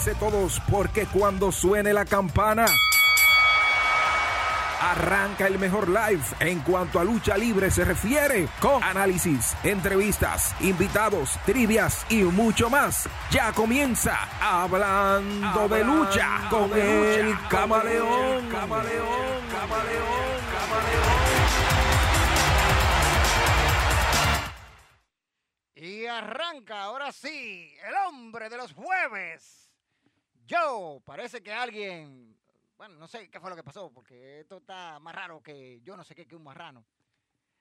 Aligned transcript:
Prepárense 0.00 0.14
todos 0.14 0.62
porque 0.70 1.06
cuando 1.06 1.52
suene 1.52 1.92
la 1.92 2.04
campana... 2.04 2.64
Arranca 4.80 5.46
el 5.46 5.58
mejor 5.58 5.88
live 5.88 6.24
en 6.40 6.60
cuanto 6.60 6.98
a 7.00 7.04
lucha 7.04 7.36
libre 7.36 7.70
se 7.70 7.84
refiere, 7.84 8.48
con 8.60 8.82
análisis, 8.82 9.54
entrevistas, 9.62 10.54
invitados, 10.60 11.38
trivias 11.44 12.06
y 12.08 12.22
mucho 12.22 12.70
más. 12.70 13.08
Ya 13.30 13.52
comienza 13.52 14.16
Hablando, 14.40 15.68
de 15.68 15.84
lucha 15.84 16.48
con 16.48 16.72
el 16.72 17.36
camaleón, 17.50 18.48
camaleón, 18.48 19.48
camaleón, 19.52 20.40
camaleón. 20.50 21.20
Y 25.74 26.06
arranca 26.06 26.84
ahora 26.84 27.12
sí, 27.12 27.74
el 27.86 27.94
hombre 28.08 28.48
de 28.48 28.56
los 28.56 28.72
jueves. 28.72 29.59
Yo, 30.50 31.00
parece 31.06 31.40
que 31.40 31.52
alguien 31.52 32.36
bueno, 32.76 32.96
no 32.96 33.06
sé 33.06 33.30
qué 33.30 33.38
fue 33.38 33.50
lo 33.50 33.54
que 33.54 33.62
pasó, 33.62 33.92
porque 33.92 34.40
esto 34.40 34.56
está 34.56 34.98
más 34.98 35.14
raro 35.14 35.40
que 35.40 35.80
yo 35.82 35.96
no 35.96 36.02
sé 36.02 36.16
qué 36.16 36.26
que 36.26 36.34
un 36.34 36.42
marrano. 36.42 36.84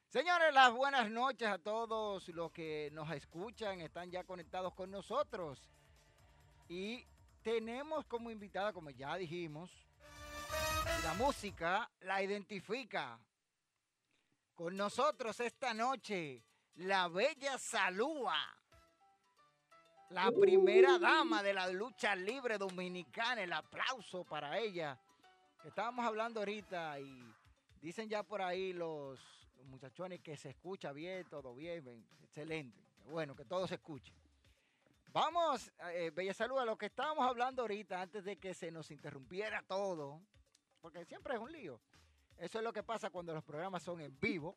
Señores, 0.08 0.52
las 0.56 0.74
buenas 0.74 1.12
noches 1.12 1.48
a 1.48 1.60
todos 1.60 2.28
los 2.30 2.52
que 2.52 2.90
nos 2.94 3.12
escuchan, 3.12 3.80
están 3.82 4.10
ya 4.10 4.24
conectados 4.24 4.74
con 4.74 4.90
nosotros. 4.90 5.70
Y 6.68 7.06
tenemos 7.44 8.06
como 8.06 8.32
invitada, 8.32 8.74
como 8.74 8.90
ya 8.90 9.18
dijimos, 9.18 9.70
la 11.04 11.14
música 11.14 11.92
la 12.00 12.24
identifica. 12.24 13.20
Con 14.56 14.76
nosotros 14.76 15.40
esta 15.42 15.76
noche, 15.76 16.44
la 16.74 17.08
bella 17.08 17.60
Salúa, 17.60 18.59
la 20.10 20.32
primera 20.32 20.98
dama 20.98 21.44
de 21.44 21.54
la 21.54 21.70
lucha 21.70 22.16
libre 22.16 22.58
dominicana. 22.58 23.42
El 23.42 23.54
aplauso 23.54 24.24
para 24.24 24.58
ella. 24.58 25.00
Estábamos 25.64 26.06
hablando 26.06 26.40
ahorita 26.40 27.00
y 27.00 27.34
dicen 27.82 28.10
ya 28.10 28.24
por 28.24 28.42
ahí 28.42 28.74
los, 28.74 29.20
muchachones 29.66 30.22
que 30.22 30.36
se 30.36 30.50
escucha 30.50 30.92
bien, 30.92 31.28
todo 31.30 31.54
bien, 31.54 32.06
excelente. 32.24 32.82
Bueno, 33.06 33.36
que 33.36 33.46
todo 33.46 33.68
se 33.68 33.76
escuche. 33.76 34.14
Vamos, 35.12 35.72
eh, 35.92 36.12
Bella 36.14 36.34
Salud, 36.34 36.60
a 36.60 36.66
lo 36.66 36.78
que 36.78 36.88
estábamos 36.88 37.26
hablando 37.28 37.64
ahorita 37.64 38.02
antes 38.02 38.24
de 38.24 38.38
que 38.38 38.54
se 38.54 38.72
nos 38.72 38.92
interrumpiera 38.92 39.64
todo, 39.64 40.22
porque 40.82 41.04
siempre 41.06 41.36
es 41.36 41.40
un 41.40 41.52
lío. 41.52 41.80
Eso 42.38 42.60
es 42.60 42.64
lo 42.64 42.72
que 42.72 42.84
pasa 42.84 43.10
cuando 43.10 43.34
los 43.34 43.44
programas 43.44 43.84
son 43.84 44.02
en 44.02 44.18
vivo. 44.20 44.56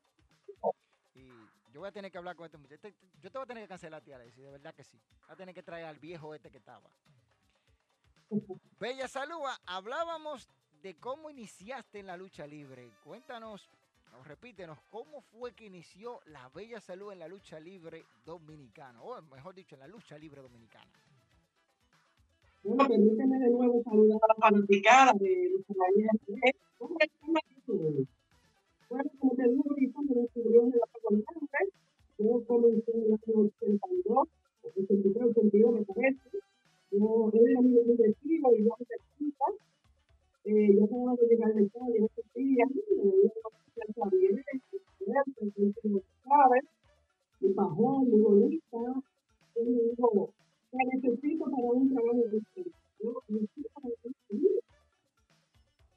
Yo 1.73 1.81
voy 1.81 1.89
a 1.89 1.93
tener 1.93 2.11
que 2.11 2.19
hablar 2.19 2.37
con 2.37 2.45
este 2.45 2.59
muchacho. 2.59 2.75
Este, 2.75 2.95
yo 3.21 3.31
te 3.31 3.39
voy 3.39 3.45
a 3.45 3.47
tener 3.47 3.65
que 3.65 3.69
cancelar, 3.69 4.03
tía, 4.03 4.19
de 4.19 4.51
verdad 4.51 4.75
que 4.75 4.85
sí. 4.85 5.01
Voy 5.23 5.33
a 5.33 5.37
tener 5.37 5.55
que 5.55 5.63
traer 5.63 5.87
al 5.87 5.99
viejo 5.99 6.35
este 6.35 6.51
que 6.51 6.59
estaba. 6.59 6.91
Bella 8.79 9.09
Salúa, 9.09 9.59
hablábamos 9.67 10.49
de 10.83 10.95
cómo 10.97 11.31
iniciaste 11.31 12.01
en 12.01 12.07
la 12.07 12.17
lucha 12.17 12.47
libre. 12.47 12.91
Cuéntanos, 13.05 13.69
o 14.19 14.25
repítenos, 14.25 14.79
cómo 14.91 15.21
fue 15.21 15.53
que 15.53 15.67
inició 15.67 16.21
la 16.27 16.49
bella 16.51 16.81
salud 16.81 17.13
en 17.13 17.21
la 17.21 17.29
lucha 17.29 17.59
libre 17.59 18.05
dominicana, 18.25 19.01
o 19.03 19.21
mejor 19.23 19.55
dicho, 19.55 19.75
en 19.75 19.81
la 19.81 19.87
lucha 19.87 20.19
libre 20.19 20.43
dominicana. 20.43 20.91
Bueno, 22.63 22.87
permíteme 22.87 23.39
de 23.39 23.51
nuevo 23.51 23.83
saludar 23.83 24.19
a 24.23 24.29
la 24.29 24.35
fanaticada 24.35 25.13
de 25.19 25.51
lucha 25.51 25.75
libre. 25.97 26.55
¿Cómo 26.79 26.97
es 27.01 27.11
que 27.11 28.07
Bueno, 28.89 29.11
como 29.19 29.35
te 29.35 29.49
digo, 29.49 29.65
ahorita 29.69 30.01
me 30.03 30.15
descubrió 30.15 30.63
en 30.63 30.71
la 30.71 30.87
yo 32.19 32.45
comencé 32.47 32.91
en 32.93 33.03
el 33.03 33.13
año 33.13 33.51
82, 33.61 34.29
83, 34.63 35.25
82 35.37 35.75
me 35.75 35.83
parece. 35.85 36.19
Yo 36.91 37.31
era 37.33 37.61
mi 37.61 37.75
vecino 37.97 38.53
y 38.55 38.65
yo 38.65 38.77
me 38.79 38.87
eh, 40.45 40.75
yo 40.75 40.89
tengo 40.89 41.17
que 41.17 41.27
llegar 41.27 41.55
de 41.55 41.69
todo, 41.69 41.87
yo 41.95 42.01
no 42.01 42.09
sé 42.09 42.23
días, 42.35 42.69
yo 42.75 44.11
bien, 44.11 44.45
¿sabes? 46.25 46.65
Mi 47.41 47.49
pajón, 47.51 48.11
mi 48.11 48.21
bonita, 48.21 48.79
yo 49.55 49.65
me 50.73 50.85
necesito 50.85 51.45
para 51.45 51.57
un 51.57 51.95
trabajo 51.95 52.17
de 52.17 52.37
usted. 52.39 52.67
Necesito 53.29 53.69
para 53.75 53.87
un 53.87 54.15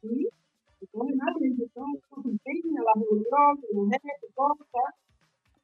¿Sí? 0.02 0.34
Entonces 0.95 1.17
nadie 1.17 1.35
me 1.41 1.47
dice, 1.57 1.72
no, 1.75 2.23
pequeña, 2.23 2.79
la 2.81 2.94
reunión, 2.95 3.59
mi 3.59 3.79
mujer, 3.83 4.00
mi 4.23 4.29
cosa. 4.33 4.83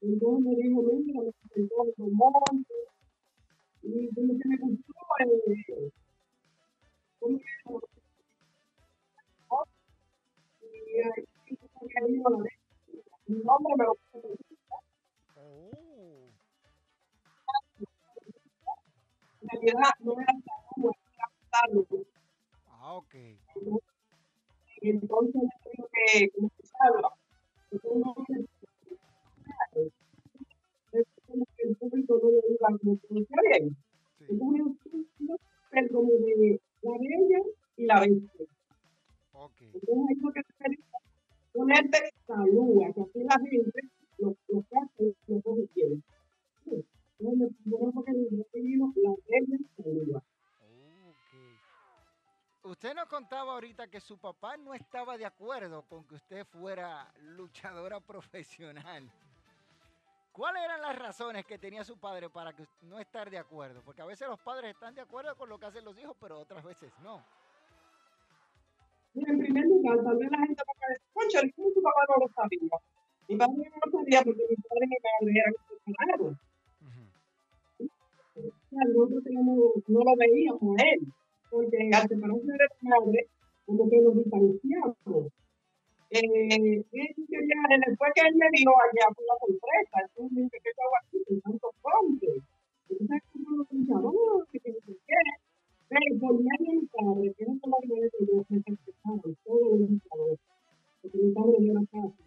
Entonces 0.01 0.43
me 0.43 0.55
dijo, 0.55 0.81
mira, 0.81 1.21
me 1.21 1.31
presentó 1.31 1.85
en 1.85 2.13
monte. 2.13 2.75
Y 3.81 4.13
como 4.13 4.33
que 4.37 4.49
me 4.49 4.57
gustó, 4.59 4.91
eh, 10.63 11.23
como 11.47 11.87
que 11.87 11.99
mi 13.27 13.37
nombre 13.39 13.73
me 13.77 13.85
lo 13.85 13.95
En 19.39 19.49
realidad 19.49 19.93
no 20.01 20.11
era 20.19 20.33
como 20.75 20.91
era 20.91 21.27
Ah, 22.67 22.93
ok. 22.95 23.13
Entonces 23.55 23.90
tengo 24.81 25.29
que 25.93 26.29
comenzarlo. 26.31 27.09
Es 27.71 27.81
como 27.81 28.13
que 31.55 31.63
el 31.63 31.75
público 31.77 32.19
no 32.21 32.31
lo 32.31 32.41
diga 32.49 32.67
como 32.81 32.99
que 32.99 33.07
bien. 33.49 33.77
Entonces, 34.27 34.65
es 35.71 35.91
como 35.91 36.11
de 36.11 36.59
la 36.81 36.91
bella 36.91 37.41
y 37.77 37.85
la 37.85 38.01
bestia. 38.01 38.45
Okay. 39.33 39.71
Entonces 39.73 40.05
hay 40.09 40.17
que 40.73 40.81
un 41.53 41.71
ente 41.71 41.97
saluda, 42.25 42.93
que 42.93 43.01
así 43.01 43.23
la 43.23 43.37
gente 43.39 43.79
lo, 44.19 44.35
lo 44.47 44.61
que 44.61 44.77
hace 44.77 45.15
lo 45.27 45.41
que 45.41 45.67
quiere. 45.73 46.01
Entonces, 47.19 47.51
bueno, 47.65 47.91
porque 47.93 48.13
yo 48.13 48.45
digo 48.53 48.93
la 48.95 49.13
regla 49.27 49.57
saluda. 49.77 50.23
Usted 52.63 52.93
nos 52.93 53.07
contaba 53.07 53.53
ahorita 53.53 53.87
que 53.87 53.99
su 53.99 54.17
papá 54.17 54.55
no 54.57 54.73
estaba 54.73 55.17
de 55.17 55.25
acuerdo 55.25 55.83
con 55.83 56.05
que 56.05 56.15
usted 56.15 56.45
fuera 56.45 57.11
luchadora 57.21 57.99
profesional. 57.99 59.09
¿Cuáles 60.31 60.63
eran 60.63 60.81
las 60.81 60.97
razones 60.97 61.45
que 61.45 61.57
tenía 61.57 61.83
su 61.83 61.97
padre 61.97 62.29
para 62.29 62.53
que 62.53 62.65
no 62.83 62.99
estar 62.99 63.29
de 63.29 63.37
acuerdo? 63.37 63.81
Porque 63.83 64.01
a 64.01 64.05
veces 64.05 64.27
los 64.27 64.39
padres 64.39 64.71
están 64.71 64.95
de 64.95 65.01
acuerdo 65.01 65.35
con 65.35 65.49
lo 65.49 65.59
que 65.59 65.65
hacen 65.65 65.83
los 65.83 65.97
hijos, 65.97 66.15
pero 66.19 66.39
otras 66.39 66.63
veces 66.63 66.93
no 66.99 67.23
en 69.15 69.39
primer 69.39 69.65
lugar, 69.65 69.97
tal 70.03 70.17
vez 70.17 70.31
la 70.31 70.37
gente 70.39 70.63
va 70.67 70.73
a 70.73 70.89
decir, 70.89 71.07
concha, 71.13 71.39
¿cómo 71.55 71.71
tu 71.71 71.81
papá 71.81 72.01
no 72.07 72.25
lo 72.25 72.33
sabía? 72.33 72.77
Mi 73.27 73.35
padre 73.37 73.69
no 73.69 73.77
lo 73.85 73.91
sabía 73.91 74.21
porque 74.23 74.43
mi 74.49 74.55
padre 74.55 74.85
y 74.85 75.25
mi 75.25 75.93
madre 75.99 76.13
eran. 76.15 76.37
Uh 76.81 77.09
Nosotros 78.71 79.23
no 79.87 79.99
lo 80.03 80.15
veíamos 80.15 80.77
él, 80.81 81.13
porque 81.51 81.77
al 81.91 82.07
separarse 82.07 82.47
de 82.47 82.67
mi 82.81 82.89
madre, 82.89 83.27
como 83.65 83.89
que 83.89 84.01
nos 84.01 84.15
distanciamos. 84.15 85.27
Eh, 86.11 86.83
después 86.91 88.11
que 88.15 88.21
él 88.27 88.35
me 88.35 88.47
vio 88.51 88.71
allá 88.71 89.05
fue 89.15 89.23
una 89.23 89.37
sorpresa, 89.39 89.95
entonces 90.07 90.31
me 90.31 90.41
dice, 90.43 90.57
¿qué 90.63 90.71
hago 90.71 90.95
aquí? 91.03 91.17
Con 91.27 91.41
tantos 91.41 91.71
hombres. 91.83 92.43
Entonces, 92.89 93.21
como 93.31 93.57
los 93.57 93.71
luchadores, 93.71 94.49
que 94.51 94.71
no 94.71 94.79
sé 94.85 94.93
qué. 95.07 95.21
Pero 95.87 96.19
por 96.19 96.35
medio 96.39 96.71
de 96.71 96.79
mi 96.79 96.87
padre, 96.87 97.33
que 97.37 97.45
no 97.45 97.53
se 97.59 97.67
lo 97.67 97.75
agradezco, 97.77 98.45
me 98.49 98.63
respetaron 98.65 99.37
todos 99.43 99.79
los 99.79 99.89
luchadores. 99.91 100.39
Porque 101.01 101.17
mi 101.17 101.31
padre 101.31 101.55
no 101.59 101.71
era 101.71 101.81
fácil. 101.91 102.25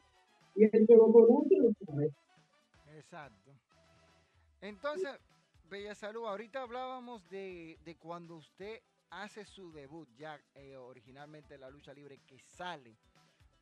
Y 0.54 0.64
el 0.64 0.86
que 0.86 0.96
lo 0.96 1.12
conoce 1.12 1.56
lo 1.56 1.72
sabe. 1.84 2.10
Exacto. 2.96 3.50
Entonces, 4.60 5.10
Bella 5.68 5.94
Salud, 5.94 6.26
ahorita 6.26 6.62
hablábamos 6.62 7.28
de, 7.30 7.78
de 7.84 7.96
cuando 7.96 8.36
usted 8.36 8.80
hace 9.22 9.44
su 9.44 9.72
debut 9.72 10.08
ya 10.16 10.40
eh, 10.54 10.76
originalmente 10.76 11.54
en 11.54 11.60
la 11.60 11.70
lucha 11.70 11.92
libre 11.92 12.18
que 12.26 12.38
sale. 12.38 12.96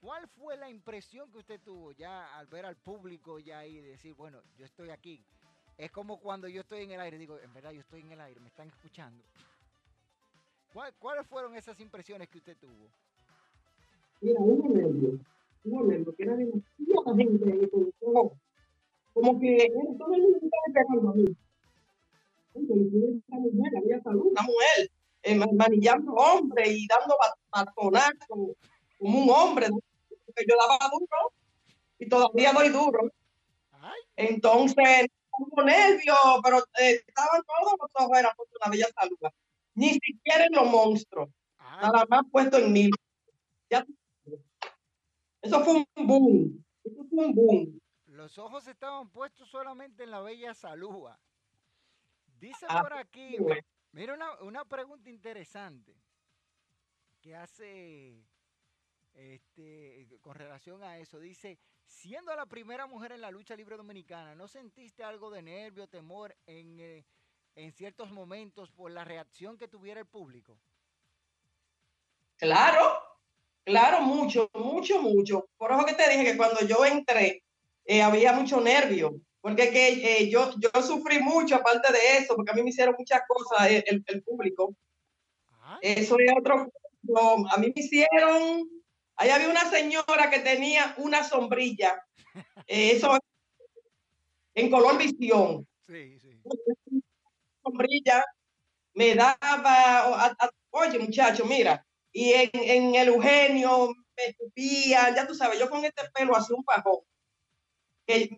¿Cuál 0.01 0.27
fue 0.29 0.57
la 0.57 0.69
impresión 0.69 1.31
que 1.31 1.39
usted 1.39 1.61
tuvo 1.61 1.93
ya 1.93 2.37
al 2.37 2.47
ver 2.47 2.67
al 2.67 2.77
público 2.77 3.39
ya 3.39 3.61
ahí 3.61 3.79
y 3.79 3.83
decir, 3.83 4.15
bueno, 4.15 4.41
yo 4.57 4.65
estoy 4.65 4.91
aquí? 4.91 5.25
Es 5.79 5.91
como 5.91 6.21
cuando 6.21 6.49
yo 6.49 6.63
estoy 6.63 6.83
en 6.83 6.93
el 6.93 7.01
aire, 7.01 7.19
digo, 7.19 7.39
en 7.39 7.53
verdad 7.53 7.71
yo 7.71 7.81
estoy 7.81 8.01
en 8.01 8.13
el 8.13 8.21
aire, 8.21 8.41
me 8.41 8.49
están 8.49 8.69
escuchando. 8.69 9.25
¿Cuáles 10.99 11.27
fueron 11.27 11.55
esas 11.55 11.79
impresiones 11.81 12.29
que 12.29 12.39
usted 12.39 12.57
tuvo? 12.57 12.89
Mira, 14.23 14.41
un 14.41 14.73
nervio, 14.73 15.19
un 15.65 15.89
nervio, 15.89 16.15
que 16.17 16.23
era 16.23 16.35
demasiada 16.35 17.17
gente 17.17 17.53
ahí 17.53 17.69
como, 18.01 18.39
como 19.13 19.41
que 19.41 19.69
todo 19.99 20.15
el 20.15 20.23
mundo 20.23 20.39
estaba 20.43 20.63
pegando 20.73 21.11
a 21.11 21.15
mí. 21.15 21.37
Mujer, 22.55 23.77
había 23.77 24.03
salud, 24.03 24.27
una 24.27 24.43
mujer, 24.43 24.91
eh, 25.23 25.35
manillando 25.37 26.13
hombre 26.13 26.69
y 26.69 26.87
dando 26.87 27.17
batonazos 27.51 28.15
como 28.29 28.55
un 28.99 29.31
hombre, 29.31 29.69
porque 30.09 30.45
yo 30.49 30.55
daba 30.59 30.79
duro 30.91 31.33
y 31.99 32.09
todavía 32.09 32.53
doy 32.53 32.69
duro. 32.71 33.11
Entonces, 34.17 35.09
un 35.39 35.65
nervio, 35.65 36.15
pero 36.45 36.59
eh, 36.79 37.03
estaban 37.07 37.43
todos 37.43 37.75
los 37.81 37.91
ojos, 37.95 38.19
era 38.19 38.33
por 38.35 38.47
una 38.61 38.71
bella 38.71 38.87
salud. 38.95 39.17
Ni 39.75 39.91
siquiera 39.95 40.45
en 40.47 40.53
los 40.55 40.67
monstruos. 40.71 41.31
Ah, 41.59 41.79
Nada 41.83 42.05
más 42.09 42.23
puesto 42.31 42.59
en 42.59 42.73
mil. 42.73 42.91
Ya- 43.71 43.87
Eso 45.41 45.65
fue 45.65 45.85
un 45.97 46.07
boom. 46.07 46.65
Eso 46.85 47.05
fue 47.09 47.27
un 47.27 47.35
boom. 47.35 47.81
los 48.07 48.37
ojos 48.39 48.67
estaban 48.69 49.09
puestos 49.11 49.49
solamente 49.49 50.05
en 50.05 50.11
la 50.11 50.21
bella 50.21 50.55
Salúa. 50.55 51.19
Dice 52.39 52.67
Ah, 52.69 52.83
por 52.83 52.93
aquí. 52.93 53.37
Mira 53.93 54.15
una, 54.15 54.41
una 54.41 54.65
pregunta 54.65 55.09
interesante 55.11 55.95
que 57.21 57.37
hace 57.37 58.25
este, 59.15 60.09
con 60.21 60.35
relación 60.35 60.83
a 60.83 60.99
eso. 60.99 61.19
Dice, 61.19 61.59
siendo 61.87 62.35
la 62.35 62.47
primera 62.47 62.87
mujer 62.87 63.13
en 63.13 63.21
la 63.21 63.31
lucha 63.31 63.57
libre 63.57 63.77
dominicana, 63.77 64.35
¿no 64.35 64.49
sentiste 64.49 65.05
algo 65.05 65.31
de 65.31 65.43
nervio, 65.43 65.87
temor 65.87 66.37
en, 66.47 66.81
eh, 66.81 67.05
en 67.55 67.73
ciertos 67.73 68.11
momentos 68.11 68.71
por 68.71 68.91
la 68.91 69.05
reacción 69.05 69.57
que 69.57 69.69
tuviera 69.69 70.01
el 70.01 70.07
público? 70.07 70.59
Claro, 72.37 72.99
claro, 73.65 74.01
mucho, 74.01 74.51
mucho, 74.55 75.01
mucho. 75.01 75.49
Por 75.57 75.71
eso 75.71 75.85
que 75.85 75.95
te 75.95 76.11
dije 76.11 76.25
que 76.25 76.37
cuando 76.37 76.61
yo 76.67 76.85
entré 76.85 77.45
eh, 77.85 78.03
había 78.03 78.33
mucho 78.33 78.61
nervio, 78.61 79.21
porque 79.43 79.71
que, 79.71 79.89
eh, 80.21 80.31
yo, 80.31 80.53
yo 80.59 80.71
sufrí 80.83 81.19
mucho 81.19 81.57
aparte 81.57 81.93
de 81.93 82.19
eso, 82.19 82.35
porque 82.35 82.53
a 82.53 82.55
mí 82.55 82.63
me 82.63 82.71
hicieron 82.71 82.95
muchas 82.99 83.21
cosas 83.29 83.71
eh, 83.71 83.85
el, 83.89 84.03
el 84.07 84.23
público. 84.23 84.75
Ay, 85.61 85.79
Eso 85.83 86.17
es 86.19 86.33
otro. 86.39 86.71
cuento. 87.05 87.49
A 87.55 87.59
mí 87.59 87.73
me 87.75 87.83
hicieron. 87.83 88.69
Ahí 89.17 89.29
había 89.31 89.49
una 89.51 89.69
señora 89.69 90.31
que 90.31 90.39
tenía 90.39 90.95
una 90.97 91.23
sombrilla. 91.25 92.03
eh, 92.67 92.93
eso 92.93 93.19
en 94.55 94.71
color 94.71 94.97
visión. 94.99 95.67
sí, 95.87 96.19
sí. 96.21 96.41
sombrilla 97.63 98.25
me 98.95 99.15
daba, 99.15 99.37
a- 99.41 100.37
a- 100.39 100.51
oye 100.71 100.99
muchacho, 100.99 101.45
mira, 101.47 101.87
y 102.13 102.33
en, 102.33 102.51
en 102.53 102.95
el 102.95 103.09
Eugenio 103.09 103.89
me 104.17 104.25
escupían, 104.27 105.15
ya 105.15 105.27
tú 105.27 105.35
sabes, 105.35 105.59
yo 105.59 105.71
con 105.71 105.85
este 105.85 106.03
pelo 106.13 106.37
así 106.37 106.53
un 106.53 106.63
pajón, 106.65 107.01
que 108.07 108.37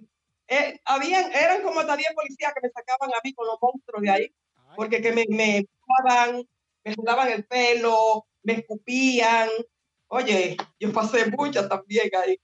eh, 0.49 0.81
habían, 0.85 1.33
eran 1.33 1.63
como 1.63 1.81
hasta 1.81 1.97
10 1.97 2.15
policías 2.15 2.53
que 2.55 2.61
me 2.63 2.71
sacaban 2.71 3.11
a 3.11 3.21
mí 3.23 3.33
con 3.33 3.47
los 3.47 3.57
monstruos 3.61 4.03
de 4.03 4.11
ahí, 4.11 4.35
porque 4.77 5.01
que 5.01 5.13
me, 5.13 5.25
me 5.29 5.67
daban, 6.05 6.47
me 6.85 7.33
el 7.33 7.45
pelo, 7.47 8.27
me 8.43 8.55
escupían, 8.55 9.49
oye, 10.09 10.57
yo 10.79 10.93
pasé 10.93 11.31
muchas 11.31 11.69
también 11.69 12.11
ahí. 12.17 12.39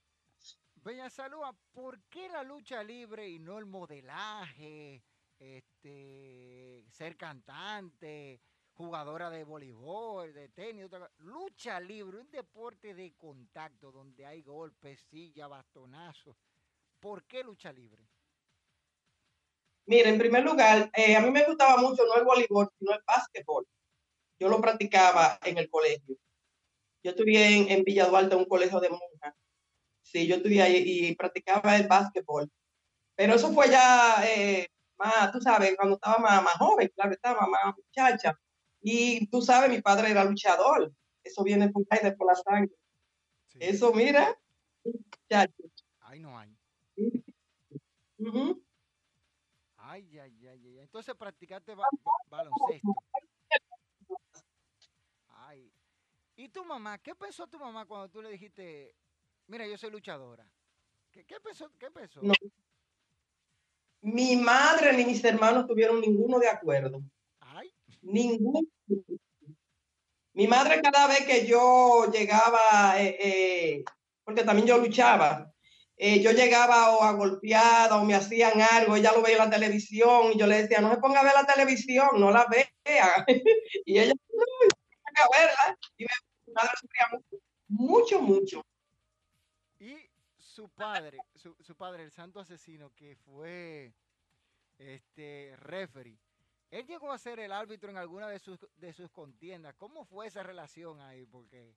Bella 0.82 1.10
Salúa, 1.10 1.54
¿por 1.72 2.00
qué 2.08 2.28
la 2.30 2.42
lucha 2.42 2.82
libre 2.82 3.28
y 3.28 3.38
no 3.38 3.58
el 3.58 3.66
modelaje, 3.66 5.02
este, 5.38 6.86
ser 6.90 7.18
cantante, 7.18 8.40
jugadora 8.72 9.28
de 9.28 9.44
voleibol, 9.44 10.32
de 10.32 10.48
tenis, 10.48 10.86
otra 10.86 11.10
lucha 11.18 11.78
libre, 11.80 12.18
un 12.18 12.30
deporte 12.30 12.94
de 12.94 13.12
contacto 13.12 13.92
donde 13.92 14.24
hay 14.24 14.40
golpes, 14.40 15.00
silla, 15.10 15.48
bastonazos? 15.48 16.36
¿Por 17.00 17.24
qué 17.24 17.42
lucha 17.42 17.72
libre? 17.72 18.06
Mira, 19.86 20.10
en 20.10 20.18
primer 20.18 20.44
lugar, 20.44 20.90
eh, 20.94 21.16
a 21.16 21.20
mí 21.20 21.30
me 21.30 21.44
gustaba 21.44 21.76
mucho 21.78 22.04
no 22.04 22.14
el 22.16 22.24
voleibol, 22.24 22.70
sino 22.78 22.92
el 22.92 23.00
básquetbol. 23.06 23.66
Yo 24.38 24.48
lo 24.48 24.60
practicaba 24.60 25.38
en 25.42 25.58
el 25.58 25.68
colegio. 25.68 26.16
Yo 27.02 27.10
estudié 27.10 27.56
en, 27.56 27.70
en 27.70 27.82
Villa 27.82 28.06
Duarte, 28.06 28.36
un 28.36 28.44
colegio 28.44 28.78
de 28.80 28.90
monjas. 28.90 29.34
Sí, 30.02 30.26
yo 30.26 30.36
estudié 30.36 30.62
ahí 30.62 30.84
y 30.86 31.16
practicaba 31.16 31.76
el 31.76 31.88
básquetbol. 31.88 32.50
Pero 33.16 33.34
eso 33.34 33.52
fue 33.52 33.70
ya 33.70 34.22
eh, 34.26 34.68
más, 34.98 35.32
tú 35.32 35.40
sabes, 35.40 35.74
cuando 35.76 35.96
estaba 35.96 36.18
más, 36.18 36.42
más 36.42 36.54
joven, 36.54 36.90
claro, 36.94 37.12
estaba 37.12 37.46
más 37.46 37.74
muchacha. 37.76 38.38
Y 38.82 39.26
tú 39.28 39.42
sabes, 39.42 39.70
mi 39.70 39.80
padre 39.80 40.10
era 40.10 40.24
luchador. 40.24 40.92
Eso 41.22 41.42
viene 41.42 41.68
por 41.70 41.84
ahí, 41.90 42.14
por 42.16 42.26
la 42.26 42.34
sangre. 42.34 42.74
Sí. 43.48 43.58
Eso, 43.60 43.92
mira, 43.92 44.38
muchacho. 44.84 45.64
Ay, 46.00 46.20
no 46.20 46.38
hay. 46.38 46.59
Ujú. 48.18 48.62
Ay, 49.76 50.18
ay, 50.18 50.18
ay, 50.20 50.48
ay. 50.48 50.66
ay. 50.66 50.78
Entonces 50.80 51.14
practicaste 51.14 51.74
ba- 51.74 51.86
ba- 52.04 52.12
baloncesto. 52.28 52.94
Ay. 55.28 55.72
¿Y 56.36 56.48
tu 56.48 56.64
mamá? 56.64 56.98
¿Qué 56.98 57.14
pensó 57.14 57.46
tu 57.46 57.58
mamá 57.58 57.86
cuando 57.86 58.08
tú 58.08 58.22
le 58.22 58.30
dijiste, 58.30 58.94
mira, 59.46 59.66
yo 59.66 59.76
soy 59.78 59.90
luchadora? 59.90 60.50
¿Qué, 61.10 61.24
qué 61.24 61.40
pensó? 61.40 61.70
¿Qué 61.78 61.90
pensó? 61.90 62.20
No. 62.22 62.34
Mi 64.02 64.36
madre 64.36 64.92
ni 64.96 65.04
mis 65.04 65.22
hermanos 65.24 65.66
tuvieron 65.66 66.00
ninguno 66.00 66.38
de 66.38 66.48
acuerdo. 66.48 67.02
Ay, 67.40 67.72
Ninguno. 68.02 68.60
Mi 70.32 70.46
madre 70.46 70.80
cada 70.80 71.06
vez 71.08 71.26
que 71.26 71.46
yo 71.46 72.06
llegaba, 72.10 72.98
eh, 73.02 73.16
eh, 73.20 73.84
porque 74.24 74.44
también 74.44 74.66
yo 74.68 74.78
luchaba, 74.78 75.52
eh, 76.02 76.22
yo 76.22 76.32
llegaba 76.32 76.96
o 76.96 77.02
a 77.02 77.12
golpeada 77.12 78.00
o 78.00 78.06
me 78.06 78.14
hacían 78.14 78.58
algo, 78.62 78.96
ella 78.96 79.12
lo 79.12 79.20
veía 79.20 79.36
en 79.36 79.50
la 79.50 79.50
televisión 79.50 80.32
y 80.32 80.38
yo 80.38 80.46
le 80.46 80.62
decía, 80.62 80.80
no 80.80 80.90
se 80.90 80.96
ponga 80.96 81.20
a 81.20 81.24
ver 81.24 81.34
la 81.34 81.44
televisión, 81.44 82.08
no 82.18 82.30
la 82.30 82.46
vea. 82.46 83.26
y 83.84 83.98
ella, 83.98 84.14
no, 84.14 85.24
verla. 85.30 85.78
Y 85.98 86.04
mi 86.04 86.54
madre 86.54 86.70
sufría 86.80 87.06
mucho, 87.68 88.22
mucho. 88.22 88.64
y 89.78 89.94
su 90.38 90.70
padre, 90.70 91.18
su, 91.34 91.54
su 91.60 91.76
padre, 91.76 92.04
el 92.04 92.12
santo 92.12 92.40
asesino, 92.40 92.94
que 92.94 93.14
fue 93.16 93.92
este 94.78 95.54
referee, 95.58 96.18
él 96.70 96.86
llegó 96.86 97.12
a 97.12 97.18
ser 97.18 97.40
el 97.40 97.52
árbitro 97.52 97.90
en 97.90 97.98
alguna 97.98 98.26
de 98.26 98.38
sus, 98.38 98.66
de 98.76 98.94
sus 98.94 99.10
contiendas. 99.10 99.74
¿Cómo 99.74 100.06
fue 100.06 100.28
esa 100.28 100.42
relación 100.42 100.98
ahí? 101.02 101.26
Porque 101.26 101.74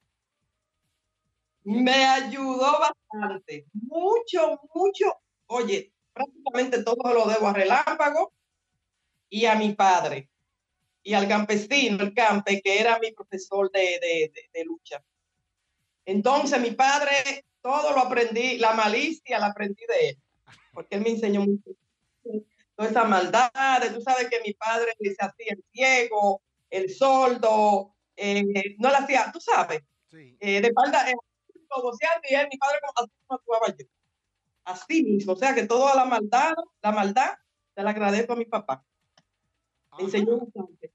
Me 1.65 2.03
ayudó 2.05 2.79
bastante, 2.79 3.65
mucho, 3.73 4.59
mucho. 4.73 5.05
Oye, 5.47 5.93
prácticamente 6.13 6.83
todo 6.83 7.13
lo 7.13 7.25
debo 7.27 7.47
a 7.47 7.53
Relámpago 7.53 8.33
y 9.29 9.45
a 9.45 9.55
mi 9.55 9.73
padre 9.73 10.29
y 11.03 11.13
al 11.13 11.27
campesino, 11.27 12.03
el 12.03 12.13
campe, 12.13 12.61
que 12.61 12.79
era 12.79 12.97
mi 12.99 13.11
profesor 13.11 13.69
de, 13.71 13.79
de- 13.79 14.31
de- 14.33 14.49
de 14.53 14.65
lucha. 14.65 15.03
Entonces, 16.05 16.59
mi 16.59 16.71
padre, 16.71 17.45
todo 17.61 17.91
lo 17.93 17.99
aprendí, 18.01 18.57
la 18.57 18.73
malicia 18.73 19.39
la 19.39 19.47
aprendí 19.47 19.83
de 19.87 20.09
él, 20.09 20.17
porque 20.73 20.95
él 20.95 21.01
me 21.01 21.09
enseñó 21.11 21.41
mucho. 21.41 21.71
Toda 22.75 22.89
esa 22.89 23.03
maldad, 23.03 23.51
tú 23.93 24.01
sabes 24.01 24.29
que 24.29 24.41
mi 24.45 24.53
padre 24.53 24.93
se 24.99 25.15
hacía 25.19 25.53
el 25.53 25.63
ciego, 25.71 26.41
el 26.69 26.89
sordo, 26.89 27.95
eh, 28.15 28.75
no 28.79 28.89
le 28.89 28.95
hacía, 28.95 29.29
tú 29.31 29.39
sabes, 29.39 29.81
sí. 30.09 30.35
eh, 30.39 30.59
de 30.61 30.67
espalda, 30.67 31.05
y 32.29 32.35
él, 32.35 32.47
mi 32.51 32.57
padre 32.57 32.79
como 32.81 32.93
así 32.95 33.11
actuaba 33.29 33.67
yo. 33.67 33.85
Así 34.65 35.03
mismo, 35.03 35.33
o 35.33 35.35
sea 35.35 35.53
que 35.53 35.67
toda 35.67 35.93
la 35.95 36.05
maldad, 36.05 36.53
la 36.81 36.91
maldad, 36.91 37.31
se 37.75 37.83
la 37.83 37.89
agradezco 37.89 38.33
a 38.33 38.37
mi 38.37 38.45
papá. 38.45 38.85
Me 39.97 40.05
enseñó 40.05 40.39
bastante. 40.39 40.93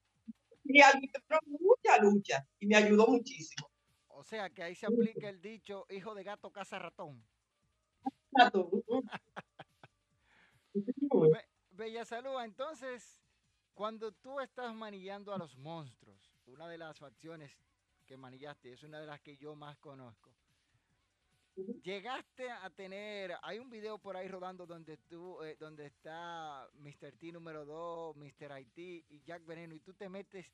Y 0.64 0.80
arbitró 0.80 1.38
mucha 1.46 1.98
lucha 1.98 2.46
y 2.58 2.66
me 2.66 2.76
ayudó 2.76 3.06
muchísimo. 3.06 3.70
O 4.08 4.24
sea 4.24 4.50
que 4.50 4.62
ahí 4.62 4.74
se 4.74 4.86
aplica 4.86 5.28
el 5.28 5.40
dicho, 5.40 5.86
hijo 5.90 6.14
de 6.14 6.24
gato 6.24 6.50
caza 6.50 6.78
ratón. 6.78 7.22
Be- 10.74 11.48
Bella 11.70 12.04
Salud, 12.04 12.42
entonces, 12.42 13.20
cuando 13.74 14.12
tú 14.12 14.40
estás 14.40 14.74
manillando 14.74 15.32
a 15.32 15.38
los 15.38 15.56
monstruos, 15.56 16.32
una 16.46 16.68
de 16.68 16.78
las 16.78 16.98
facciones 16.98 17.56
que 18.06 18.16
manillaste, 18.16 18.72
es 18.72 18.82
una 18.82 19.00
de 19.00 19.06
las 19.06 19.20
que 19.20 19.36
yo 19.36 19.54
más 19.54 19.76
conozco. 19.78 20.34
Llegaste 21.82 22.50
a 22.50 22.70
tener, 22.70 23.36
hay 23.42 23.58
un 23.58 23.68
video 23.68 23.98
por 23.98 24.16
ahí 24.16 24.28
rodando 24.28 24.64
donde 24.64 24.96
tú, 24.96 25.42
eh, 25.42 25.56
donde 25.58 25.86
está 25.86 26.68
Mr. 26.74 27.12
T 27.18 27.32
número 27.32 27.64
2, 27.64 28.16
Mr. 28.16 28.60
IT 28.60 28.78
y 28.78 29.22
Jack 29.24 29.44
Veneno, 29.44 29.74
y 29.74 29.80
tú 29.80 29.92
te 29.94 30.08
metes 30.08 30.46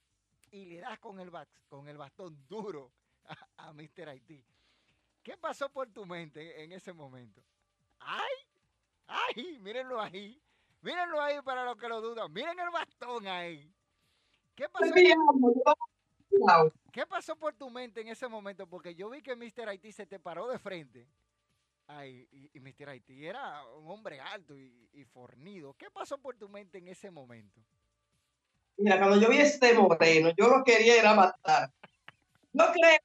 y 0.51 0.65
le 0.67 0.81
das 0.81 0.99
con 1.01 1.21
el, 1.21 1.31
con 1.69 1.89
el 1.89 1.99
bastón 1.99 2.47
duro 2.49 2.91
a, 3.59 3.69
a 3.69 3.73
Mr. 3.75 4.15
IT. 4.15 4.45
¿Qué 5.23 5.37
pasó 5.37 5.69
por 5.71 5.91
tu 5.91 6.07
mente 6.07 6.63
en 6.63 6.73
ese 6.73 6.93
momento? 6.93 7.43
¡Ay! 8.01 8.35
¡Ay! 9.07 9.59
Mírenlo 9.59 10.01
ahí. 10.01 10.41
Mírenlo 10.81 11.21
ahí 11.21 11.41
para 11.43 11.65
los 11.65 11.77
que 11.77 11.89
lo 11.89 12.01
dudan. 12.01 12.33
Miren 12.33 12.59
el 12.61 12.71
bastón 12.71 13.27
ahí. 13.27 13.75
¿Qué 14.55 14.69
pasó, 14.69 14.95
Wow. 16.31 16.73
¿Qué 16.95 17.05
pasó 17.07 17.35
por 17.35 17.53
tu 17.55 17.69
mente 17.71 18.03
en 18.03 18.07
ese 18.07 18.29
momento? 18.29 18.69
Porque 18.69 18.95
yo 18.95 19.11
vi 19.11 19.21
que 19.21 19.35
Mr. 19.35 19.69
Haití 19.69 19.91
se 19.91 20.07
te 20.07 20.21
paró 20.21 20.47
de 20.47 20.61
frente. 20.61 21.09
Ay, 21.89 22.29
y, 22.31 22.57
y 22.57 22.61
Mr. 22.61 22.89
Haití 22.89 23.27
era 23.27 23.67
un 23.71 23.91
hombre 23.91 24.21
alto 24.21 24.57
y, 24.57 24.89
y 24.93 25.05
fornido. 25.05 25.75
¿Qué 25.75 25.91
pasó 25.91 26.19
por 26.19 26.37
tu 26.37 26.49
mente 26.49 26.79
en 26.79 26.87
ese 26.87 27.11
momento? 27.11 27.61
Mira, 28.77 28.99
cuando 28.99 29.21
yo 29.21 29.29
vi 29.29 29.39
este 29.39 29.75
moreno, 29.75 30.31
yo 30.39 30.47
lo 30.47 30.63
quería 30.63 31.01
era 31.01 31.15
matar. 31.15 31.73
No 32.53 32.67
creo, 32.71 32.99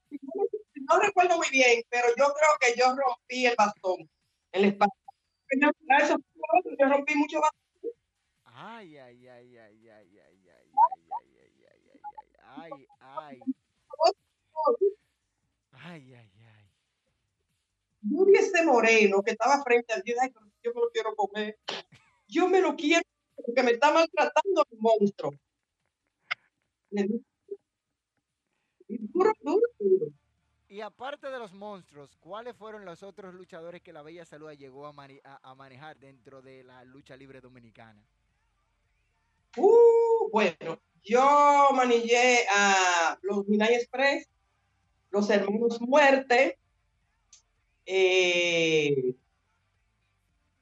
no 0.75 0.99
recuerdo 0.99 1.37
muy 1.37 1.49
bien, 1.49 1.81
pero 1.89 2.09
yo 2.09 2.25
creo 2.25 2.49
que 2.59 2.79
yo 2.79 2.95
rompí 2.95 3.47
el 3.47 3.55
bastón. 3.55 4.07
Eso 4.51 6.15
fue, 6.15 6.75
Yo 6.77 6.89
rompí 6.89 7.15
mucho 7.15 7.41
bastón. 7.41 7.91
Ay, 8.43 8.97
ay, 8.97 9.27
ay, 9.27 9.57
ay, 9.57 9.89
ay, 9.89 9.89
ay, 9.89 10.19
ay, 10.19 10.49
ay, 10.49 10.49
ay, 10.49 11.25
ay, 11.39 11.63
ay, 11.65 11.91
ay, 12.43 12.71
ay, 12.71 12.87
ay. 12.99 13.41
Ay, 15.71 16.13
ay, 16.13 16.31
ay. 16.37 16.69
Yo 18.01 18.25
vi 18.25 18.35
ese 18.35 18.63
moreno 18.65 19.21
que 19.21 19.31
estaba 19.31 19.61
frente 19.63 19.93
al 19.93 20.01
día, 20.01 20.15
yo 20.63 20.73
me 20.73 20.81
lo 20.81 20.89
quiero 20.91 21.15
comer. 21.15 21.57
Yo 22.27 22.47
me 22.47 22.61
lo 22.61 22.75
quiero 22.75 23.03
porque 23.35 23.63
me 23.63 23.71
está 23.71 23.91
maltratando 23.91 24.65
el 24.71 24.77
monstruo. 24.79 25.31
Y 30.67 30.81
aparte 30.81 31.29
de 31.29 31.39
los 31.39 31.53
monstruos, 31.53 32.15
¿cuáles 32.17 32.55
fueron 32.55 32.85
los 32.85 33.03
otros 33.03 33.33
luchadores 33.33 33.81
que 33.81 33.93
la 33.93 34.03
Bella 34.03 34.25
Salud 34.25 34.51
llegó 34.51 34.85
a, 34.85 34.93
manejar 35.55 35.97
dentro 35.97 36.41
de 36.41 36.63
la 36.63 36.83
lucha 36.83 37.15
libre 37.15 37.41
dominicana? 37.41 38.03
Uh, 39.57 40.29
bueno, 40.31 40.79
yo 41.01 41.69
manillé 41.73 42.45
a 42.51 43.17
los 43.23 43.47
Minay 43.47 43.73
Express, 43.75 44.29
los 45.11 45.29
Hermanos 45.29 45.81
Muerte, 45.81 46.57
eh, 47.85 49.15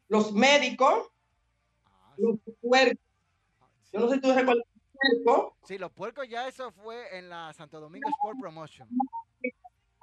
los 0.07 0.31
médicos, 0.31 1.09
Ah, 2.07 2.13
los 2.17 2.37
puercos. 2.61 3.03
Yo 3.91 3.99
no 3.99 4.09
sé 4.09 4.15
si 4.15 4.21
tú 4.21 4.33
recuerdas 4.33 4.65
los 4.73 5.23
puercos. 5.23 5.53
Sí, 5.63 5.77
los 5.77 5.91
puercos 5.91 6.27
ya 6.27 6.47
eso 6.47 6.71
fue 6.71 7.17
en 7.17 7.29
la 7.29 7.53
Santo 7.53 7.79
Domingo 7.79 8.07
Sport 8.09 8.39
Promotion. 8.39 8.87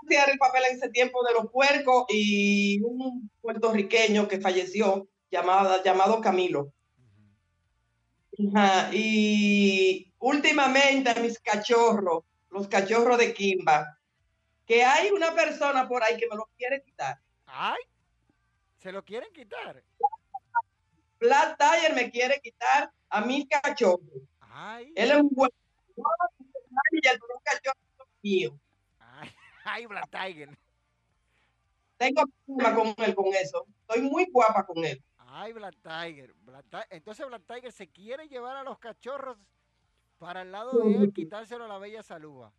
el 0.09 0.39
papel 0.39 0.63
en 0.71 0.77
ese 0.77 0.91
tiempo 0.91 1.25
de 1.25 1.33
los 1.35 1.51
puercos 1.51 2.05
y 2.11 2.81
un 2.83 3.31
puertorriqueño 3.41 4.29
que 4.29 4.41
falleció 4.41 5.09
llamado, 5.31 5.83
llamado 5.83 6.21
Camilo. 6.21 6.73
Ajá, 8.55 8.91
Y 8.93 10.13
últimamente 10.19 11.19
mis 11.21 11.39
cachorros, 11.39 12.25
los 12.51 12.69
cachorros 12.69 13.19
de 13.19 13.33
Kimba, 13.33 13.99
que 14.67 14.83
hay 14.83 15.11
una 15.11 15.35
persona 15.35 15.87
por 15.89 16.03
ahí 16.03 16.17
que 16.17 16.29
me 16.29 16.37
lo 16.37 16.49
quiere 16.57 16.83
quitar. 16.83 17.19
¡Ay! 17.47 17.81
¿Se 18.79 18.93
lo 18.93 19.05
quieren 19.05 19.33
quitar? 19.33 19.83
Black 21.21 21.59
Tiger 21.59 21.95
me 21.95 22.11
quiere 22.11 22.41
quitar 22.41 22.91
a 23.09 23.21
mis 23.21 23.47
cachorros. 23.49 24.23
¡Ay! 24.41 24.93
Él 24.97 25.11
es 25.11 25.17
un 25.17 25.31
buen 25.31 25.51
pero 25.97 27.35
un 27.35 27.43
cachorro 27.43 28.09
mío. 28.23 28.59
¡Ay! 28.99 29.31
¡Ay, 29.65 29.87
Black 29.87 30.11
Tiger! 30.11 30.59
Tengo 31.97 32.25
problema 32.45 32.75
con 32.75 33.05
él 33.05 33.15
con 33.15 33.27
eso. 33.29 33.67
Estoy 33.81 34.03
muy 34.03 34.27
guapa 34.31 34.67
con 34.67 34.85
él. 34.85 35.03
¡Ay, 35.19 35.53
Black 35.53 35.77
Tiger! 35.83 36.35
Black 36.41 36.67
Entonces 36.91 37.27
Black 37.27 37.43
Tiger 37.47 37.73
se 37.73 37.89
quiere 37.89 38.29
llevar 38.29 38.57
a 38.57 38.63
los 38.63 38.79
cachorros 38.79 39.39
para 40.19 40.43
el 40.43 40.53
lado 40.53 40.79
de 40.81 40.95
él, 40.95 41.13
quitárselo 41.13 41.65
a 41.65 41.69
la 41.69 41.79
Bella 41.79 42.03
Salúa. 42.03 42.53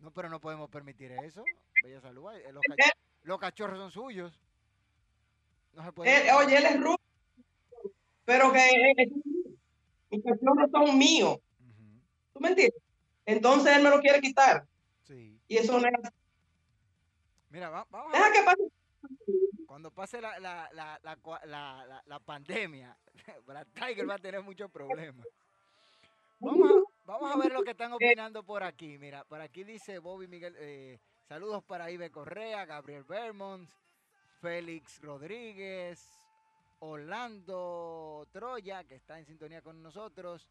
No, 0.00 0.10
pero 0.12 0.28
no 0.28 0.40
podemos 0.40 0.68
permitir 0.70 1.12
eso. 1.12 1.44
Bella 1.82 2.00
Salúa, 2.00 2.36
eh, 2.38 2.52
los, 2.52 2.62
cach- 2.62 2.92
los 3.22 3.38
cachorros 3.38 3.78
son 3.78 3.90
suyos. 3.90 4.40
No 5.74 5.84
se 5.84 5.92
puede. 5.92 6.28
Él- 6.28 6.34
oye, 6.36 6.56
él 6.56 6.64
es 6.66 6.76
rubio, 6.80 7.00
pero 8.24 8.52
que 8.52 8.58
eh, 8.68 9.10
mis 10.10 10.24
cachorros 10.24 10.70
son 10.72 10.98
míos. 10.98 11.38
¿Tú 12.32 12.40
me 12.40 12.48
entiendes? 12.50 12.80
Entonces 13.26 13.76
él 13.76 13.82
me 13.82 13.90
lo 13.90 14.00
quiere 14.00 14.20
quitar. 14.20 14.66
Sí. 15.04 15.38
Y 15.48 15.56
eso 15.58 15.78
no 15.78 15.86
es 15.86 15.94
así. 16.02 16.14
Mira, 17.50 17.68
va- 17.68 17.86
vamos 17.90 18.14
a 18.14 18.16
Deja 18.16 18.30
ver. 18.30 18.38
que 18.38 18.44
pase. 18.44 18.62
Cuando 19.66 19.90
pase 19.90 20.20
la, 20.20 20.38
la, 20.40 20.68
la, 20.72 22.02
la, 22.06 22.20
pandemia, 22.20 22.96
Black 23.46 23.68
Tiger 23.74 24.08
va 24.08 24.14
a 24.14 24.18
tener 24.18 24.42
muchos 24.42 24.70
problemas. 24.70 25.26
Vamos 26.38 26.70
a, 26.70 26.74
vamos 27.10 27.32
a 27.32 27.36
ver 27.38 27.52
lo 27.52 27.62
que 27.62 27.72
están 27.72 27.92
opinando 27.92 28.42
por 28.44 28.62
aquí. 28.62 28.98
Mira, 28.98 29.24
por 29.24 29.40
aquí 29.40 29.64
dice 29.64 29.98
Bobby 29.98 30.26
Miguel, 30.28 30.54
eh, 30.58 30.98
saludos 31.28 31.62
para 31.64 31.90
Ibe 31.90 32.10
Correa, 32.10 32.64
Gabriel 32.64 33.04
Vermont, 33.04 33.68
Félix 34.40 35.00
Rodríguez, 35.02 36.08
Orlando 36.80 38.26
Troya, 38.32 38.84
que 38.84 38.94
está 38.94 39.18
en 39.18 39.26
sintonía 39.26 39.62
con 39.62 39.82
nosotros. 39.82 40.48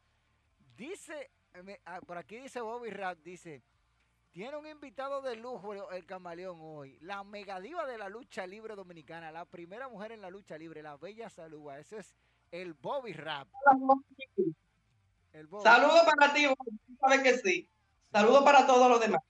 Dice, 0.75 1.31
me- 1.63 1.79
ah, 1.85 2.01
por 2.01 2.17
aquí 2.17 2.37
dice 2.37 2.61
Bobby 2.61 2.89
Rap, 2.91 3.17
dice, 3.19 3.61
tiene 4.31 4.55
un 4.57 4.67
invitado 4.67 5.21
de 5.21 5.35
lujo 5.35 5.73
el 5.91 6.05
camaleón 6.05 6.59
hoy, 6.61 6.97
la 7.01 7.23
megadiva 7.23 7.85
de 7.85 7.97
la 7.97 8.09
lucha 8.09 8.45
libre 8.45 8.75
dominicana, 8.75 9.31
la 9.31 9.45
primera 9.45 9.87
mujer 9.89 10.11
en 10.11 10.21
la 10.21 10.29
lucha 10.29 10.57
libre, 10.57 10.83
la 10.83 10.97
bella 10.97 11.29
Salúa. 11.29 11.79
Ese 11.79 11.97
es 11.97 12.15
el 12.51 12.73
Bobby 12.73 13.13
Rap. 13.13 13.47
Saludos 15.63 16.01
para 16.15 16.33
ti, 16.33 16.45
sabes 16.99 17.21
que 17.21 17.37
sí. 17.37 17.69
Saludos 18.11 18.43
para 18.43 18.65
todos 18.65 18.89
los 18.89 18.99
demás. 18.99 19.21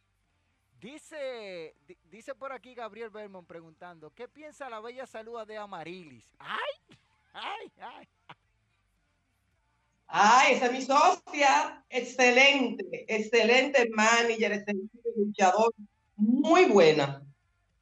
Dice, 0.80 1.76
di- 1.86 1.98
dice 2.10 2.34
por 2.36 2.54
aquí 2.54 2.74
Gabriel 2.74 3.10
Bermond 3.10 3.46
preguntando, 3.46 4.12
¿qué 4.12 4.28
piensa 4.30 4.70
la 4.70 4.80
bella 4.80 5.06
Salúa 5.06 5.46
de 5.46 5.58
Amarilis? 5.58 6.26
¡Ay! 6.40 6.98
¡Ay! 7.34 7.72
¡Ay! 7.80 8.08
Ay, 10.08 10.54
esa 10.56 10.66
es 10.68 10.72
mi 10.72 10.82
socia. 10.82 11.84
Excelente, 11.90 13.06
excelente 13.14 13.90
manager, 13.94 14.54
excelente 14.54 14.98
luchador. 15.18 15.74
Muy 16.16 16.66
buena. 16.66 17.22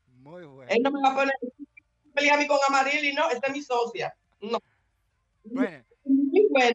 Muy 0.08 0.46
bueno. 0.46 0.72
Él 0.72 0.82
no 0.84 0.92
me 0.92 1.02
va 1.02 1.12
a 1.12 1.16
poner 1.16 1.34
pelear 2.14 2.36
a 2.38 2.42
mí 2.42 2.48
con 2.48 2.58
Amarili, 2.68 3.14
no, 3.14 3.30
esta 3.30 3.48
es 3.48 3.54
mi 3.54 3.62
socia. 3.62 4.14
No, 4.42 4.58
Bueno, 5.44 5.86
muy 6.04 6.48
buena. 6.50 6.74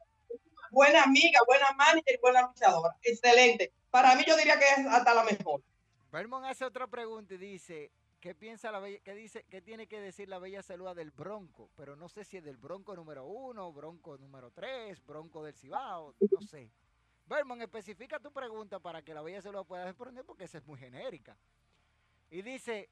Buena 0.73 1.03
amiga, 1.03 1.39
buena 1.47 1.71
manager, 1.77 2.19
buena 2.23 2.43
luchadora. 2.49 2.97
Excelente. 3.03 3.75
Para 3.91 4.15
mí 4.17 4.25
yo 4.27 4.35
diría 4.39 4.59
que 4.59 4.65
es 4.65 4.87
hasta 4.87 5.13
la 5.13 5.23
mejor. 5.23 5.63
Bermond 6.11 6.47
hace 6.47 6.65
otra 6.65 6.87
pregunta 6.87 7.35
y 7.35 7.37
dice, 7.37 7.93
¿qué 8.21 8.35
piensa 8.35 8.73
la 8.73 8.81
bella, 8.81 8.99
qué 9.05 9.13
dice, 9.13 9.45
qué 9.51 9.61
tiene 9.61 9.87
que 9.87 10.01
decir 10.01 10.31
la 10.31 10.39
bella 10.39 10.63
Salúa 10.63 10.95
del 10.95 11.11
Bronco? 11.11 11.69
Pero 11.77 11.95
no 11.95 12.09
sé 12.09 12.25
si 12.25 12.39
es 12.39 12.45
del 12.45 12.57
Bronco 12.57 12.97
número 12.97 13.27
uno, 13.27 13.71
Bronco 13.71 14.17
número 14.17 14.51
tres, 14.51 15.05
Bronco 15.05 15.45
del 15.45 15.55
Cibao, 15.55 16.15
no 16.19 16.41
sé. 16.41 16.71
Bermond, 17.27 17.61
especifica 17.61 18.19
tu 18.19 18.33
pregunta 18.33 18.79
para 18.79 19.03
que 19.03 19.13
la 19.13 19.21
bella 19.21 19.43
Salúa 19.43 19.65
pueda 19.65 19.85
responder 19.85 20.25
porque 20.25 20.45
esa 20.45 20.57
es 20.57 20.65
muy 20.65 20.79
genérica. 20.79 21.37
Y 22.31 22.41
dice, 22.41 22.89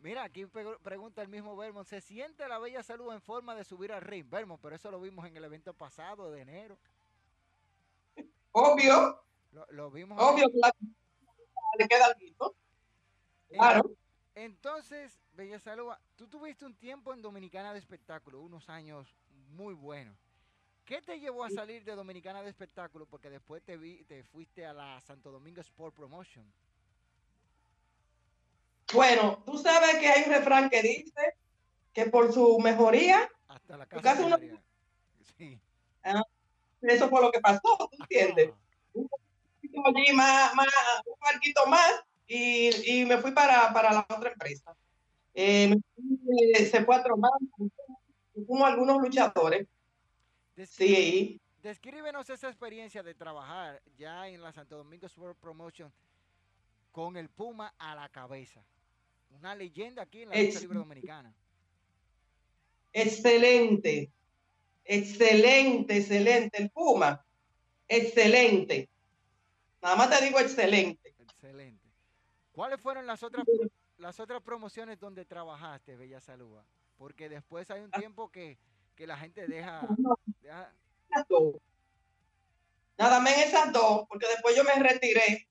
mira, 0.00 0.22
aquí 0.24 0.46
pregunta 0.46 1.22
el 1.22 1.28
mismo 1.28 1.56
Bermond, 1.56 1.86
¿se 1.86 2.00
siente 2.00 2.46
la 2.48 2.58
bella 2.58 2.82
Salúa 2.82 3.14
en 3.14 3.20
forma 3.20 3.54
de 3.54 3.64
subir 3.64 3.92
al 3.92 4.02
ring? 4.02 4.28
Bermond, 4.28 4.60
pero 4.60 4.76
eso 4.76 4.90
lo 4.90 5.00
vimos 5.00 5.26
en 5.26 5.36
el 5.36 5.44
evento 5.44 5.74
pasado 5.74 6.30
de 6.30 6.40
enero. 6.42 6.78
Obvio, 8.52 9.22
Lo, 9.52 9.66
lo 9.70 9.90
vimos. 9.90 10.18
obvio, 10.20 10.50
claro. 10.50 10.76
Le 11.78 11.86
queda 11.88 12.06
algo. 12.06 12.54
Claro. 13.50 13.90
Entonces, 14.34 15.20
Bella 15.32 15.58
Salúa, 15.58 16.00
tú 16.16 16.28
tuviste 16.28 16.64
un 16.64 16.74
tiempo 16.74 17.12
en 17.12 17.22
Dominicana 17.22 17.72
de 17.72 17.78
Espectáculo, 17.78 18.40
unos 18.40 18.68
años 18.68 19.14
muy 19.50 19.74
buenos. 19.74 20.16
¿Qué 20.84 21.02
te 21.02 21.20
llevó 21.20 21.44
a 21.44 21.50
salir 21.50 21.84
de 21.84 21.94
Dominicana 21.94 22.42
de 22.42 22.48
Espectáculo? 22.48 23.04
Porque 23.06 23.28
después 23.30 23.62
te 23.62 23.76
vi, 23.76 24.04
te 24.04 24.22
fuiste 24.24 24.64
a 24.64 24.72
la 24.72 25.00
Santo 25.00 25.30
Domingo 25.30 25.60
Sport 25.60 25.94
Promotion. 25.94 26.50
Bueno, 28.92 29.42
tú 29.44 29.58
sabes 29.58 29.96
que 29.98 30.08
hay 30.08 30.24
un 30.24 30.30
refrán 30.30 30.70
que 30.70 30.82
dice 30.82 31.36
que 31.92 32.06
por 32.06 32.32
su 32.32 32.58
mejoría, 32.58 33.28
Hasta 33.48 33.76
la 33.76 33.86
casa. 33.86 34.38
Sí. 35.36 35.60
eso 36.82 37.08
fue 37.08 37.20
lo 37.22 37.30
que 37.30 37.40
pasó, 37.40 37.60
¿tú 37.78 37.88
entiendes? 38.00 38.50
Ah, 38.50 38.58
Un 38.94 39.08
poquito 39.08 39.82
allí 39.86 40.12
más, 40.12 40.54
más, 40.54 40.66
un 41.06 41.18
barquito 41.20 41.66
más 41.66 42.04
y, 42.26 43.00
y 43.00 43.04
me 43.04 43.18
fui 43.18 43.32
para, 43.32 43.72
para 43.72 43.92
la 43.92 44.06
otra 44.08 44.32
empresa. 44.32 44.74
Eh, 45.34 45.72
eh, 46.54 46.66
se 46.66 46.84
fue 46.84 46.96
a 46.96 47.02
tromar, 47.02 47.30
como 48.46 48.66
algunos 48.66 49.00
luchadores. 49.00 49.66
Sí, 50.66 51.40
Descríbenos 51.62 52.30
esa 52.30 52.48
experiencia 52.48 53.02
de 53.02 53.14
trabajar 53.14 53.82
ya 53.96 54.28
en 54.28 54.42
la 54.42 54.52
Santo 54.52 54.76
Domingo 54.76 55.06
Sport 55.06 55.38
Promotion 55.38 55.92
con 56.92 57.16
el 57.16 57.28
Puma 57.28 57.74
a 57.78 57.94
la 57.94 58.08
cabeza. 58.08 58.62
Una 59.30 59.54
leyenda 59.54 60.02
aquí 60.02 60.22
en 60.22 60.30
la 60.30 60.36
lucha 60.36 60.60
libre 60.60 60.78
dominicana. 60.78 61.34
excelente, 62.92 64.10
excelente, 64.84 65.96
excelente. 65.96 66.58
El 66.62 66.70
Puma, 66.70 67.24
excelente. 67.86 68.88
Nada 69.80 69.96
más 69.96 70.10
te 70.10 70.24
digo 70.24 70.40
excelente. 70.40 71.14
Excelente. 71.18 71.88
¿Cuáles 72.52 72.80
fueron 72.80 73.06
las 73.06 73.22
otras 73.22 73.44
las 73.98 74.20
otras 74.20 74.42
promociones 74.42 74.98
donde 74.98 75.24
trabajaste, 75.24 75.96
Bella 75.96 76.20
Salúa? 76.20 76.64
Porque 76.96 77.28
después 77.28 77.70
hay 77.70 77.82
un 77.82 77.90
tiempo 77.90 78.30
que, 78.30 78.58
que 78.96 79.06
la 79.06 79.16
gente 79.16 79.46
deja. 79.46 79.86
Nada 82.98 83.20
más 83.20 83.36
en 83.36 83.48
esas 83.48 83.72
dos, 83.72 84.06
porque 84.08 84.26
después 84.26 84.56
yo 84.56 84.64
me 84.64 84.74
retiré. 84.74 85.48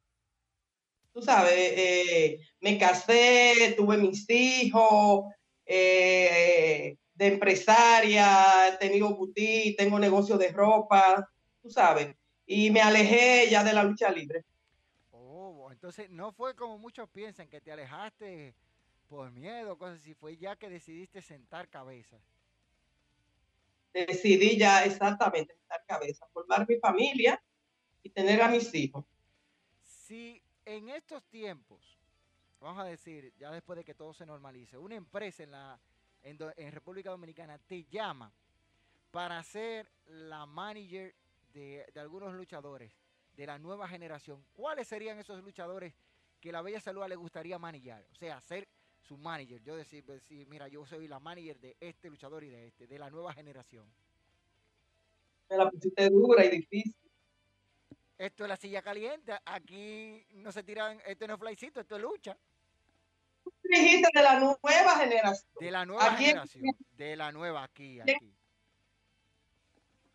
Tú 1.18 1.24
sabes, 1.24 1.52
eh, 1.56 2.40
me 2.60 2.78
casé, 2.78 3.74
tuve 3.76 3.98
mis 3.98 4.30
hijos, 4.30 5.26
eh, 5.66 6.96
de 7.16 7.26
empresaria, 7.26 8.68
he 8.68 8.78
tenido 8.78 9.16
boutique, 9.16 9.76
tengo 9.76 9.98
negocio 9.98 10.38
de 10.38 10.50
ropa, 10.50 11.28
tú 11.60 11.72
sabes, 11.72 12.16
y 12.46 12.70
me 12.70 12.82
alejé 12.82 13.50
ya 13.50 13.64
de 13.64 13.74
la 13.74 13.84
lucha 13.84 14.12
libre. 14.12 14.46
Oh, 15.12 15.72
entonces 15.72 16.08
no 16.12 16.32
fue 16.34 16.56
como 16.56 16.78
muchos 16.78 17.10
piensan 17.10 17.48
que 17.48 17.62
te 17.62 17.72
alejaste 17.72 18.54
Por 19.10 19.32
miedo, 19.32 19.76
cosas 19.76 20.00
así. 20.00 20.14
Fue 20.14 20.38
ya 20.38 20.56
que 20.56 20.70
decidiste 20.70 21.24
sentar 21.24 21.68
cabeza. 21.68 22.22
Decidí 23.92 24.56
ya 24.56 24.86
exactamente 24.86 25.56
sentar 25.56 25.84
cabeza, 25.88 26.28
formar 26.32 26.70
mi 26.70 26.76
familia 26.78 27.42
y 28.04 28.12
tener 28.12 28.40
a 28.40 28.50
mis 28.50 28.72
hijos. 28.76 29.04
Si 29.82 30.44
en 30.68 30.90
estos 30.90 31.24
tiempos, 31.30 31.98
vamos 32.60 32.84
a 32.84 32.84
decir, 32.84 33.34
ya 33.40 33.50
después 33.52 33.78
de 33.78 33.86
que 33.86 33.94
todo 33.94 34.14
se 34.14 34.26
normalice, 34.26 34.78
una 34.78 34.96
empresa 34.96 35.44
en 35.44 35.52
la 35.52 35.80
en, 36.24 36.72
República 36.74 37.10
Dominicana 37.10 37.58
te 37.58 37.86
llama 37.86 38.32
para 39.10 39.42
ser 39.44 39.90
la 40.08 40.46
manager 40.46 41.16
de, 41.54 41.86
de, 41.94 42.00
algunos 42.02 42.34
luchadores 42.34 42.92
de 43.38 43.46
la 43.46 43.58
nueva 43.58 43.88
generación, 43.88 44.44
¿cuáles 44.54 44.90
serían 44.90 45.18
esos 45.18 45.42
luchadores 45.42 45.94
que 46.42 46.52
la 46.52 46.62
Bella 46.62 46.82
Salud 46.82 47.08
le 47.08 47.16
gustaría 47.16 47.58
manejar? 47.58 48.06
O 48.12 48.16
sea, 48.16 48.42
ser 48.42 48.68
su 49.00 49.18
manager. 49.18 49.64
Yo 49.64 49.78
decir, 49.78 50.04
decir, 50.04 50.46
mira, 50.48 50.68
yo 50.68 50.86
soy 50.86 51.08
la 51.08 51.20
manager 51.20 51.58
de 51.62 51.78
este 51.80 52.10
luchador 52.10 52.44
y 52.44 52.50
de 52.50 52.68
este, 52.68 52.88
de 52.88 53.00
la 53.00 53.10
nueva 53.10 53.34
generación. 53.34 53.86
Me 55.50 55.56
la 55.56 55.70
pusiste 55.70 56.10
dura 56.10 56.44
y 56.44 56.50
difícil. 56.50 57.07
Esto 58.18 58.44
es 58.46 58.50
la 58.50 58.58
silla 58.58 58.82
caliente. 58.82 59.34
Aquí 59.46 60.26
no 60.34 60.52
se 60.52 60.64
tiran, 60.64 61.00
esto 61.06 61.28
no 61.28 61.36
es 61.36 61.40
flycito, 61.40 61.82
esto 61.82 61.96
es 61.96 62.02
lucha. 62.02 62.38
Dijiste 63.64 64.10
de 64.14 64.22
la 64.22 64.40
nueva 64.40 64.98
generación. 64.98 65.52
De 65.60 65.72
la 65.72 65.86
nueva 65.86 66.14
aquí 66.14 66.26
generación. 66.26 66.64
De 66.92 67.16
la 67.16 67.32
nueva 67.32 67.64
aquí, 67.64 68.00
aquí. 68.00 68.34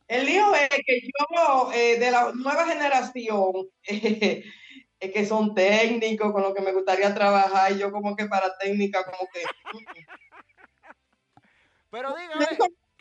El 0.09 0.27
lío 0.27 0.55
es 0.55 0.69
que 0.69 1.01
yo, 1.01 1.73
eh, 1.73 1.99
de 1.99 2.11
la 2.11 2.33
nueva 2.33 2.67
generación, 2.67 3.71
eh, 3.87 4.45
es 5.01 5.13
que 5.13 5.27
son 5.27 5.55
técnicos 5.55 6.33
con 6.33 6.43
los 6.43 6.55
que 6.55 6.61
me 6.61 6.73
gustaría 6.73 7.15
trabajar 7.15 7.73
y 7.73 7.79
yo 7.79 7.91
como 7.93 8.15
que 8.17 8.27
para 8.27 8.57
técnica 8.59 9.05
como 9.05 9.29
que... 9.33 9.43
Pero 11.91 12.15
dígame, 12.17 12.47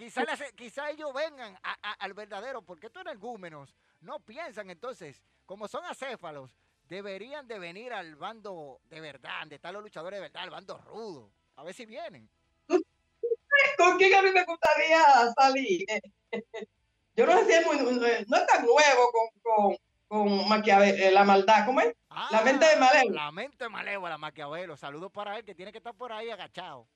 quizá, 0.01 0.25
quizá 0.55 0.89
ellos 0.89 1.13
vengan 1.13 1.55
a, 1.61 1.77
a, 1.81 1.91
al 1.93 2.13
verdadero, 2.13 2.63
porque 2.63 2.87
estos 2.87 3.01
energúmenos 3.01 3.75
no 3.99 4.19
piensan 4.19 4.69
entonces, 4.71 5.21
como 5.45 5.67
son 5.67 5.85
acéfalos, 5.85 6.57
deberían 6.89 7.47
de 7.47 7.59
venir 7.59 7.93
al 7.93 8.15
bando 8.15 8.81
de 8.89 8.99
verdad, 8.99 9.45
de 9.45 9.55
estar 9.55 9.71
los 9.71 9.83
luchadores 9.83 10.17
de 10.17 10.21
verdad, 10.21 10.43
al 10.43 10.49
bando 10.49 10.77
rudo. 10.79 11.31
A 11.55 11.63
ver 11.63 11.75
si 11.75 11.85
vienen. 11.85 12.27
¿Con 13.77 13.97
quién 13.97 14.15
a 14.15 14.23
mí 14.23 14.31
me 14.31 14.43
gustaría 14.43 15.03
salir? 15.37 15.85
Yo 17.15 17.25
no 17.27 17.37
sé 17.39 17.45
si 17.45 17.53
es 17.53 17.65
muy, 17.65 17.77
no 17.77 18.37
es 18.37 18.47
tan 18.47 18.65
nuevo 18.65 19.11
con, 19.11 19.41
con, 19.43 19.77
con 20.07 20.49
Maquiavelo, 20.49 21.11
la 21.11 21.23
maldad, 21.23 21.65
¿cómo 21.65 21.81
es? 21.81 21.93
Ah, 22.09 22.29
la 22.31 22.41
mente 22.41 22.65
de 22.65 22.75
Malévola. 22.77 23.25
La 23.25 23.31
mente 23.31 23.63
de 23.65 23.69
Malévola, 23.69 24.17
Maquiavelo. 24.17 24.77
Saludos 24.77 25.11
para 25.11 25.37
él, 25.37 25.45
que 25.45 25.53
tiene 25.53 25.71
que 25.71 25.77
estar 25.77 25.93
por 25.93 26.11
ahí 26.11 26.31
agachado. 26.31 26.87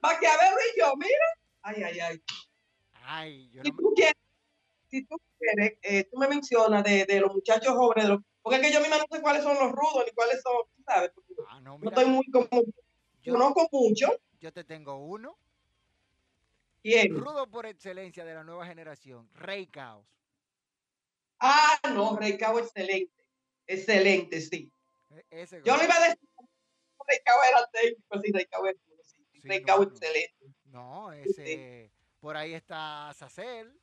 Maquiavelo 0.00 0.56
y 0.74 0.80
yo, 0.80 0.96
mira. 0.96 1.26
Ay, 1.66 1.82
ay, 1.82 1.98
ay. 1.98 2.22
Ay, 3.02 3.50
yo 3.50 3.62
si, 3.64 3.70
no 3.72 3.76
tú 3.76 3.92
quieres, 3.96 4.14
si 4.88 5.04
tú 5.04 5.16
quieres, 5.36 5.76
eh, 5.82 6.04
tú 6.04 6.16
me 6.16 6.28
mencionas 6.28 6.84
de, 6.84 7.04
de, 7.06 7.20
los 7.20 7.34
muchachos 7.34 7.74
jóvenes, 7.74 8.04
de 8.04 8.10
los, 8.10 8.22
porque 8.40 8.60
es 8.60 8.66
que 8.66 8.72
yo 8.72 8.80
misma 8.80 8.98
no 8.98 9.04
sé 9.10 9.20
cuáles 9.20 9.42
son 9.42 9.54
los 9.58 9.72
rudos 9.72 10.04
ni 10.06 10.12
cuáles 10.12 10.40
son, 10.42 10.62
sabes. 10.84 11.10
Ah, 11.48 11.60
no, 11.60 11.76
mira, 11.76 11.90
no, 11.90 12.00
estoy 12.00 12.14
muy 12.14 12.30
como, 12.30 12.62
yo, 13.20 13.32
conozco 13.32 13.68
mucho. 13.72 14.16
Yo 14.38 14.52
te 14.52 14.62
tengo 14.62 14.94
uno. 14.94 15.36
¿Quién? 16.82 17.16
Rudo 17.16 17.50
por 17.50 17.66
excelencia 17.66 18.24
de 18.24 18.34
la 18.34 18.44
nueva 18.44 18.64
generación, 18.64 19.28
Rey 19.34 19.66
Caos. 19.66 20.06
Ah, 21.40 21.80
no, 21.92 22.16
Rey 22.16 22.38
Caos 22.38 22.60
excelente. 22.60 23.24
Excelente, 23.66 24.40
sí. 24.40 24.70
E, 25.10 25.42
Ese 25.42 25.60
yo 25.64 25.76
le 25.76 25.84
iba 25.84 25.96
a 25.96 26.00
decir 26.00 26.28
Rey 27.08 27.18
Caos 27.24 27.40
era 27.48 27.66
técnico, 27.72 28.20
sí, 28.20 28.32
Rey 28.32 28.46
Caos 28.46 28.70
sí. 29.02 29.26
sí, 29.32 29.48
Rey 29.48 29.62
Caos 29.62 29.86
no, 29.88 29.92
excelente. 29.92 30.55
No, 30.66 31.12
ese, 31.12 31.90
por 32.20 32.36
ahí 32.36 32.54
está 32.54 33.12
Sacel. 33.14 33.78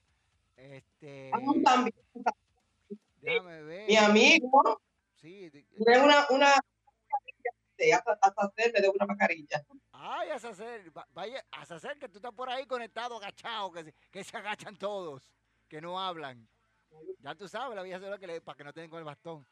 Este. 0.55 1.31
Ah, 1.33 1.39
también. 1.63 1.95
Déjame 3.21 3.61
ver. 3.63 3.87
Mi 3.87 3.95
amigo. 3.95 4.81
Sí. 5.15 5.49
De 5.49 5.99
una, 5.99 6.27
una 6.29 6.53
hasta, 7.91 8.19
hacerme 8.37 8.81
de 8.81 8.89
una 8.89 9.05
mascarilla. 9.05 9.65
Ay, 9.91 10.29
a 10.29 10.35
hacer, 10.35 10.91
vaya, 11.13 11.43
a 11.51 11.61
hacer 11.61 11.97
que 11.97 12.07
tú 12.09 12.17
estás 12.17 12.33
por 12.33 12.49
ahí 12.49 12.65
conectado, 12.65 13.17
agachado, 13.17 13.71
que 13.71 13.83
se, 13.83 13.93
que 14.11 14.23
se 14.23 14.37
agachan 14.37 14.75
todos, 14.77 15.29
que 15.67 15.81
no 15.81 15.99
hablan. 15.99 16.47
Ya 17.19 17.35
tú 17.35 17.47
sabes, 17.47 17.75
la 17.75 17.83
vieja 17.83 17.99
lo 17.99 18.19
que 18.19 18.27
le, 18.27 18.41
para 18.41 18.57
que 18.57 18.63
no 18.63 18.73
tengan 18.73 18.89
con 18.89 18.99
el 18.99 19.05
bastón. 19.05 19.45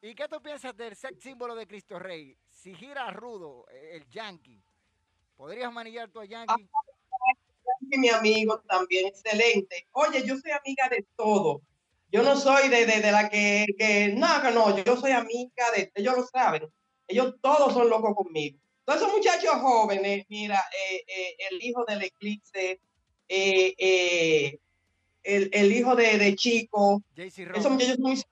¿Y 0.00 0.14
qué 0.14 0.28
tú 0.28 0.40
piensas 0.40 0.76
del 0.76 0.94
sex 0.96 1.20
símbolo 1.22 1.54
de 1.54 1.66
Cristo 1.66 1.98
Rey? 1.98 2.36
Si 2.48 2.74
gira 2.74 3.10
rudo, 3.10 3.66
el 3.68 4.06
Yankee, 4.08 4.62
¿podrías 5.36 5.72
manillar 5.72 6.08
tú 6.10 6.20
a 6.20 6.24
Yankee? 6.24 6.68
Ah, 6.68 7.96
mi 7.98 8.08
amigo 8.08 8.58
también, 8.68 9.06
excelente. 9.06 9.86
Oye, 9.92 10.24
yo 10.26 10.36
soy 10.36 10.50
amiga 10.50 10.88
de 10.88 11.06
todo. 11.16 11.62
Yo 12.10 12.22
no 12.22 12.36
soy 12.36 12.68
de, 12.68 12.86
de, 12.86 13.00
de 13.00 13.12
la 13.12 13.28
que, 13.28 13.66
que, 13.78 14.08
no, 14.08 14.26
que 14.42 14.50
no, 14.52 14.84
yo 14.84 14.96
soy 14.96 15.12
amiga 15.12 15.70
de, 15.74 15.90
ellos 15.94 16.16
lo 16.16 16.26
saben. 16.26 16.68
Ellos 17.08 17.34
todos 17.40 17.72
son 17.72 17.88
locos 17.88 18.14
conmigo. 18.14 18.58
Todos 18.84 19.00
esos 19.00 19.12
muchachos 19.12 19.54
jóvenes, 19.60 20.24
mira, 20.28 20.62
eh, 20.90 21.04
eh, 21.06 21.36
el 21.50 21.62
hijo 21.62 21.84
del 21.84 22.02
eclipse, 22.02 22.80
eh, 23.28 24.58
el, 25.24 25.50
el, 25.52 25.72
hijo 25.72 25.96
de, 25.96 26.18
de 26.18 26.36
Chico, 26.36 27.02
esos 27.16 27.72
muchachos 27.72 27.98
muy... 27.98 28.22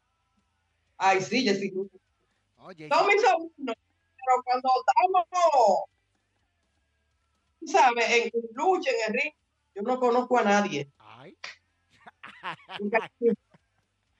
Ay, 0.96 1.20
sí, 1.20 1.42
Jesse. 1.42 1.72
Oh, 1.76 2.70
Son 2.70 3.06
mis 3.08 3.20
sobrinos, 3.20 3.76
pero 4.16 4.42
cuando 4.44 4.70
estamos, 4.86 5.84
¿sabes? 7.66 8.04
En 8.10 8.30
lucha, 8.52 8.90
en 8.90 8.96
el 9.14 9.20
ring, 9.20 9.32
yo 9.74 9.82
no 9.82 9.98
conozco 9.98 10.38
a 10.38 10.42
nadie. 10.44 10.90
Ay. 10.98 11.36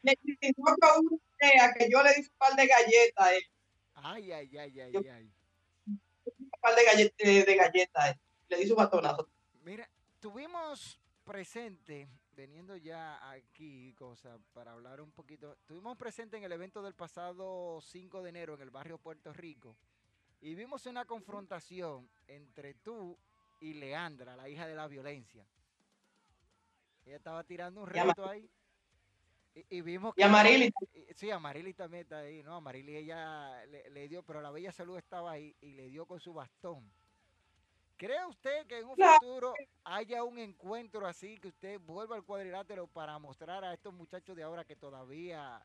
Necesito 0.03 0.63
una 0.63 1.19
idea 1.41 1.73
que 1.79 1.89
yo 1.91 2.03
le 2.03 2.15
di 2.15 2.21
un 2.21 2.29
par 2.37 2.55
de 2.55 2.67
galletas 2.67 3.27
a 3.27 3.35
él. 3.35 3.43
Ay, 3.95 4.33
ay, 4.33 4.57
ay, 4.59 4.81
ay, 4.81 4.93
Yo- 4.93 5.01
ay. 5.13 5.33
un 5.87 6.51
par 6.61 6.75
de 6.75 6.85
galletas, 6.85 7.47
de 7.47 7.55
galletas 7.57 8.05
a 8.05 8.11
él. 8.11 8.21
Le 8.49 8.57
di 8.59 8.67
su 8.67 8.75
batonazo. 8.75 9.29
Mira, 9.63 9.89
tuvimos 10.21 11.01
presente, 11.25 12.09
veniendo 12.37 12.77
ya 12.77 13.31
aquí, 13.31 13.95
cosa, 13.95 14.39
para 14.53 14.73
hablar 14.73 15.01
un 15.01 15.11
poquito, 15.11 15.57
tuvimos 15.67 15.97
presente 15.97 16.37
en 16.37 16.45
el 16.45 16.53
evento 16.53 16.83
del 16.83 16.95
pasado 16.95 17.81
5 17.81 18.23
de 18.23 18.29
enero 18.29 18.55
en 18.55 18.61
el 18.61 18.71
barrio 18.71 18.99
Puerto 18.99 19.33
Rico 19.33 19.77
y 20.43 20.55
vimos 20.55 20.85
una 20.85 21.07
confrontación 21.07 22.11
entre 22.27 22.75
tú 22.75 23.17
y 23.65 23.75
Leandra, 23.75 24.37
la 24.37 24.49
hija 24.49 24.67
de 24.67 24.75
la 24.75 24.87
violencia. 24.87 25.47
Ella 27.07 27.17
estaba 27.17 27.45
tirando 27.45 27.81
un 27.83 27.89
reto 27.89 28.29
ahí. 28.29 28.49
Y, 29.55 29.79
y 29.79 29.81
vimos 29.81 30.13
Y 30.17 30.25
Marily. 30.27 30.73
y- 30.93 31.15
Sí, 31.15 31.31
a 31.31 31.39
Marily 31.39 31.73
también 31.75 32.03
está 32.03 32.19
ahí, 32.19 32.43
¿no? 32.43 32.57
A 32.57 32.61
Marily 32.61 32.97
ella 32.97 33.65
le, 33.67 33.89
le 33.91 34.09
dio, 34.09 34.23
pero 34.23 34.41
la 34.43 34.51
Bella 34.51 34.73
Salud 34.73 34.99
estaba 34.99 35.31
ahí 35.33 35.55
y 35.61 35.73
le 35.73 35.89
dio 35.89 36.07
con 36.07 36.21
su 36.21 36.35
bastón. 36.35 36.93
¿Cree 37.97 38.27
usted 38.27 38.67
que 38.67 38.81
en 38.81 38.87
un 38.89 38.97
Claro. 38.97 39.15
futuro 39.21 39.55
haya 39.85 40.25
un 40.25 40.39
encuentro 40.39 41.07
así, 41.07 41.39
que 41.39 41.49
usted 41.49 41.81
vuelva 41.81 42.17
al 42.17 42.25
cuadrilátero 42.25 42.87
para 42.89 43.19
mostrar 43.19 43.65
a 43.65 43.73
estos 43.73 43.95
muchachos 43.95 44.35
de 44.37 44.43
ahora 44.43 44.65
que 44.65 44.75
todavía 44.77 45.65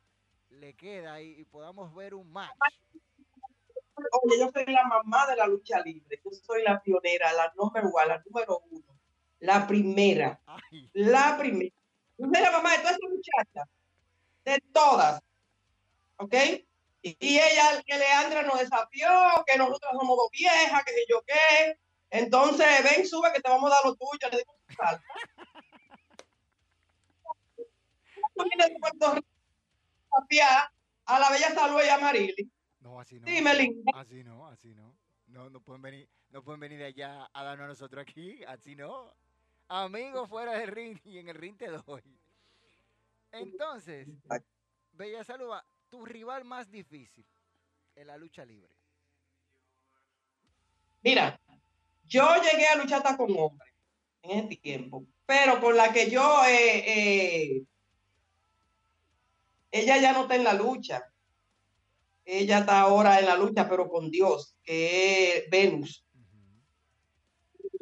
le 0.50 0.74
queda 0.76 1.22
y, 1.22 1.40
y 1.40 1.46
podamos 1.46 1.94
ver 1.96 2.14
un 2.14 2.32
match? 2.32 2.56
Oye, 4.24 4.40
yo 4.40 4.50
soy 4.54 4.66
la 4.66 4.84
mamá 4.86 5.28
de 5.28 5.36
la 5.36 5.48
lucha 5.48 5.80
libre. 5.82 6.22
Yo 6.24 6.32
soy 6.32 6.64
la 6.64 6.82
pionera, 6.82 7.32
la 7.34 7.52
número 7.56 7.90
uno, 7.90 8.06
la 8.06 8.22
número 8.26 8.64
uno. 8.70 8.86
La 9.40 9.68
primera. 9.68 10.40
Ay, 10.46 10.90
La 10.94 11.38
primera. 11.38 11.76
Yo 12.18 12.26
soy 12.32 12.42
la 12.42 12.52
mamá 12.52 12.72
de 12.72 12.78
todas 12.80 12.98
esas 12.98 13.10
muchachas. 13.10 13.70
De 14.44 14.64
todas. 14.74 15.22
¿Ok? 16.18 16.34
Y, 17.02 17.16
y 17.20 17.38
ella, 17.38 17.82
que 17.86 17.98
Leandra 17.98 18.44
nos 18.44 18.60
desafió, 18.60 19.10
que 19.48 19.58
nosotros 19.58 19.92
somos 19.98 20.18
dos 20.18 20.30
viejas, 20.32 20.84
que 20.84 20.94
yo 21.08 21.22
qué. 21.26 21.80
Entonces, 22.10 22.68
ven, 22.84 23.08
sube, 23.08 23.32
que 23.34 23.42
te 23.42 23.50
vamos 23.50 23.72
a 23.72 23.76
dar 23.76 23.86
lo 23.86 23.96
tuyo. 23.96 24.30
Le. 24.32 24.44
Tú 28.36 28.44
vienes 28.44 28.68
de 28.68 28.80
Puerto 28.80 29.16
Rico 29.16 29.28
a 31.06 31.20
la 31.20 31.30
bella 31.30 31.54
salud 31.54 31.82
y 31.84 31.90
a 31.90 31.98
Marily. 31.98 32.52
No, 32.80 33.00
así 33.00 33.20
no. 33.20 33.28
Así 33.94 34.24
no, 34.24 34.48
así 34.48 34.74
no. 34.74 34.96
No, 35.28 35.50
no 35.50 35.60
pueden 35.60 35.82
venir, 35.82 36.10
no 36.32 36.44
pueden 36.44 36.60
venir 36.60 36.80
de 36.80 36.86
allá 36.86 37.30
a 37.34 37.44
darnos 37.44 37.66
a 37.66 37.68
nosotros 37.68 38.02
aquí, 38.02 38.44
así 38.46 38.76
no. 38.76 39.14
Amigos 39.68 40.28
fuera 40.28 40.54
del 40.54 40.70
ring 40.70 40.98
y 41.06 41.20
en 41.20 41.30
el 41.30 41.36
ring 41.36 41.56
te 41.56 41.68
doy. 41.68 42.02
Entonces, 43.32 44.08
Bella 44.94 45.24
Saluda, 45.24 45.64
tu 45.90 46.06
rival 46.06 46.46
más 46.46 46.70
difícil 46.72 47.26
en 47.96 48.08
la 48.08 48.18
lucha 48.18 48.44
libre. 48.46 48.74
Mira, 51.04 51.40
yo 52.06 52.28
llegué 52.42 52.68
a 52.68 52.76
luchar 52.76 52.98
hasta 52.98 53.16
con 53.16 53.34
hombres 53.38 53.74
en 54.24 54.46
ese 54.46 54.56
tiempo, 54.58 55.06
pero 55.26 55.60
por 55.62 55.76
la 55.76 55.94
que 55.94 56.10
yo, 56.10 56.44
eh, 56.46 56.84
eh, 56.88 57.64
ella 59.72 59.98
ya 59.98 60.14
no 60.14 60.24
está 60.24 60.36
en 60.36 60.44
la 60.44 60.54
lucha. 60.54 61.04
Ella 62.30 62.60
está 62.60 62.82
ahora 62.82 63.20
en 63.20 63.26
la 63.26 63.36
lucha, 63.36 63.68
pero 63.68 63.90
con 63.90 64.12
Dios, 64.12 64.56
que 64.64 65.38
es 65.38 65.50
Venus. 65.50 66.06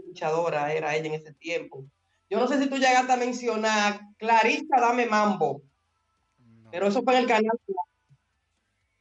Luchadora 0.05 0.73
era 0.73 0.95
ella 0.95 1.07
en 1.07 1.13
ese 1.15 1.33
tiempo. 1.33 1.85
Yo 2.29 2.39
no 2.39 2.47
sé 2.47 2.59
si 2.59 2.69
tú 2.69 2.77
llegaste 2.77 3.11
a 3.11 3.17
mencionar 3.17 3.99
Clarissa 4.17 4.79
Dame 4.79 5.05
Mambo, 5.05 5.63
pero 6.71 6.87
eso 6.87 7.03
fue 7.03 7.13
en 7.15 7.19
el 7.21 7.27
canal. 7.27 7.59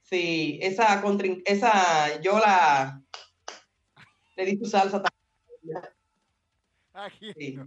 Sí, 0.02 0.58
esa, 0.62 1.02
esa 1.44 2.20
yo 2.20 2.38
la 2.38 3.00
le 4.36 4.44
di 4.44 4.58
su 4.58 4.66
salsa 4.66 5.02
también. 5.02 5.82
Sí. 7.38 7.58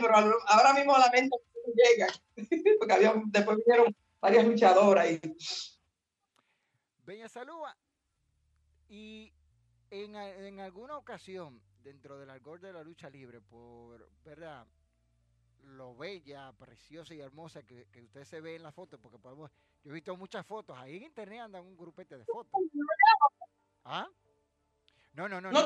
Pero 0.00 0.14
ahora 0.46 0.74
mismo 0.74 0.96
la 0.96 1.10
mente 1.10 1.36
no 1.54 1.72
llega, 1.74 2.06
porque 2.78 2.94
había, 2.94 3.14
después 3.26 3.58
vinieron 3.58 3.96
varias 4.26 4.44
luchadoras. 4.44 5.08
Y... 5.08 5.20
Beña 7.04 7.28
Salúa, 7.28 7.76
y 8.88 9.32
en, 9.90 10.16
en, 10.16 10.58
alguna 10.58 10.96
ocasión, 10.96 11.62
dentro 11.84 12.18
del 12.18 12.30
algor 12.30 12.60
de 12.60 12.72
la 12.72 12.82
lucha 12.82 13.08
libre, 13.08 13.40
por 13.40 14.10
verdad, 14.24 14.66
lo 15.62 15.96
bella, 15.96 16.52
preciosa 16.58 17.14
y 17.14 17.20
hermosa 17.20 17.62
que, 17.62 17.86
que 17.92 18.02
usted 18.02 18.24
se 18.24 18.40
ve 18.40 18.56
en 18.56 18.64
la 18.64 18.72
foto, 18.72 18.98
porque 18.98 19.18
podemos, 19.18 19.52
yo 19.84 19.92
he 19.92 19.94
visto 19.94 20.16
muchas 20.16 20.44
fotos, 20.44 20.76
ahí 20.76 20.96
en 20.96 21.04
internet 21.04 21.42
andan 21.42 21.64
un 21.64 21.76
grupete 21.76 22.18
de 22.18 22.24
fotos. 22.24 22.60
¿Ah? 23.84 24.08
No, 25.12 25.28
no, 25.28 25.40
no, 25.40 25.52
no. 25.52 25.64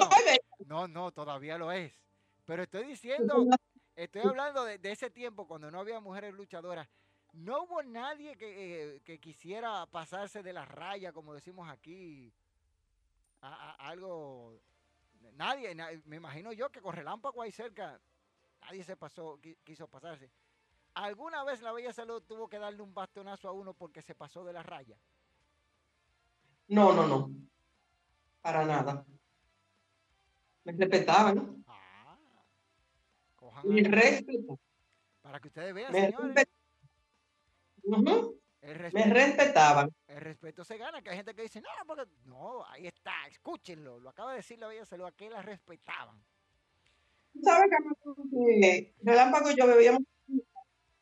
No, 0.67 0.87
no, 0.87 1.11
todavía 1.13 1.57
lo 1.57 1.73
es. 1.73 1.93
Pero 2.45 2.65
estoy 2.65 2.87
diciendo, 2.87 3.47
estoy 3.97 4.23
hablando 4.23 4.65
de, 4.65 4.77
de 4.77 4.93
ese 4.93 5.09
tiempo 5.09 5.49
cuando 5.49 5.71
no 5.71 5.81
había 5.81 6.01
mujeres 6.01 6.35
luchadoras 6.35 6.87
no 7.33 7.63
hubo 7.63 7.83
nadie 7.83 8.37
eh, 8.41 9.01
que, 9.05 9.19
quisiera 9.19 9.87
pasarse 9.87 10.43
de 10.43 10.53
la 10.53 10.65
raya, 10.65 11.13
como 11.13 11.35
decimos 11.35 11.69
aquí, 11.69 12.33
a, 13.43 13.73
algo. 13.89 14.59
Nadie, 15.35 15.75
me 16.07 16.17
imagino 16.17 16.53
yo 16.53 16.71
que 16.71 16.81
con 16.81 16.95
relámpago 16.95 17.43
ahí 17.43 17.53
cerca, 17.53 18.01
nadie 18.63 18.85
se 18.85 18.97
pasó, 18.97 19.39
quiso 19.65 19.87
pasarse. 19.87 20.31
¿Alguna 20.95 21.45
vez 21.45 21.63
la 21.63 21.73
Bella 21.73 21.93
Salud 21.93 22.23
tuvo 22.23 22.49
que 22.49 22.59
darle 22.59 22.83
un 22.83 22.93
bastonazo 22.93 23.49
a 23.49 23.53
uno 23.53 23.75
porque 23.75 24.03
se 24.03 24.15
pasó 24.15 24.45
de 24.45 24.53
la 24.53 24.63
raya? 24.63 24.97
No, 26.69 26.93
no, 26.93 27.07
no. 27.07 27.31
Para 28.41 28.65
nada. 28.65 29.05
Me 30.65 30.73
respetaban. 30.73 31.65
Ah. 31.67 31.81
Mi 33.65 33.83
respeto. 33.83 34.59
Para 35.23 35.41
que 35.41 35.49
ustedes 35.49 35.75
vean, 35.75 35.93
señores. 35.93 36.47
Me 37.83 39.05
respetaban. 39.05 39.91
El 40.07 40.21
respeto 40.21 40.65
se 40.65 40.77
gana, 40.77 41.03
que 41.03 41.11
hay 41.11 41.17
gente 41.17 41.35
que 41.35 41.43
dice, 41.43 41.61
no, 41.61 41.69
porque 41.87 42.05
no, 42.25 42.65
ahí 42.67 42.87
está, 42.87 43.27
escúchenlo, 43.29 43.99
lo 43.99 44.11
acaba 44.11 44.33
de 44.33 44.39
decir 44.39 44.59
la 44.59 44.69
Bella 44.69 44.85
Salud, 44.85 45.07
a 45.07 45.13
que 45.13 45.31
la 45.31 45.43
respetaban. 45.43 46.23
¿Sabes 47.43 47.71
que 47.71 48.95
Relámpago 49.03 49.51
y 49.51 49.57
yo 49.57 49.67
bebíamos? 49.67 50.03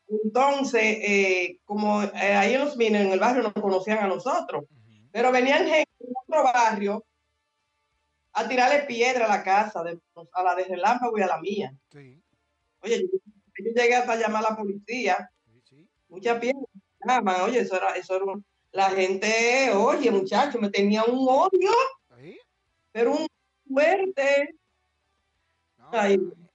Entonces, 0.07 0.81
eh, 0.83 1.59
como 1.65 2.01
eh, 2.01 2.35
ahí 2.35 2.53
en 2.53 2.61
los 2.61 2.77
minos, 2.77 3.01
en 3.01 3.11
el 3.11 3.19
barrio, 3.19 3.43
nos 3.43 3.53
conocían 3.53 3.99
a 3.99 4.07
nosotros, 4.07 4.65
pero 5.11 5.31
venían 5.31 5.67
gente 5.67 5.89
de 5.99 6.13
otro 6.27 6.43
barrio 6.43 7.05
a 8.33 8.47
tirarle 8.47 8.85
piedra 8.85 9.25
a 9.25 9.37
la 9.37 9.43
casa, 9.43 9.83
de, 9.83 9.99
a 10.33 10.43
la 10.43 10.55
de 10.55 10.63
Relámpago 10.63 11.17
y 11.17 11.21
a 11.21 11.27
la 11.27 11.39
mía. 11.39 11.73
Oye, 12.81 13.01
yo, 13.01 13.71
llegué 13.75 13.95
hasta 13.95 14.15
llamar 14.15 14.45
a 14.45 14.51
la 14.51 14.55
policía, 14.55 15.29
mucha 16.09 16.39
piedra 16.39 16.59
oye, 17.45 17.59
eso 17.59 17.75
era, 17.75 17.95
eso 17.95 18.15
era 18.15 18.25
la 18.71 18.89
gente, 18.91 19.71
oye, 19.75 20.11
muchacho, 20.11 20.59
me 20.59 20.69
tenía 20.69 21.03
un 21.03 21.27
odio, 21.27 21.71
pero 22.91 23.13
un 23.13 23.27
fuerte. 23.67 24.55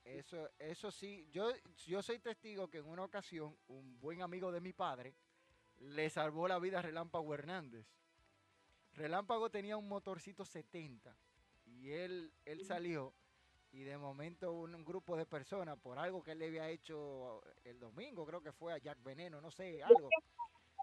eso, 0.04 0.48
eso 0.58 0.90
sí, 0.90 1.28
yo, 1.32 1.52
yo 1.86 2.02
soy 2.02 2.18
testigo 2.18 2.68
que 2.68 2.78
en 2.78 2.86
una 2.86 3.04
ocasión 3.04 3.56
un 3.68 3.98
buen 4.00 4.22
amigo 4.22 4.52
de 4.52 4.60
mi 4.60 4.72
padre 4.72 5.14
le 5.80 6.08
salvó 6.10 6.46
la 6.46 6.58
vida 6.58 6.78
a 6.78 6.82
Relámpago 6.82 7.34
Hernández. 7.34 7.86
Relámpago 8.92 9.50
tenía 9.50 9.76
un 9.76 9.88
motorcito 9.88 10.44
70 10.44 11.16
y 11.66 11.90
él, 11.90 12.32
él 12.44 12.64
salió 12.64 13.12
y 13.74 13.82
de 13.82 13.98
momento 13.98 14.52
un, 14.52 14.84
grupo 14.84 15.16
de 15.16 15.26
personas 15.26 15.76
por 15.78 15.98
algo 15.98 16.22
que 16.22 16.32
él 16.32 16.38
le 16.38 16.46
había 16.46 16.70
hecho 16.70 17.42
el 17.64 17.80
domingo, 17.80 18.24
creo 18.24 18.40
que 18.40 18.52
fue 18.52 18.72
a 18.72 18.78
Jack 18.78 19.02
Veneno, 19.02 19.40
no 19.40 19.50
sé, 19.50 19.82
algo, 19.82 20.08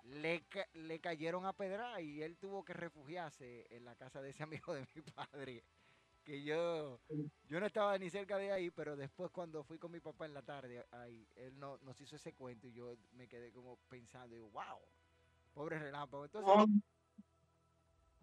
le, 0.03 0.43
le 0.73 0.99
cayeron 0.99 1.45
a 1.45 1.53
pedra 1.53 2.01
y 2.01 2.21
él 2.21 2.37
tuvo 2.37 2.65
que 2.65 2.73
refugiarse 2.73 3.65
en 3.69 3.85
la 3.85 3.95
casa 3.95 4.21
de 4.21 4.31
ese 4.31 4.43
amigo 4.43 4.73
de 4.73 4.85
mi 4.93 5.01
padre. 5.01 5.63
Que 6.25 6.43
yo, 6.43 6.99
yo 7.47 7.59
no 7.59 7.65
estaba 7.65 7.97
ni 7.97 8.09
cerca 8.09 8.37
de 8.37 8.51
ahí, 8.51 8.69
pero 8.69 8.95
después 8.95 9.31
cuando 9.31 9.63
fui 9.63 9.79
con 9.79 9.91
mi 9.91 9.99
papá 10.01 10.25
en 10.25 10.33
la 10.35 10.43
tarde, 10.43 10.85
ahí, 10.91 11.25
él 11.35 11.57
no, 11.57 11.77
nos 11.79 11.99
hizo 11.99 12.17
ese 12.17 12.33
cuento 12.33 12.67
y 12.67 12.73
yo 12.73 12.95
me 13.13 13.27
quedé 13.27 13.51
como 13.51 13.77
pensando, 13.89 14.35
digo, 14.35 14.49
wow, 14.49 14.79
pobre 15.53 15.79
relámpago. 15.79 16.25
Entonces, 16.25 16.83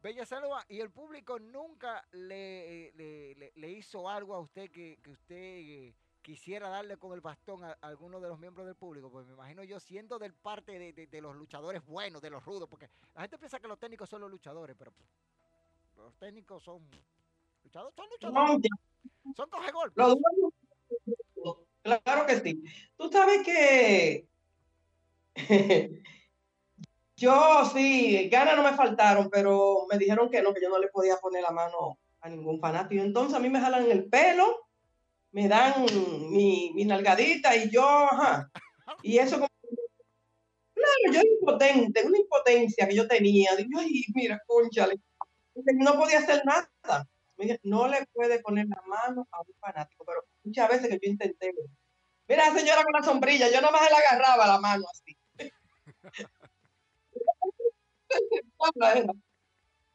Bella 0.02 0.24
Salva, 0.24 0.64
y 0.68 0.80
el 0.80 0.90
público 0.90 1.38
nunca 1.40 2.06
le, 2.12 2.92
le, 2.94 3.70
hizo 3.70 4.08
algo 4.08 4.34
a 4.34 4.40
usted 4.40 4.70
que, 4.70 4.98
usted 5.08 5.92
quisiera 6.22 6.68
darle 6.68 6.96
con 6.98 7.12
el 7.12 7.20
bastón 7.20 7.64
a, 7.64 7.72
alguno 7.80 8.20
de 8.20 8.28
los 8.28 8.38
miembros 8.38 8.66
del 8.66 8.76
público, 8.76 9.10
pues 9.10 9.26
me 9.26 9.32
imagino 9.32 9.64
yo 9.64 9.80
siendo 9.80 10.18
del 10.18 10.34
parte 10.34 10.92
de, 10.92 11.20
los 11.20 11.34
luchadores 11.34 11.84
buenos, 11.84 12.22
de 12.22 12.30
los 12.30 12.44
rudos, 12.44 12.68
porque 12.68 12.88
la 13.14 13.22
gente 13.22 13.38
piensa 13.38 13.58
que 13.58 13.66
los 13.66 13.78
técnicos 13.78 14.08
son 14.08 14.20
los 14.20 14.30
luchadores, 14.30 14.76
pero 14.78 14.92
los 15.96 16.14
técnicos 16.14 16.62
son 16.62 16.80
luchadores, 17.64 17.94
son 17.96 18.08
luchadores, 18.10 18.70
son 19.34 19.50
coge 19.50 19.72
golpes. 19.72 20.06
Claro 21.82 22.26
que 22.26 22.40
sí. 22.40 22.62
Tú 22.96 23.10
sabes 23.10 23.42
que 23.44 24.28
Yo 27.18 27.64
sí, 27.74 28.28
ganas 28.28 28.56
no 28.56 28.62
me 28.62 28.74
faltaron, 28.74 29.28
pero 29.28 29.86
me 29.90 29.98
dijeron 29.98 30.30
que 30.30 30.40
no, 30.40 30.54
que 30.54 30.62
yo 30.62 30.68
no 30.68 30.78
le 30.78 30.86
podía 30.86 31.16
poner 31.16 31.42
la 31.42 31.50
mano 31.50 31.98
a 32.20 32.28
ningún 32.28 32.60
fanático. 32.60 33.02
Entonces 33.02 33.34
a 33.34 33.40
mí 33.40 33.50
me 33.50 33.60
jalan 33.60 33.90
el 33.90 34.08
pelo, 34.08 34.68
me 35.32 35.48
dan 35.48 35.84
mi, 36.30 36.70
mi 36.76 36.84
nalgadita 36.84 37.56
y 37.56 37.70
yo, 37.70 37.84
ajá. 37.84 38.48
Y 39.02 39.18
eso 39.18 39.34
como... 39.34 39.48
Claro, 40.74 41.12
yo 41.12 41.20
impotente, 41.28 42.06
una 42.06 42.18
impotencia 42.18 42.86
que 42.86 42.94
yo 42.94 43.08
tenía. 43.08 43.56
Digo, 43.56 43.80
ay, 43.80 44.04
mira, 44.14 44.40
conchale. 44.46 45.00
No 45.74 45.96
podía 45.96 46.18
hacer 46.20 46.44
nada. 46.44 46.70
no 47.64 47.88
le 47.88 48.06
puede 48.12 48.38
poner 48.38 48.68
la 48.68 48.80
mano 48.86 49.26
a 49.32 49.40
un 49.40 49.54
fanático, 49.58 50.04
pero 50.06 50.24
muchas 50.44 50.68
veces 50.68 50.88
que 50.88 51.00
yo 51.02 51.10
intenté. 51.10 51.52
Mira, 52.28 52.54
señora 52.54 52.84
con 52.84 52.92
la 52.92 53.02
sombrilla, 53.02 53.50
yo 53.50 53.60
nomás 53.60 53.90
le 53.90 53.96
agarraba 53.96 54.46
la 54.46 54.60
mano 54.60 54.84
así. 54.88 55.16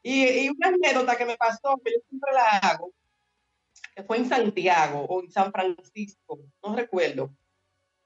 Y, 0.02 0.48
una 0.48 0.68
anécdota 0.68 1.16
que 1.16 1.24
me 1.24 1.36
pasó, 1.36 1.80
que 1.84 1.92
yo 1.92 1.98
siempre 2.08 2.32
la 2.32 2.58
hago, 2.58 2.92
que 3.94 4.02
fue 4.02 4.18
en 4.18 4.28
Santiago 4.28 5.00
o 5.08 5.22
en 5.22 5.30
San 5.30 5.52
Francisco, 5.52 6.40
no 6.62 6.76
recuerdo, 6.76 7.30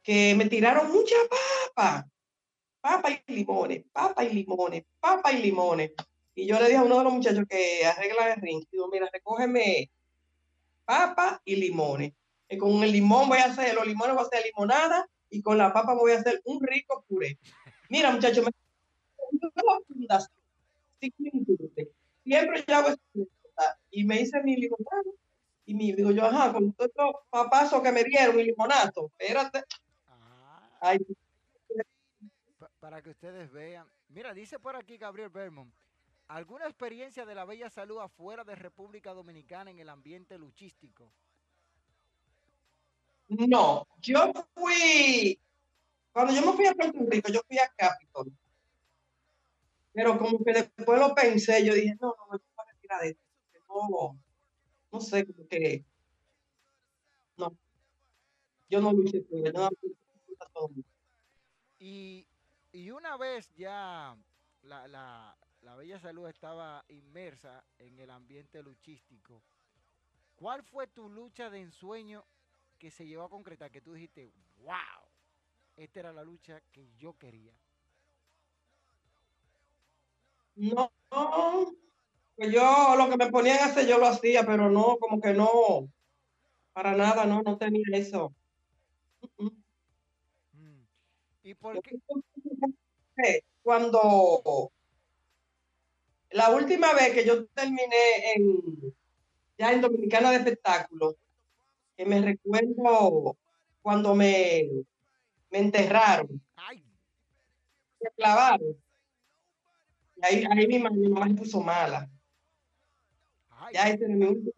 que 0.03 0.35
me 0.35 0.47
tiraron 0.47 0.91
mucha 0.93 1.17
papa, 1.75 2.09
papa 2.81 3.11
y 3.11 3.33
limones, 3.33 3.85
papa 3.93 4.25
y 4.25 4.33
limones, 4.33 4.85
papa 5.01 5.33
y 5.33 5.43
limones. 5.43 5.93
Y 6.35 6.47
yo 6.47 6.59
le 6.59 6.67
dije 6.67 6.77
a 6.77 6.85
uno 6.85 6.99
de 6.99 7.05
los 7.05 7.13
muchachos 7.13 7.45
que 7.49 7.85
arregla 7.85 8.35
el 8.35 8.41
ring, 8.41 8.65
digo, 8.71 8.89
mira, 8.89 9.09
recógeme 9.13 9.91
papa 10.85 11.43
y 11.45 11.57
limones. 11.57 12.13
Y 12.49 12.57
con 12.57 12.83
el 12.83 12.93
limón 12.93 13.29
voy 13.29 13.39
a 13.39 13.47
hacer, 13.47 13.75
los 13.75 13.87
limones 13.87 14.15
voy 14.15 14.25
a 14.25 14.27
hacer 14.27 14.45
limonada 14.45 15.07
y 15.29 15.43
con 15.43 15.59
la 15.59 15.73
papa 15.73 15.95
voy 15.95 16.13
a 16.13 16.19
hacer 16.19 16.41
un 16.45 16.61
rico 16.63 17.05
puré. 17.07 17.39
Mira, 17.91 18.11
muchachos, 18.11 18.45
me 18.45 18.51
siempre 22.25 22.65
yo 22.67 22.77
hago 22.77 22.89
y 23.91 24.05
me 24.05 24.21
hice 24.21 24.43
mi 24.43 24.57
limonada 24.57 25.03
y 25.67 25.75
me 25.75 25.93
digo 25.93 26.11
yo, 26.13 26.25
ajá, 26.25 26.53
con 26.53 26.73
todo 26.73 26.87
estos 26.87 27.11
papazos 27.29 27.83
que 27.83 27.93
me 27.93 28.03
dieron 28.05 28.37
mi 28.37 28.45
limonato, 28.45 29.11
espérate. 29.19 29.65
Ah. 30.07 30.97
para 32.81 33.03
que 33.03 33.11
ustedes 33.11 33.51
vean. 33.53 33.87
Mira, 34.09 34.33
dice 34.33 34.59
por 34.59 34.77
aquí 34.77 34.97
Gabriel 34.97 35.29
Bermond, 35.29 35.71
¿alguna 36.29 36.65
experiencia 36.65 37.27
de 37.27 37.35
la 37.35 37.45
bella 37.45 37.69
salud 37.69 37.99
afuera 37.99 38.45
de 38.45 38.55
República 38.55 39.13
Dominicana 39.13 39.71
en 39.71 39.79
el 39.79 39.91
ambiente 39.91 40.39
luchístico? 40.39 41.13
No, 43.29 43.87
yo 44.01 44.33
fui, 44.55 45.39
cuando 46.13 46.33
yo 46.33 46.41
me 46.47 46.53
fui 46.55 46.67
a 46.67 46.73
Puerto 46.73 46.99
Rico, 47.11 47.31
yo 47.31 47.43
fui 47.47 47.59
a 47.59 47.69
Capitol 47.77 48.33
pero 49.99 50.17
como 50.17 50.45
que 50.45 50.53
después 50.53 51.01
lo 51.01 51.13
pensé, 51.13 51.67
yo 51.67 51.75
dije, 51.75 51.97
no, 52.01 52.15
no, 52.17 52.27
me 52.31 52.39
voy 52.39 52.41
a 52.57 52.71
retirar 52.71 53.01
de 53.01 53.09
esto. 53.09 53.23
No, 53.69 54.17
no 54.93 55.01
sé, 55.01 55.27
como 55.27 55.49
que. 55.49 55.85
No. 57.37 57.59
Yo 58.71 58.81
no 58.81 58.93
luché 58.93 59.23
por 59.23 59.53
no 59.53 59.71
y, 61.81 62.29
y 62.71 62.91
una 62.91 63.17
vez 63.17 63.53
ya 63.57 64.17
la, 64.63 64.87
la, 64.87 65.37
la 65.63 65.75
Bella 65.75 65.99
Salud 65.99 66.29
estaba 66.29 66.85
inmersa 66.91 67.65
en 67.79 67.99
el 67.99 68.11
ambiente 68.11 68.63
luchístico. 68.63 69.43
¿Cuál 70.37 70.63
fue 70.63 70.87
tu 70.87 71.09
lucha 71.09 71.51
de 71.51 71.61
ensueño 71.61 72.25
que 72.79 72.93
se 72.93 73.05
llevó 73.05 73.25
a 73.25 73.31
concretar? 73.31 73.73
Que 73.73 73.81
tú 73.81 73.95
dijiste, 73.95 74.31
wow, 74.59 75.09
esta 75.75 75.99
era 75.99 76.13
la 76.13 76.23
lucha 76.23 76.63
que 76.71 76.89
yo 76.97 77.19
quería. 77.19 77.59
No, 80.59 80.91
pues 82.35 82.53
yo 82.53 82.97
lo 82.97 83.09
que 83.09 83.17
me 83.17 83.31
ponían 83.31 83.61
a 83.61 83.67
hacer 83.67 83.87
yo 83.87 83.99
lo 83.99 84.09
hacía, 84.09 84.45
pero 84.45 84.69
no, 84.69 84.97
como 84.99 85.21
que 85.21 85.33
no, 85.33 85.89
para 86.73 86.97
nada, 86.97 87.25
no, 87.27 87.43
no 87.43 87.57
tenía 87.57 87.85
eso. 87.93 88.35
Mm. 89.39 89.49
¿Y 91.45 91.55
por 91.55 91.81
qué? 91.81 91.97
Cuando 93.63 94.73
la 96.31 96.51
última 96.51 96.93
vez 96.93 97.15
que 97.15 97.25
yo 97.25 97.47
terminé 97.47 98.33
en 98.35 98.95
ya 99.59 99.73
en 99.73 99.81
Dominicana 99.81 100.31
de 100.31 100.39
Espectáculo, 100.39 101.17
que 101.97 102.05
me 102.05 102.21
recuerdo 102.21 103.37
cuando 103.83 104.15
me, 104.15 104.69
me 105.51 105.59
enterraron, 105.59 106.41
me 108.01 108.11
clavaron. 108.17 108.77
Y 110.21 110.27
ahí, 110.27 110.45
ahí 110.51 110.67
mi, 110.67 110.79
mamá, 110.79 110.97
mi 110.97 111.09
mamá 111.09 111.29
se 111.29 111.35
puso 111.35 111.61
mala. 111.61 112.09
ay, 113.51 113.75
Ya 113.75 113.89
ese 113.89 114.05
era 114.05 114.15
mi 114.15 114.27
último. 114.27 114.53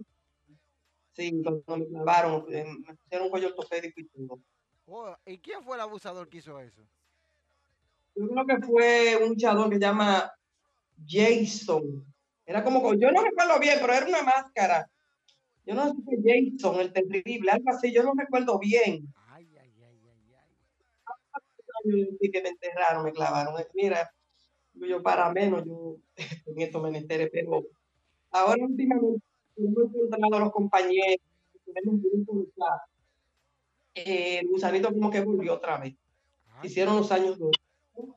Sí, 1.12 1.42
cuando 1.42 1.76
me 1.76 1.86
clavaron, 1.86 2.46
eh, 2.50 2.64
me 2.64 2.94
pusieron 2.94 3.26
un 3.26 3.30
cuello 3.30 3.48
ortopédico 3.48 4.00
y 4.00 4.04
todo. 4.06 4.40
oh, 4.86 5.16
¿Y 5.26 5.38
quién 5.38 5.62
fue 5.62 5.76
el 5.76 5.82
abusador 5.82 6.28
que 6.28 6.38
hizo 6.38 6.58
eso? 6.60 6.82
Yo 8.14 8.28
creo 8.28 8.46
que 8.46 8.66
fue 8.66 9.16
un 9.22 9.30
luchador 9.30 9.68
que 9.68 9.76
se 9.76 9.80
llama 9.80 10.32
Jason. 11.06 12.04
Era 12.46 12.64
como, 12.64 12.94
yo 12.94 13.10
no 13.12 13.22
recuerdo 13.22 13.58
bien, 13.60 13.78
pero 13.80 13.92
era 13.92 14.06
una 14.06 14.22
máscara. 14.22 14.88
Yo 15.66 15.74
no 15.74 15.88
sé 15.88 15.96
si 15.96 16.02
fue 16.02 16.16
Jason, 16.24 16.80
el 16.80 16.92
terrible, 16.92 17.50
algo 17.50 17.70
así, 17.70 17.92
yo 17.92 18.02
no 18.02 18.12
recuerdo 18.16 18.58
bien. 18.58 19.12
Ay, 19.28 19.46
ay, 19.60 19.72
ay, 19.82 20.08
ay, 20.08 20.34
ay. 21.92 22.30
Que 22.32 22.42
me 22.42 22.48
enterraron, 22.48 23.04
me 23.04 23.12
clavaron. 23.12 23.54
Mira, 23.74 24.10
yo, 24.88 25.02
para 25.02 25.30
menos, 25.32 25.64
yo 25.64 25.96
en 26.46 26.60
esto 26.62 26.80
me 26.80 26.96
enteré, 26.96 27.28
pero 27.28 27.64
ahora 28.30 28.64
últimamente 28.64 29.22
hemos 29.56 29.94
encontrado 29.94 30.36
a 30.36 30.40
los 30.40 30.52
compañeros, 30.52 31.18
tenemos 31.64 31.94
un 31.94 32.24
grupo 32.24 32.46
clase. 32.54 32.90
Eh, 33.94 34.38
el 34.40 34.48
gusanito 34.48 34.88
como 34.92 35.10
que 35.10 35.20
volvió 35.20 35.54
otra 35.54 35.78
vez. 35.78 35.94
Hicieron 36.62 36.96
los 36.96 37.10
años 37.12 37.38
dorados. 37.38 38.16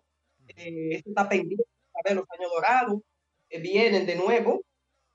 Eh, 0.56 0.96
esto 0.96 1.10
está 1.10 1.28
pendiente, 1.30 1.64
a 1.94 2.00
ver, 2.08 2.18
los 2.18 2.26
años 2.38 2.52
dorados. 2.52 3.02
eh, 3.50 3.60
vienen 3.60 4.06
de 4.06 4.16
nuevo. 4.16 4.62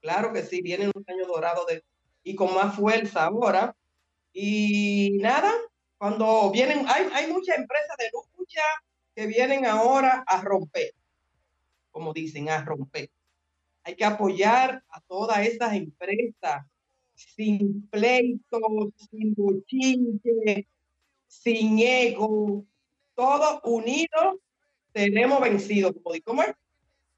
Claro 0.00 0.32
que 0.32 0.42
sí, 0.42 0.62
vienen 0.62 0.90
los 0.94 1.08
años 1.08 1.28
dorados 1.28 1.66
de, 1.66 1.82
y 2.22 2.34
con 2.34 2.54
más 2.54 2.74
fuerza 2.76 3.24
ahora. 3.26 3.74
Y 4.32 5.18
nada, 5.20 5.52
cuando 5.98 6.50
vienen, 6.52 6.87
hay, 6.88 7.08
hay 7.12 7.32
muchas 7.32 7.58
empresas 7.58 7.96
de 7.98 8.11
lucha 8.38 8.62
que 9.14 9.26
vienen 9.26 9.66
ahora 9.66 10.22
a 10.26 10.40
romper, 10.42 10.92
como 11.98 12.12
dicen, 12.12 12.48
a 12.48 12.64
romper. 12.64 13.11
Hay 13.82 13.96
que 13.96 14.04
apoyar 14.04 14.84
a 14.88 15.00
todas 15.00 15.44
esas 15.44 15.72
empresas 15.74 16.64
sin 17.12 17.88
pleitos, 17.88 18.62
sin 19.11 19.34
bochinche, 19.34 20.68
sin 21.26 21.80
ego, 21.80 22.64
todos 23.16 23.61
unidos 23.64 24.37
seremos 24.94 25.40
vencidos. 25.40 25.92
¿cómo 26.24 26.44
es? 26.44 26.54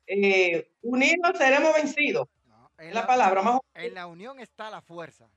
Eh, 0.07 0.73
unidos 0.81 1.37
seremos 1.37 1.75
vencidos. 1.75 2.27
no, 2.47 2.71
Es 2.79 2.95
la 2.95 3.03
la, 3.03 3.07
palabra 3.07 3.43
más 3.43 3.61
en 3.75 3.95
la 3.95 4.07
unión 4.07 4.41
está 4.41 4.71
la 4.71 4.81
fuerza. 4.81 5.31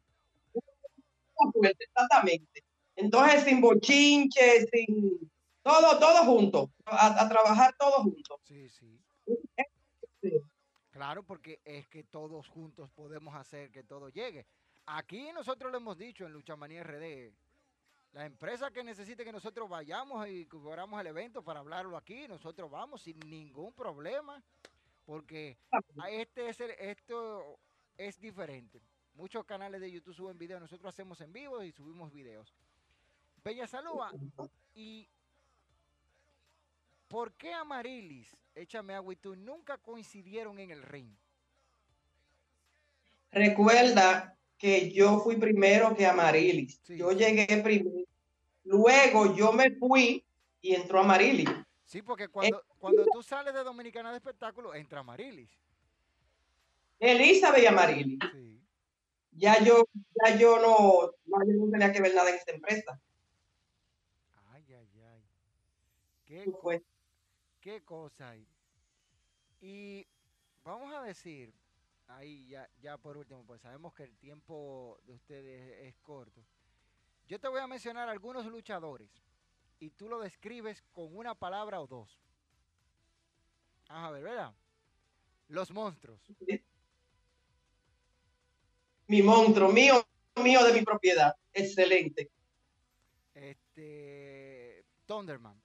exactamente. 1.82 2.64
Entonces, 2.96 3.44
sin 3.44 3.60
bochinche, 3.60 4.66
sin 4.72 5.30
todo, 5.62 6.00
todo 6.00 6.24
juntos, 6.24 6.70
a, 6.86 7.22
a 7.24 7.28
trabajar 7.28 7.76
todos 7.78 8.04
juntos. 8.04 8.40
Sí, 8.46 8.70
sí. 8.70 9.03
Claro, 10.92 11.24
porque 11.24 11.60
es 11.66 11.88
que 11.88 12.04
todos 12.04 12.48
juntos 12.48 12.90
podemos 12.92 13.34
hacer 13.36 13.72
que 13.72 13.84
todo 13.84 14.10
llegue. 14.10 14.46
Aquí 14.86 15.32
nosotros 15.34 15.72
lo 15.72 15.78
hemos 15.78 15.98
dicho 15.98 16.26
en 16.26 16.34
Lucha 16.34 16.56
Manía 16.56 16.84
RD. 16.84 17.34
La 18.14 18.26
empresa 18.28 18.70
que 18.70 18.84
necesite 18.84 19.26
que 19.26 19.32
nosotros 19.32 19.68
vayamos 19.68 20.28
y 20.28 20.46
cubramos 20.46 21.02
el 21.02 21.08
evento 21.08 21.44
para 21.44 21.62
hablarlo 21.62 21.98
aquí, 21.98 22.28
nosotros 22.28 22.70
vamos 22.70 23.02
sin 23.02 23.18
ningún 23.22 23.74
problema, 23.74 24.44
porque 25.06 25.58
este 26.12 26.50
es 26.50 26.60
el- 26.60 26.72
esto 26.72 27.58
es 27.98 28.20
diferente. 28.20 28.80
Muchos 29.16 29.46
canales 29.46 29.82
de 29.82 29.92
YouTube 29.92 30.14
suben 30.14 30.38
videos, 30.38 30.62
nosotros 30.62 30.94
hacemos 30.94 31.20
en 31.22 31.34
vivo 31.34 31.64
y 31.64 31.72
subimos 31.72 32.12
videos. 32.14 32.54
Bella 33.44 33.66
Salúa, 33.68 34.12
¿y 34.76 35.08
por 37.08 37.34
qué 37.34 37.54
Amarilis, 37.54 38.36
Échame 38.56 38.94
Agua 38.94 39.14
y 39.14 39.16
tú 39.16 39.36
nunca 39.36 39.78
coincidieron 39.78 40.60
en 40.60 40.72
el 40.72 40.84
ring? 40.84 41.10
Recuerda 43.32 44.38
que 44.58 44.92
yo 44.92 45.20
fui 45.20 45.38
primero 45.38 45.96
que 45.96 46.06
Amarilis. 46.06 46.80
Sí, 46.84 46.98
yo 46.98 47.12
llegué 47.12 47.48
primero. 47.64 48.06
Luego 48.64 49.36
yo 49.36 49.52
me 49.52 49.72
fui 49.72 50.24
y 50.62 50.76
entró 50.76 51.00
Amarilis. 51.00 51.50
Sí, 51.84 52.02
porque 52.02 52.28
cuando, 52.28 52.64
cuando 52.78 53.04
tú 53.12 53.24
sales 53.24 53.54
de 53.54 53.64
Dominicana 53.64 54.12
de 54.12 54.18
Espectáculo, 54.18 54.74
entra 54.76 55.00
Amarilis. 55.00 55.50
Elizabeth 57.00 57.64
y 57.64 57.66
Amarilis. 57.66 58.20
Sí. 58.32 58.62
Ya 59.32 59.62
yo, 59.64 59.84
ya 60.24 60.38
yo 60.38 60.60
no, 60.60 61.12
no, 61.26 61.46
yo 61.46 61.54
no 61.54 61.72
tenía 61.72 61.92
que 61.92 62.02
ver 62.02 62.14
nada 62.14 62.30
en 62.30 62.36
esta 62.36 62.52
empresa. 62.52 63.02
Ay, 64.52 64.64
ay, 64.70 65.02
ay. 65.02 65.24
¿Qué, 66.24 66.52
Pues, 66.62 66.82
qué 67.64 67.82
cosa 67.82 68.32
hay? 68.32 68.46
Y 69.62 70.06
vamos 70.66 70.94
a 70.94 71.02
decir, 71.02 71.54
ahí 72.08 72.46
ya, 72.50 72.70
ya 72.82 72.98
por 72.98 73.16
último, 73.16 73.46
pues 73.46 73.62
sabemos 73.62 73.94
que 73.94 74.04
el 74.04 74.18
tiempo 74.18 75.00
de 75.06 75.14
ustedes 75.14 75.88
es 75.88 75.96
corto. 76.02 76.44
Yo 77.26 77.40
te 77.40 77.48
voy 77.48 77.62
a 77.62 77.68
mencionar 77.68 78.10
algunos 78.10 78.46
luchadores 78.48 79.10
y 79.80 79.92
tú 79.92 80.10
lo 80.10 80.20
describes 80.20 80.84
con 80.92 81.16
una 81.16 81.36
palabra 81.36 81.80
o 81.80 81.88
dos. 81.88 82.20
Vamos 83.88 84.10
a 84.10 84.12
ver, 84.12 84.24
¿verdad? 84.24 84.54
Los 85.48 85.72
monstruos. 85.72 86.20
mi 89.08 89.22
monstruo, 89.22 89.72
mío, 89.72 90.06
mío 90.36 90.66
de 90.66 90.74
mi 90.74 90.82
propiedad. 90.82 91.34
Excelente. 91.54 92.30
Este. 93.34 94.86
Thunderman. 95.06 95.63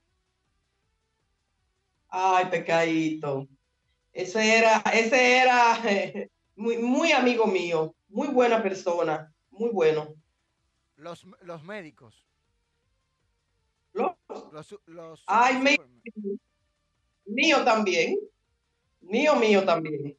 Ay, 2.09 2.47
pecadito. 2.47 3.47
Ese 4.13 4.59
era, 4.59 4.79
ese 4.93 5.39
era 5.39 5.79
muy, 6.57 6.79
muy 6.79 7.13
amigo 7.13 7.47
mío, 7.47 7.95
muy 8.09 8.29
buena 8.29 8.63
persona, 8.63 9.33
muy 9.51 9.71
bueno. 9.71 10.15
Los, 10.97 11.25
los 11.43 11.63
médicos. 11.63 12.25
Los- 13.93 14.13
Los, 14.53 14.79
los 14.87 15.25
Ay, 15.27 15.59
mío 17.25 17.65
también, 17.65 18.17
mío, 19.01 19.37
mío 19.37 19.65
también. 19.65 20.17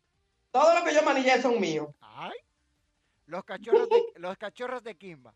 Todo 0.51 0.77
lo 0.79 0.85
que 0.85 0.93
yo 0.93 1.01
manillé 1.03 1.41
son 1.41 1.59
míos. 1.59 1.89
Ay. 2.01 2.33
Los 3.25 3.43
cachorros 3.43 3.87
de, 3.89 4.03
los 4.15 4.37
cachorros 4.37 4.83
de 4.83 4.95
Kimba. 4.95 5.33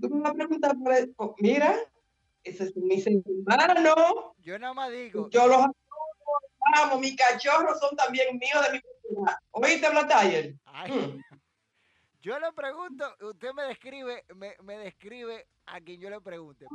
Tú 0.00 0.08
me 0.08 0.20
vas 0.20 0.32
a 0.32 0.34
preguntar 0.34 0.76
por 0.78 0.92
eso. 0.92 1.34
Mira, 1.38 1.76
ese 2.44 2.64
es 2.64 2.76
mi 2.76 3.00
hermano. 3.02 4.34
Yo 4.38 4.58
nada 4.58 4.74
más 4.74 4.90
digo. 4.90 5.28
Yo 5.30 5.46
los 5.46 5.66
amo. 6.76 6.98
Mis 6.98 7.16
cachorros 7.16 7.78
son 7.80 7.96
también 7.96 8.38
míos 8.38 8.64
de 8.66 8.72
mi 8.72 8.80
propiedad. 8.80 9.38
¿Oíste? 9.52 9.86
Ay, 10.64 10.90
Mm. 10.92 11.20
yo 12.22 12.38
le 12.38 12.52
pregunto, 12.52 13.04
usted 13.22 13.52
me 13.54 13.62
describe, 13.64 14.24
me, 14.36 14.54
me 14.62 14.78
describe 14.78 15.46
a 15.66 15.80
quien 15.80 16.00
yo 16.00 16.10
le 16.10 16.20
pregunte. 16.20 16.66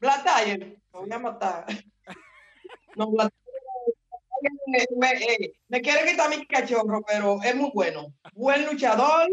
Black 0.00 0.24
Tiger, 0.24 0.58
me 0.58 0.76
voy 0.92 1.12
a 1.12 1.18
matar. 1.18 1.66
No, 2.96 3.10
Black 3.10 3.32
Tiger 3.32 4.52
me, 4.66 4.86
me- 4.96 5.24
eh, 5.24 5.52
me 5.68 5.80
quiere 5.80 6.10
quitar 6.10 6.28
mi 6.28 6.44
cachorro, 6.46 7.02
pero 7.06 7.40
es 7.42 7.54
muy 7.54 7.70
bueno. 7.72 8.12
Buen 8.34 8.66
luchador 8.66 9.28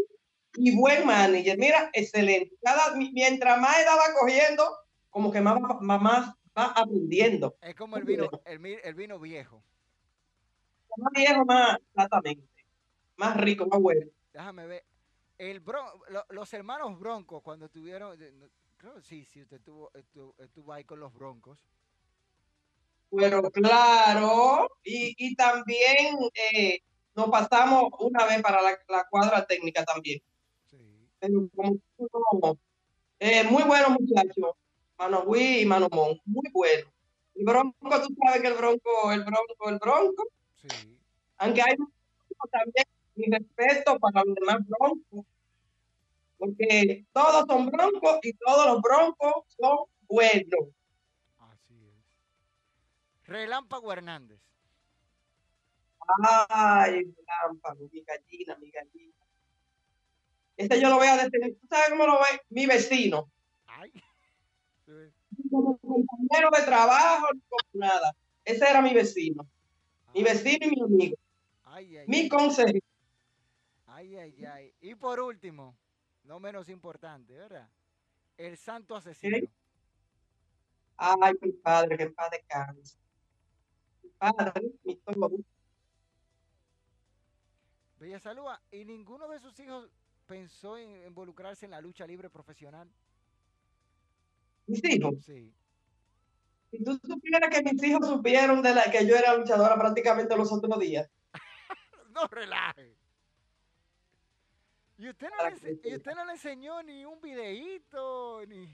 y 0.54 0.76
buen 0.76 1.06
manager. 1.06 1.58
Mira, 1.58 1.90
excelente. 1.92 2.54
Cada, 2.62 2.94
mientras 2.96 3.60
más 3.60 3.78
edad 3.78 3.96
va 3.96 4.14
cogiendo, 4.18 4.76
como 5.10 5.30
que 5.30 5.40
más, 5.40 5.54
va- 5.62 5.78
más, 5.80 6.00
más 6.02 6.34
va 6.56 6.64
aprendiendo. 6.76 7.56
Es 7.60 7.74
como 7.74 7.96
el 7.96 8.04
vino, 8.04 8.28
el, 8.44 8.64
el 8.66 8.94
vino 8.94 9.18
viejo. 9.18 9.62
Más 10.96 11.12
viejo, 11.12 11.44
más 11.44 11.78
exactamente. 11.94 12.46
Más 13.16 13.36
rico, 13.36 13.66
más 13.66 13.80
bueno. 13.80 14.06
Déjame 14.32 14.66
ver. 14.66 14.84
El 15.38 15.64
Bron- 15.64 16.00
lo- 16.08 16.26
los 16.30 16.52
hermanos 16.52 16.98
Broncos, 16.98 17.42
cuando 17.42 17.68
tuvieron, 17.68 18.18
Creo 18.76 18.94
que 18.94 19.02
sí, 19.02 19.26
sí, 19.26 19.42
usted 19.42 19.58
estuvo, 19.58 19.90
estuvo, 19.92 20.34
estuvo 20.38 20.72
ahí 20.72 20.84
con 20.84 21.00
los 21.00 21.12
Broncos. 21.12 21.58
Bueno, 23.10 23.42
claro. 23.50 24.70
Y, 24.82 25.14
y 25.18 25.34
también 25.36 26.16
eh, 26.32 26.80
nos 27.14 27.28
pasamos 27.28 27.90
una 27.98 28.24
vez 28.24 28.40
para 28.40 28.62
la, 28.62 28.78
la 28.88 29.06
cuadra 29.10 29.44
técnica 29.46 29.84
también. 29.84 30.22
Sí. 30.70 30.78
Pero 30.78 30.80
como 30.80 31.00
no, 31.00 31.09
eh, 33.18 33.44
muy 33.44 33.62
bueno 33.64 33.90
muchacho, 33.90 34.56
Manogüí 34.98 35.60
y 35.60 35.66
Manomón, 35.66 36.20
muy 36.24 36.50
bueno. 36.52 36.90
El 37.34 37.44
Bronco, 37.44 37.76
tú 38.02 38.14
sabes 38.22 38.40
que 38.42 38.48
el 38.48 38.54
Bronco, 38.54 39.12
el 39.12 39.24
Bronco, 39.24 39.68
el 39.68 39.78
Bronco, 39.78 40.24
Sí. 40.56 40.98
aunque 41.38 41.62
hay 41.62 41.74
también 42.50 42.84
mi 43.14 43.26
respeto 43.26 43.98
para 43.98 44.24
los 44.24 44.34
demás 44.34 44.58
Broncos, 44.66 45.26
porque 46.38 47.06
todos 47.12 47.44
son 47.48 47.70
Broncos 47.70 48.18
y 48.22 48.32
todos 48.34 48.66
los 48.66 48.82
Broncos 48.82 49.44
son 49.58 49.78
buenos. 50.08 50.68
Así 51.38 51.74
es. 51.86 53.26
Relámpago 53.26 53.92
Hernández. 53.92 54.40
Ay, 56.48 57.14
lámparo, 57.26 57.78
mi 57.92 58.02
gallina, 58.02 58.56
mi 58.56 58.70
gallina. 58.70 59.19
Este 60.60 60.78
yo 60.78 60.90
lo 60.90 60.96
voy 60.96 61.06
a 61.06 61.16
detener. 61.16 61.54
¿Tú 61.58 61.66
sabes 61.68 61.88
cómo 61.88 62.06
lo 62.06 62.18
ve? 62.18 62.42
Mi 62.50 62.66
vecino. 62.66 63.30
Ay. 63.66 63.90
Sí. 64.84 64.92
Como 65.50 65.78
compañero 65.78 66.50
de 66.54 66.62
trabajo, 66.64 67.28
ni 67.32 67.40
como 67.48 67.86
nada. 67.86 68.14
Ese 68.44 68.68
era 68.68 68.82
mi 68.82 68.92
vecino. 68.92 69.48
Mi 70.14 70.22
vecino 70.22 70.66
y 70.66 70.70
mi 70.70 70.82
amigo. 70.82 71.16
Ay, 71.64 71.96
ay, 71.96 72.06
Mi 72.06 72.28
consejero. 72.28 72.78
Ay, 73.86 74.16
ay, 74.16 74.44
ay. 74.44 74.74
Y 74.82 74.94
por 74.96 75.18
último, 75.20 75.78
no 76.24 76.38
menos 76.38 76.68
importante, 76.68 77.32
¿verdad? 77.32 77.70
El 78.36 78.58
santo 78.58 78.94
asesino. 78.94 79.38
Ay, 80.98 81.32
mi 81.40 81.52
padre, 81.52 81.96
que 81.96 82.10
paz 82.10 82.30
descanse. 82.32 82.98
Mi 84.02 84.10
padre, 84.10 84.72
mi 84.84 84.96
todo. 84.96 85.30
Bella 87.98 88.20
Salúa, 88.20 88.60
¿y 88.70 88.84
ninguno 88.84 89.26
de 89.26 89.40
sus 89.40 89.58
hijos 89.58 89.90
pensó 90.30 90.78
en 90.78 91.04
involucrarse 91.04 91.64
en 91.64 91.72
la 91.72 91.80
lucha 91.80 92.06
libre 92.06 92.30
profesional? 92.30 92.88
Mis 94.68 94.82
hijos. 94.84 95.14
Sí. 95.26 95.52
Si 96.70 96.84
tú 96.84 96.96
supieras 97.04 97.50
que 97.50 97.62
mis 97.64 97.82
hijos 97.82 98.06
supieron 98.06 98.62
de 98.62 98.72
la 98.72 98.84
que 98.92 99.04
yo 99.04 99.16
era 99.16 99.34
luchadora 99.36 99.76
prácticamente 99.76 100.36
los 100.36 100.52
otros 100.52 100.78
días. 100.78 101.10
No 102.14 102.26
relaje. 102.26 102.96
Y 104.98 105.08
usted 105.08 105.28
no, 105.30 105.48
le, 105.48 105.54
que 105.60 105.72
ense- 105.74 105.80
y 105.90 105.94
usted 105.96 106.12
no 106.14 106.24
le 106.24 106.32
enseñó 106.32 106.82
ni 106.82 107.04
un 107.04 107.20
videíto, 107.20 108.42
ni... 108.46 108.66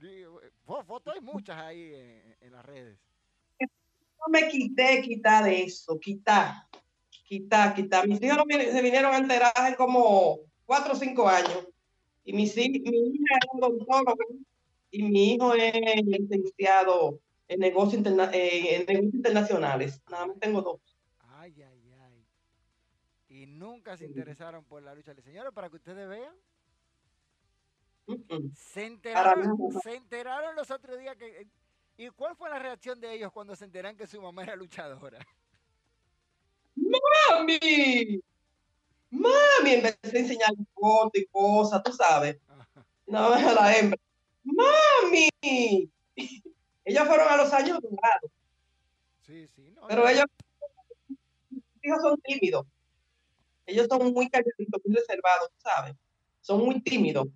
ni- 0.00 0.24
fo- 0.66 0.84
fotos 0.84 1.14
hay 1.14 1.20
muchas 1.22 1.56
ahí 1.58 1.94
en, 1.94 2.36
en 2.40 2.52
las 2.52 2.64
redes. 2.64 2.98
No 3.60 4.26
me 4.30 4.46
quité, 4.48 5.00
quitar 5.02 5.44
de 5.44 5.62
eso, 5.64 5.98
quitar, 5.98 6.52
quitar, 7.24 7.74
quitar. 7.74 8.06
Mis 8.06 8.20
hijos 8.22 8.44
se 8.48 8.82
vinieron 8.82 9.12
a 9.14 9.18
enterar 9.18 9.76
como 9.76 10.40
cuatro 10.66 10.92
o 10.92 10.96
cinco 10.96 11.26
años. 11.28 11.66
Y 12.24 12.32
mi, 12.32 12.42
mi 12.42 12.60
hija 12.68 13.38
es 13.40 13.48
un 13.52 13.64
odontóloga 13.64 14.24
y 14.90 15.02
mi 15.02 15.34
hijo 15.34 15.54
es 15.54 15.72
licenciado 16.04 17.20
en 17.48 17.60
negocios, 17.60 18.02
interna- 18.04 18.30
eh, 18.32 18.76
en 18.76 18.86
negocios 18.86 19.14
internacionales. 19.14 20.02
Nada 20.10 20.26
más 20.26 20.38
tengo 20.40 20.60
dos. 20.60 20.80
Ay, 21.20 21.62
ay, 21.62 21.92
ay. 22.02 22.26
Y 23.28 23.46
nunca 23.46 23.96
se 23.96 24.04
Sí. 24.04 24.10
interesaron 24.10 24.64
por 24.64 24.82
la 24.82 24.94
lucha. 24.94 25.14
Señores, 25.22 25.52
para 25.52 25.70
que 25.70 25.76
ustedes 25.76 26.08
vean, 26.08 26.34
se 28.54 28.86
enteraron, 28.86 29.56
se 29.82 29.94
enteraron 29.94 30.54
los 30.56 30.70
otros 30.70 30.98
días 30.98 31.16
que... 31.16 31.46
¿Y 31.98 32.08
cuál 32.10 32.36
fue 32.36 32.50
la 32.50 32.58
reacción 32.58 33.00
de 33.00 33.14
ellos 33.14 33.32
cuando 33.32 33.56
se 33.56 33.64
enteran 33.64 33.96
que 33.96 34.06
su 34.06 34.20
mamá 34.20 34.42
era 34.42 34.54
luchadora? 34.54 35.18
¡Mami! 36.76 38.20
¡Mami! 39.20 39.70
Empecé 39.74 40.16
a 40.16 40.20
enseñar 40.20 40.50
fotos 40.74 41.12
y 41.14 41.26
cosas, 41.26 41.82
tú 41.82 41.92
sabes. 41.92 42.38
No, 43.08 43.32
a 43.32 43.38
la 43.54 43.76
hembra. 43.76 44.00
¡Mami! 44.42 45.28
Ellos 46.84 47.06
fueron 47.06 47.28
a 47.28 47.36
los 47.36 47.52
años 47.52 47.78
dorados, 47.80 48.30
Sí, 49.22 49.46
sí, 49.54 49.70
no. 49.74 49.86
pero 49.86 50.02
no. 50.02 50.08
ellos, 50.08 50.24
hijos 51.82 52.02
son 52.02 52.20
tímidos. 52.22 52.66
Ellos 53.64 53.86
son 53.88 54.12
muy 54.12 54.28
calladitos, 54.28 54.80
muy 54.84 54.96
reservados, 54.96 55.48
tú 55.50 55.56
sabes. 55.60 55.94
Son 56.40 56.64
muy 56.64 56.80
tímidos. 56.80 57.26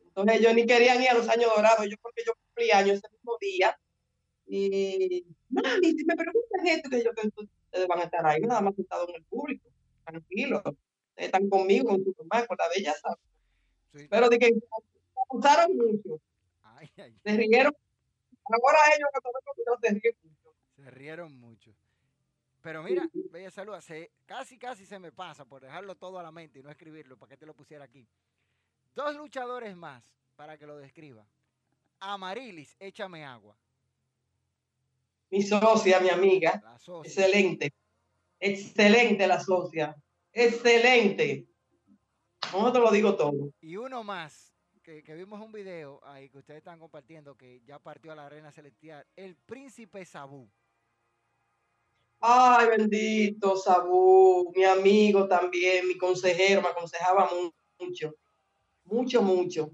Entonces 0.00 0.40
ellos 0.40 0.54
ni 0.54 0.66
querían 0.66 1.02
ir 1.02 1.08
a 1.08 1.14
los 1.14 1.28
años 1.28 1.50
dorados. 1.56 1.86
Yo 1.88 1.96
porque 2.02 2.22
yo 2.26 2.32
cumplí 2.34 2.70
años 2.70 2.96
ese 2.98 3.08
mismo 3.12 3.36
día. 3.40 3.78
Y, 4.46 5.24
mami, 5.48 5.90
si 5.92 6.04
me 6.04 6.14
preguntan 6.16 6.66
esto, 6.66 6.90
que 6.90 7.02
yo 7.02 7.12
que 7.14 7.28
ustedes 7.28 7.88
van 7.88 8.00
a 8.00 8.04
estar 8.04 8.26
ahí, 8.26 8.40
nada 8.42 8.60
más 8.60 8.74
sentados 8.74 9.08
en 9.08 9.14
el 9.16 9.24
público, 9.24 9.70
tranquilos. 10.04 10.62
Están 11.16 11.48
conmigo, 11.48 11.88
con 11.88 12.02
su 12.04 12.14
mamá, 12.24 12.46
con 12.46 12.56
la 12.58 12.68
bella, 12.74 12.94
¿sabes? 13.00 13.18
Sí, 13.94 14.06
Pero 14.08 14.28
de 14.28 14.38
que 14.38 14.50
usaron 15.30 15.76
mucho, 15.76 16.20
Ay, 16.62 16.90
ay, 16.96 17.16
se 17.24 17.36
rieron. 17.36 17.76
Ahora 18.44 18.78
ellos 18.96 19.08
se 19.82 19.90
ríen 19.90 20.16
mucho. 20.22 20.54
se 20.76 20.90
rieron 20.90 21.38
mucho. 21.38 21.74
Pero 22.62 22.82
mira, 22.82 23.08
Bella 23.30 23.50
Salud, 23.50 23.78
se, 23.80 24.10
casi 24.24 24.56
casi 24.58 24.86
se 24.86 24.98
me 24.98 25.10
pasa 25.12 25.44
por 25.44 25.62
dejarlo 25.62 25.96
todo 25.96 26.18
a 26.18 26.22
la 26.22 26.30
mente 26.32 26.60
y 26.60 26.62
no 26.62 26.70
escribirlo 26.70 27.16
para 27.18 27.30
que 27.30 27.36
te 27.36 27.44
lo 27.46 27.54
pusiera 27.54 27.84
aquí. 27.84 28.06
Dos 28.94 29.16
luchadores 29.16 29.76
más 29.76 30.02
para 30.36 30.56
que 30.56 30.66
lo 30.66 30.76
describa. 30.78 31.26
Amarilis, 32.00 32.76
échame 32.78 33.24
agua. 33.24 33.56
Mi 35.30 35.42
socia, 35.42 35.98
mi 36.00 36.10
amiga, 36.10 36.60
La 36.62 36.78
socia. 36.78 37.08
excelente. 37.08 37.72
Excelente 38.38 39.26
la 39.26 39.40
socia. 39.40 39.96
Excelente. 40.32 41.46
Nosotros 42.52 42.84
lo 42.84 42.90
digo 42.90 43.16
todo. 43.16 43.52
Y 43.60 43.76
uno 43.76 44.02
más, 44.02 44.52
que, 44.82 45.02
que 45.02 45.14
vimos 45.14 45.40
un 45.40 45.52
video 45.52 46.00
ahí 46.04 46.28
que 46.28 46.38
ustedes 46.38 46.58
están 46.58 46.78
compartiendo, 46.78 47.36
que 47.36 47.60
ya 47.64 47.78
partió 47.78 48.12
a 48.12 48.16
la 48.16 48.26
arena 48.26 48.50
celestial, 48.50 49.06
el 49.16 49.36
príncipe 49.36 50.04
Sabú. 50.04 50.50
Ay, 52.20 52.68
bendito 52.68 53.56
Sabú, 53.56 54.52
mi 54.54 54.64
amigo 54.64 55.26
también, 55.26 55.88
mi 55.88 55.98
consejero, 55.98 56.62
me 56.62 56.68
aconsejaba 56.68 57.28
mu- 57.30 57.50
mucho, 57.78 58.14
mucho, 58.84 59.22
mucho. 59.22 59.70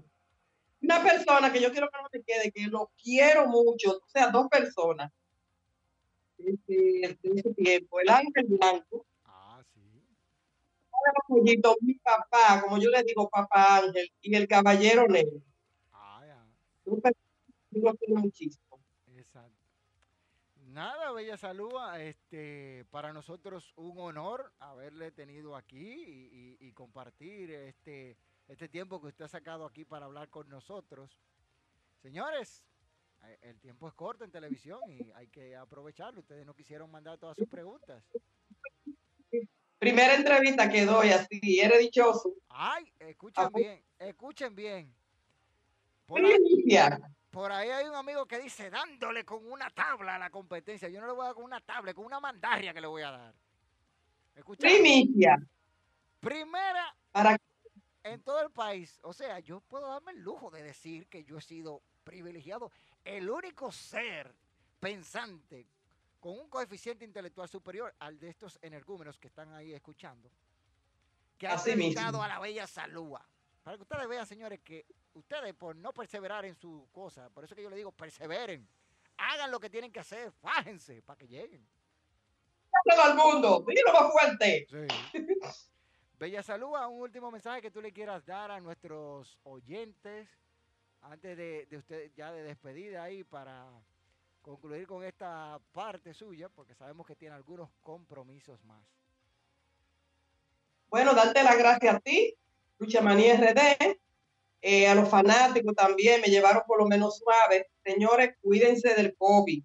Una 0.81 1.03
persona 1.03 1.51
que 1.51 1.61
yo 1.61 1.71
quiero 1.71 1.89
que 1.89 1.97
no 2.01 2.07
me 2.11 2.23
quede, 2.23 2.51
que 2.51 2.67
lo 2.67 2.91
quiero 3.01 3.47
mucho, 3.47 3.91
o 4.03 4.09
sea, 4.09 4.29
dos 4.31 4.47
personas. 4.47 5.11
Este, 6.37 7.17
ese 7.21 7.53
tiempo, 7.53 7.99
el 7.99 8.09
ángel 8.09 8.45
blanco. 8.47 9.05
Pollito, 11.27 11.75
mi 11.81 11.95
papá, 11.95 12.61
como 12.61 12.77
yo 12.77 12.89
le 12.89 13.03
digo, 13.03 13.29
papá 13.29 13.77
ángel, 13.77 14.11
y 14.21 14.35
el 14.35 14.47
caballero 14.47 15.07
negro. 15.07 15.41
Ah, 15.91 16.23
ya. 16.25 16.45
Yo 17.71 17.93
muchísimo. 18.07 18.79
Exacto. 19.15 19.55
Nada, 20.55 21.11
Bella 21.11 21.35
Salúa, 21.37 21.99
este, 21.99 22.85
para 22.91 23.11
nosotros 23.11 23.73
un 23.75 23.97
honor 23.99 24.53
haberle 24.59 25.11
tenido 25.11 25.55
aquí 25.55 25.77
y, 25.77 26.57
y- 26.61 26.67
y 26.67 26.71
compartir 26.73 27.51
este, 27.51 28.17
este 28.47 28.69
tiempo 28.69 29.01
que 29.01 29.07
usted 29.07 29.25
ha 29.25 29.29
sacado 29.29 29.65
aquí 29.65 29.83
para 29.83 30.05
hablar 30.05 30.29
con 30.29 30.47
nosotros. 30.47 31.19
Señores, 32.01 32.63
eh, 33.23 33.37
el 33.41 33.59
tiempo 33.59 33.87
es 33.87 33.93
corto 33.95 34.23
en 34.23 34.31
televisión 34.31 34.79
y 34.89 35.11
hay 35.11 35.27
que 35.27 35.55
aprovecharlo. 35.55 36.21
Ustedes 36.21 36.45
no 36.45 36.53
quisieron 36.53 36.89
mandar 36.91 37.17
todas 37.17 37.35
sus 37.35 37.47
preguntas. 37.47 38.03
Primera 39.79 40.15
entrevista 40.15 40.69
que 40.69 40.85
doy 40.85 41.09
así, 41.09 41.59
eres 41.59 41.79
dichoso. 41.79 42.33
Ay, 42.49 42.91
escuchen 42.99 43.45
Ah, 43.45 43.49
bien, 43.53 43.81
escuchen 43.97 44.53
bien. 44.53 44.93
Por 46.05 46.19
ahí, 46.19 46.35
Primicia, 46.35 46.99
por 47.31 47.51
ahí 47.51 47.69
hay 47.69 47.87
un 47.87 47.95
amigo 47.95 48.25
que 48.25 48.39
dice, 48.39 48.69
dándole 48.69 49.23
con 49.23 49.49
una 49.49 49.69
tabla 49.69 50.15
a 50.15 50.19
la 50.19 50.29
competencia. 50.29 50.89
Yo 50.89 50.99
no 50.99 51.07
le 51.07 51.13
voy 51.13 51.21
a 51.23 51.25
dar 51.27 51.35
con 51.35 51.45
una 51.45 51.61
tabla, 51.61 51.93
con 51.93 52.05
una 52.05 52.19
mandarria 52.19 52.73
que 52.73 52.81
le 52.81 52.87
voy 52.87 53.03
a 53.03 53.11
dar. 53.11 53.33
Escucharon? 54.35 54.77
primicia, 54.77 55.37
Primera 56.19 56.93
para 57.11 57.39
en 58.03 58.21
todo 58.21 58.41
el 58.41 58.51
país. 58.51 58.99
O 59.03 59.13
sea, 59.13 59.39
yo 59.39 59.61
puedo 59.61 59.87
darme 59.87 60.11
el 60.11 60.21
lujo 60.21 60.49
de 60.49 60.63
decir 60.63 61.07
que 61.07 61.23
yo 61.23 61.37
he 61.37 61.41
sido 61.41 61.81
privilegiado. 62.03 62.71
El 63.05 63.29
único 63.29 63.71
ser 63.71 64.33
pensante 64.79 65.67
con 66.19 66.37
un 66.37 66.49
coeficiente 66.49 67.05
intelectual 67.05 67.47
superior 67.47 67.93
al 67.99 68.19
de 68.19 68.29
estos 68.29 68.59
energúmenos 68.61 69.17
que 69.17 69.27
están 69.27 69.53
ahí 69.53 69.73
escuchando, 69.73 70.29
que 71.37 71.47
ha 71.47 71.55
dedicado 71.57 72.21
a 72.21 72.27
la 72.27 72.39
bella 72.39 72.67
salud. 72.67 73.17
Para 73.63 73.77
que 73.77 73.83
ustedes 73.83 74.07
vean, 74.07 74.25
señores, 74.25 74.59
que 74.61 74.85
ustedes 75.13 75.53
por 75.53 75.75
no 75.75 75.93
perseverar 75.93 76.45
en 76.45 76.55
su 76.55 76.87
cosa, 76.91 77.29
por 77.29 77.43
eso 77.43 77.55
que 77.55 77.63
yo 77.63 77.69
le 77.69 77.77
digo, 77.77 77.91
perseveren. 77.91 78.67
Hagan 79.17 79.51
lo 79.51 79.59
que 79.59 79.69
tienen 79.69 79.91
que 79.91 79.99
hacer, 79.99 80.31
fájense 80.31 81.01
para 81.01 81.17
que 81.17 81.27
lleguen. 81.27 81.65
al 82.97 83.15
mundo, 83.15 83.65
dilo 83.67 83.93
más 83.93 84.11
fuerte. 84.11 84.67
Bella 86.19 86.43
Salud, 86.43 86.71
un 86.89 87.01
último 87.01 87.31
mensaje 87.31 87.61
que 87.61 87.71
tú 87.71 87.81
le 87.81 87.93
quieras 87.93 88.25
dar 88.25 88.51
a 88.51 88.59
nuestros 88.59 89.39
oyentes. 89.43 90.27
antes 91.01 91.37
de, 91.37 91.65
de 91.67 91.77
usted 91.77 92.11
ya 92.13 92.31
de 92.33 92.43
despedida 92.43 93.03
ahí 93.03 93.23
para 93.23 93.69
concluir 94.41 94.87
con 94.87 95.03
esta 95.03 95.59
parte 95.71 96.13
suya, 96.13 96.49
porque 96.49 96.75
sabemos 96.75 97.05
que 97.05 97.15
tiene 97.15 97.35
algunos 97.35 97.69
compromisos 97.81 98.63
más. 98.63 98.83
Bueno, 100.89 101.13
darte 101.13 101.43
las 101.43 101.57
gracias 101.57 101.95
a 101.95 101.99
ti, 101.99 102.35
Lucha 102.79 103.01
Manía 103.01 103.35
RD, 103.35 103.97
eh, 104.61 104.87
a 104.87 104.95
los 104.95 105.07
fanáticos 105.07 105.75
también, 105.75 106.21
me 106.21 106.27
llevaron 106.27 106.63
por 106.65 106.79
lo 106.79 106.87
menos 106.87 107.17
suave. 107.17 107.67
Señores, 107.83 108.35
cuídense 108.41 108.93
del 108.95 109.15
COVID, 109.15 109.63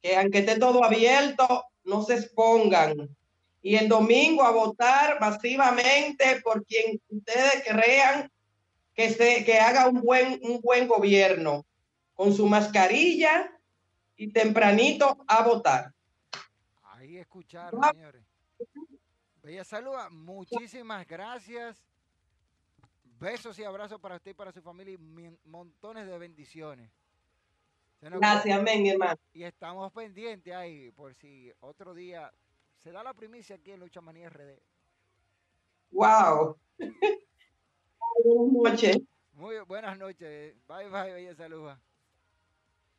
que 0.00 0.16
aunque 0.16 0.38
esté 0.38 0.58
todo 0.58 0.84
abierto, 0.84 1.64
no 1.84 2.02
se 2.02 2.14
expongan. 2.14 3.16
Y 3.60 3.76
el 3.76 3.88
domingo 3.88 4.44
a 4.44 4.52
votar 4.52 5.20
masivamente 5.20 6.40
por 6.42 6.64
quien 6.64 7.00
ustedes 7.08 7.64
crean 7.66 8.30
que, 8.94 9.58
haga 9.60 9.88
un 9.88 10.02
buen 10.02 10.88
gobierno, 10.88 11.66
con 12.14 12.34
su 12.34 12.46
mascarilla 12.46 13.57
y 14.18 14.30
tempranito 14.32 15.24
a 15.26 15.42
votar. 15.42 15.94
Ahí 16.82 17.16
escucharon, 17.16 17.80
señores. 17.94 18.24
Bella 19.42 19.64
Salud, 19.64 19.94
muchísimas 20.10 21.06
gracias. 21.06 21.82
Besos 23.20 23.58
y 23.58 23.64
abrazos 23.64 24.00
para 24.00 24.16
usted 24.16 24.32
y 24.32 24.34
para 24.34 24.52
su 24.52 24.60
familia 24.60 24.94
y 24.94 25.38
montones 25.44 26.06
de 26.06 26.18
bendiciones. 26.18 26.90
Gracias, 28.00 28.58
amén, 28.58 28.86
hermano. 28.86 29.18
Y 29.32 29.44
estamos 29.44 29.92
pendientes 29.92 30.54
ahí 30.54 30.90
por 30.92 31.14
si 31.14 31.52
otro 31.60 31.94
día 31.94 32.32
se 32.76 32.92
da 32.92 33.02
la 33.02 33.14
primicia 33.14 33.56
aquí 33.56 33.72
en 33.72 33.80
Lucha 33.80 34.00
Manía 34.00 34.28
RD. 34.28 34.60
Wow. 35.90 36.56
buenas 38.24 38.52
noches. 38.52 38.98
Muy 39.32 39.58
buenas 39.60 39.98
noches. 39.98 40.54
Bye 40.66 40.88
bye, 40.88 41.12
bella 41.12 41.34
salud. 41.34 41.70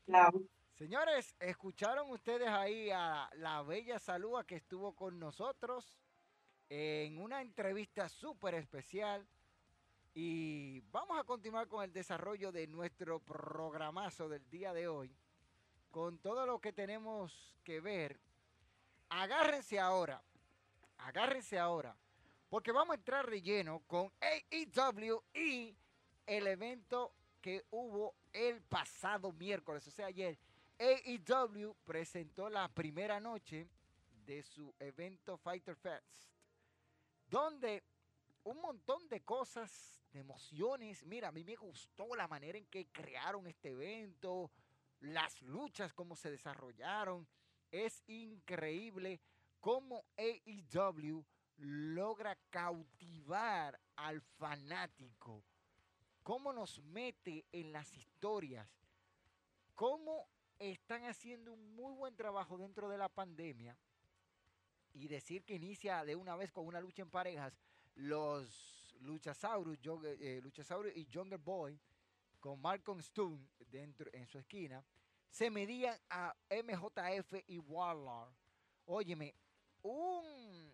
Claro. 0.05 0.41
Señores, 0.79 1.35
escucharon 1.41 2.09
ustedes 2.09 2.47
ahí 2.47 2.89
a 2.89 3.29
la 3.33 3.61
bella 3.63 3.99
Salúa 3.99 4.45
que 4.45 4.55
estuvo 4.55 4.95
con 4.95 5.19
nosotros 5.19 5.99
en 6.69 7.17
una 7.17 7.41
entrevista 7.41 8.07
súper 8.07 8.53
especial. 8.53 9.27
Y 10.13 10.79
vamos 10.89 11.19
a 11.19 11.25
continuar 11.25 11.67
con 11.67 11.83
el 11.83 11.91
desarrollo 11.91 12.53
de 12.53 12.65
nuestro 12.67 13.19
programazo 13.19 14.29
del 14.29 14.49
día 14.49 14.71
de 14.71 14.87
hoy. 14.87 15.13
Con 15.91 16.17
todo 16.19 16.45
lo 16.45 16.61
que 16.61 16.71
tenemos 16.71 17.57
que 17.65 17.81
ver. 17.81 18.17
Agárrense 19.09 19.81
ahora. 19.81 20.23
Agárrense 20.99 21.59
ahora. 21.59 21.93
Porque 22.47 22.71
vamos 22.71 22.93
a 22.93 22.99
entrar 22.99 23.29
de 23.29 23.41
lleno 23.41 23.81
con 23.85 24.13
AEW 24.21 25.23
y 25.33 25.75
el 26.25 26.47
evento 26.47 27.11
que 27.41 27.65
hubo 27.71 28.15
el 28.31 28.61
pasado 28.61 29.33
miércoles, 29.33 29.85
o 29.85 29.91
sea, 29.91 30.05
ayer 30.05 30.37
AEW 30.79 31.75
presentó 31.83 32.49
la 32.49 32.69
primera 32.69 33.19
noche 33.19 33.67
de 34.25 34.41
su 34.43 34.73
evento 34.79 35.37
Fighter 35.37 35.75
Fest, 35.75 36.23
donde 37.29 37.83
un 38.45 38.61
montón 38.61 39.09
de 39.09 39.21
cosas, 39.21 40.01
de 40.13 40.19
emociones. 40.19 41.05
Mira, 41.05 41.27
a 41.27 41.31
mí 41.33 41.43
me 41.43 41.57
gustó 41.57 42.15
la 42.15 42.29
manera 42.29 42.57
en 42.57 42.65
que 42.67 42.87
crearon 42.87 43.45
este 43.47 43.71
evento, 43.71 44.51
las 45.01 45.41
luchas, 45.41 45.93
cómo 45.93 46.15
se 46.15 46.31
desarrollaron. 46.31 47.27
Es 47.71 48.01
increíble 48.07 49.19
cómo 49.59 50.05
AEW 50.17 51.25
logra 51.57 52.37
cautivar 52.49 53.77
al 53.97 54.21
fanático, 54.21 55.43
cómo 56.23 56.53
nos 56.53 56.81
mete 56.83 57.45
en 57.51 57.73
las 57.73 57.93
historias, 57.97 58.69
cómo 59.75 60.29
están 60.59 61.05
haciendo 61.05 61.53
un 61.53 61.75
muy 61.75 61.93
buen 61.93 62.15
trabajo 62.15 62.57
dentro 62.57 62.89
de 62.89 62.97
la 62.97 63.09
pandemia 63.09 63.77
y 64.93 65.07
decir 65.07 65.43
que 65.45 65.55
inicia 65.55 66.03
de 66.03 66.15
una 66.15 66.35
vez 66.35 66.51
con 66.51 66.65
una 66.67 66.81
lucha 66.81 67.01
en 67.01 67.09
parejas, 67.09 67.57
los 67.95 68.95
Luchasaurus, 69.01 69.79
eh, 70.03 70.39
Luchasaurus 70.43 70.95
y 70.95 71.05
Younger 71.05 71.39
Boy 71.39 71.79
con 72.39 72.59
Malcolm 72.61 72.99
Stone 72.99 73.47
dentro 73.69 74.09
en 74.13 74.27
su 74.27 74.37
esquina, 74.37 74.83
se 75.29 75.49
medían 75.49 75.97
a 76.09 76.35
MJF 76.49 77.43
y 77.47 77.59
Warlord. 77.59 78.33
Óyeme, 78.85 79.35
un, 79.83 80.73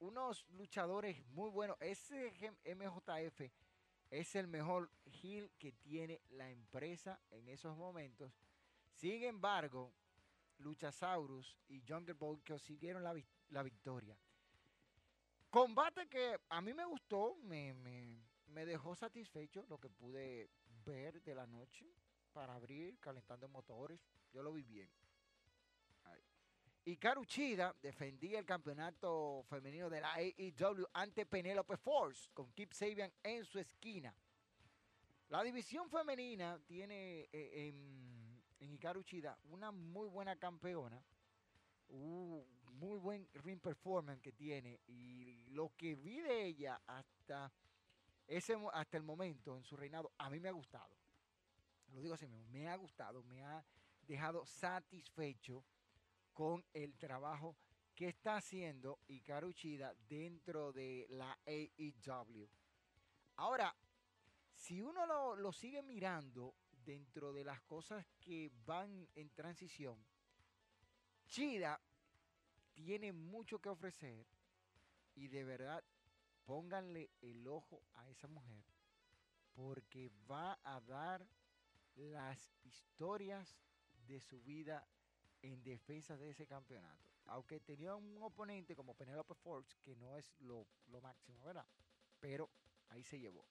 unos 0.00 0.46
luchadores 0.50 1.24
muy 1.28 1.50
buenos. 1.50 1.76
Ese 1.80 2.32
MJF 2.64 3.50
es 4.10 4.36
el 4.36 4.46
mejor 4.46 4.90
heel 5.04 5.50
que 5.58 5.72
tiene 5.72 6.20
la 6.30 6.50
empresa 6.50 7.20
en 7.30 7.48
esos 7.48 7.76
momentos 7.76 8.32
sin 8.98 9.22
embargo, 9.22 9.92
Luchasaurus 10.58 11.56
y 11.68 11.82
Jungle 11.86 12.14
Boy 12.14 12.40
consiguieron 12.40 13.04
la, 13.04 13.14
la 13.50 13.62
victoria. 13.62 14.18
Combate 15.50 16.08
que 16.08 16.36
a 16.48 16.60
mí 16.60 16.74
me 16.74 16.84
gustó, 16.84 17.36
me, 17.44 17.76
dejó 18.66 18.96
satisfecho 18.96 19.64
lo 19.68 19.78
que 19.78 19.88
pude 19.88 20.50
ver 20.84 21.22
de 21.22 21.34
la 21.36 21.46
noche 21.46 21.86
para 22.32 22.54
abrir, 22.54 22.98
calentando 22.98 23.48
motores. 23.48 24.00
Yo 24.32 24.42
lo 24.42 24.52
vi 24.52 24.64
bien. 24.64 24.90
Y 26.84 26.96
Karuchida 26.96 27.76
defendía 27.80 28.40
el 28.40 28.46
campeonato 28.46 29.44
femenino 29.48 29.88
de 29.88 30.00
la 30.00 30.14
AEW 30.14 30.86
ante 30.92 31.24
Penelope 31.24 31.76
Force 31.76 32.30
con 32.34 32.50
Kip 32.52 32.72
Sabian 32.72 33.12
en 33.22 33.44
su 33.44 33.60
esquina. 33.60 34.12
La 35.28 35.44
división 35.44 35.88
femenina 35.90 36.58
tiene 36.66 37.28
eh, 37.30 37.68
en 38.60 38.72
Hikaru 38.72 39.02
Chida, 39.02 39.38
una 39.44 39.70
muy 39.70 40.08
buena 40.08 40.36
campeona, 40.36 41.02
un 41.88 42.44
muy 42.72 42.98
buen 42.98 43.28
ring 43.34 43.60
performance 43.60 44.20
que 44.20 44.32
tiene 44.32 44.80
y 44.86 45.46
lo 45.50 45.72
que 45.76 45.96
vi 45.96 46.20
de 46.20 46.46
ella 46.46 46.80
hasta 46.86 47.50
ese 48.26 48.56
hasta 48.72 48.96
el 48.96 49.02
momento 49.02 49.56
en 49.56 49.64
su 49.64 49.76
reinado 49.76 50.12
a 50.18 50.30
mí 50.30 50.38
me 50.38 50.48
ha 50.48 50.52
gustado. 50.52 50.94
Lo 51.92 52.00
digo 52.00 52.14
así 52.14 52.26
mismo, 52.26 52.46
me 52.50 52.68
ha 52.68 52.76
gustado, 52.76 53.22
me 53.22 53.42
ha 53.42 53.64
dejado 54.02 54.44
satisfecho 54.44 55.64
con 56.34 56.64
el 56.74 56.96
trabajo 56.98 57.56
que 57.94 58.08
está 58.08 58.36
haciendo 58.36 59.00
Hikaru 59.08 59.52
Chida 59.54 59.94
dentro 60.08 60.72
de 60.72 61.06
la 61.08 61.36
AEW. 61.46 62.48
Ahora, 63.36 63.74
si 64.54 64.80
uno 64.82 65.06
lo, 65.06 65.34
lo 65.34 65.52
sigue 65.52 65.82
mirando 65.82 66.54
dentro 66.88 67.34
de 67.34 67.44
las 67.44 67.60
cosas 67.64 68.06
que 68.18 68.50
van 68.64 69.06
en 69.14 69.28
transición, 69.34 70.02
Chida 71.26 71.78
tiene 72.72 73.12
mucho 73.12 73.58
que 73.60 73.68
ofrecer 73.68 74.26
y 75.14 75.28
de 75.28 75.44
verdad 75.44 75.84
pónganle 76.46 77.10
el 77.20 77.46
ojo 77.46 77.82
a 77.92 78.08
esa 78.08 78.26
mujer 78.26 78.64
porque 79.52 80.10
va 80.30 80.58
a 80.64 80.80
dar 80.80 81.28
las 81.94 82.50
historias 82.62 83.58
de 84.06 84.18
su 84.20 84.40
vida 84.40 84.88
en 85.42 85.62
defensa 85.62 86.16
de 86.16 86.30
ese 86.30 86.46
campeonato. 86.46 87.06
Aunque 87.26 87.60
tenía 87.60 87.94
un 87.96 88.16
oponente 88.22 88.74
como 88.74 88.94
Penelope 88.94 89.34
Forbes, 89.34 89.74
que 89.82 89.94
no 89.94 90.16
es 90.16 90.32
lo, 90.38 90.66
lo 90.86 91.02
máximo, 91.02 91.44
¿verdad? 91.44 91.66
Pero 92.18 92.48
ahí 92.88 93.04
se 93.04 93.20
llevó. 93.20 93.44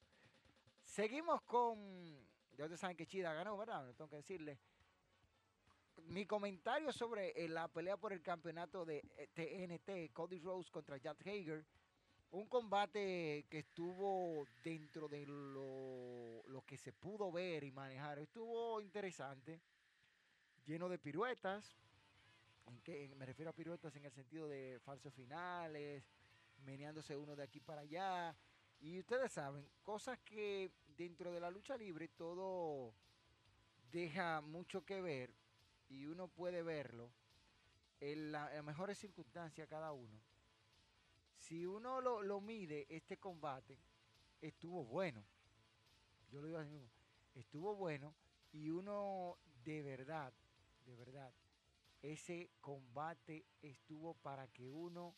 Seguimos 0.82 1.44
con 1.44 2.26
ya 2.58 2.66
ustedes 2.66 2.80
saben 2.80 2.98
que 2.98 3.06
Chida 3.06 3.34
ganó, 3.34 3.56
¿verdad? 3.56 3.94
Tengo 3.96 4.10
que 4.10 4.16
decirle. 4.16 4.58
Mi 6.08 6.26
comentario 6.26 6.92
sobre 6.92 7.30
eh, 7.32 7.48
la 7.48 7.68
pelea 7.68 7.98
por 7.98 8.14
el 8.14 8.22
campeonato 8.22 8.84
de 8.84 9.02
TNT, 9.34 9.90
eh, 9.90 10.10
Cody 10.12 10.40
Rose 10.40 10.72
contra 10.72 10.98
Jack 10.98 11.22
Hager, 11.28 11.64
un 12.32 12.48
combate 12.48 13.46
que 13.50 13.60
estuvo 13.60 14.48
dentro 14.64 15.08
de 15.08 15.26
lo, 15.28 16.44
lo, 16.48 16.62
que 16.64 16.78
se 16.78 16.94
pudo 16.94 17.32
ver 17.32 17.64
y 17.64 17.72
manejar. 17.72 18.18
Estuvo 18.20 18.82
interesante, 18.82 19.62
lleno 20.66 20.90
de 20.90 20.98
piruetas. 20.98 21.78
¿En 22.66 22.82
qué? 22.82 23.14
Me 23.16 23.26
refiero 23.26 23.52
a 23.52 23.56
piruetas 23.56 23.96
en 23.96 24.06
el 24.06 24.12
sentido 24.12 24.48
de 24.48 24.80
falsos 24.84 25.14
finales, 25.14 26.04
meneándose 26.64 27.16
uno 27.16 27.36
de 27.36 27.44
aquí 27.44 27.60
para 27.60 27.82
allá. 27.82 28.36
Y 28.80 29.00
ustedes 29.00 29.32
saben, 29.32 29.68
cosas 29.84 30.20
que 30.20 30.72
dentro 30.98 31.32
de 31.32 31.40
la 31.40 31.52
lucha 31.52 31.78
libre 31.78 32.08
todo 32.08 32.94
deja 33.92 34.42
mucho 34.42 34.84
que 34.84 35.00
ver 35.00 35.32
y 35.90 36.08
uno 36.08 36.28
puede 36.28 36.64
verlo 36.64 37.12
en, 38.00 38.32
las 38.32 38.64
mejores 38.64 38.98
circunstancias 38.98 39.68
cada 39.70 39.92
uno. 39.92 40.20
Si 41.38 41.66
uno 41.66 42.02
lo, 42.02 42.42
mide, 42.42 42.86
este 42.90 43.18
combate 43.18 43.78
estuvo 44.42 44.84
bueno. 44.84 45.24
Yo 46.32 46.42
lo 46.42 46.48
digo 46.48 46.60
así 46.60 46.72
mismo. 46.72 46.90
Estuvo 47.36 47.76
bueno 47.76 48.14
y 48.52 48.70
uno 48.70 49.38
de 49.64 49.84
verdad, 49.84 50.34
de 50.86 50.96
verdad, 50.96 51.32
ese 52.02 52.50
combate 52.60 53.46
estuvo 53.62 54.16
para 54.16 54.48
que 54.48 54.68
uno 54.68 55.16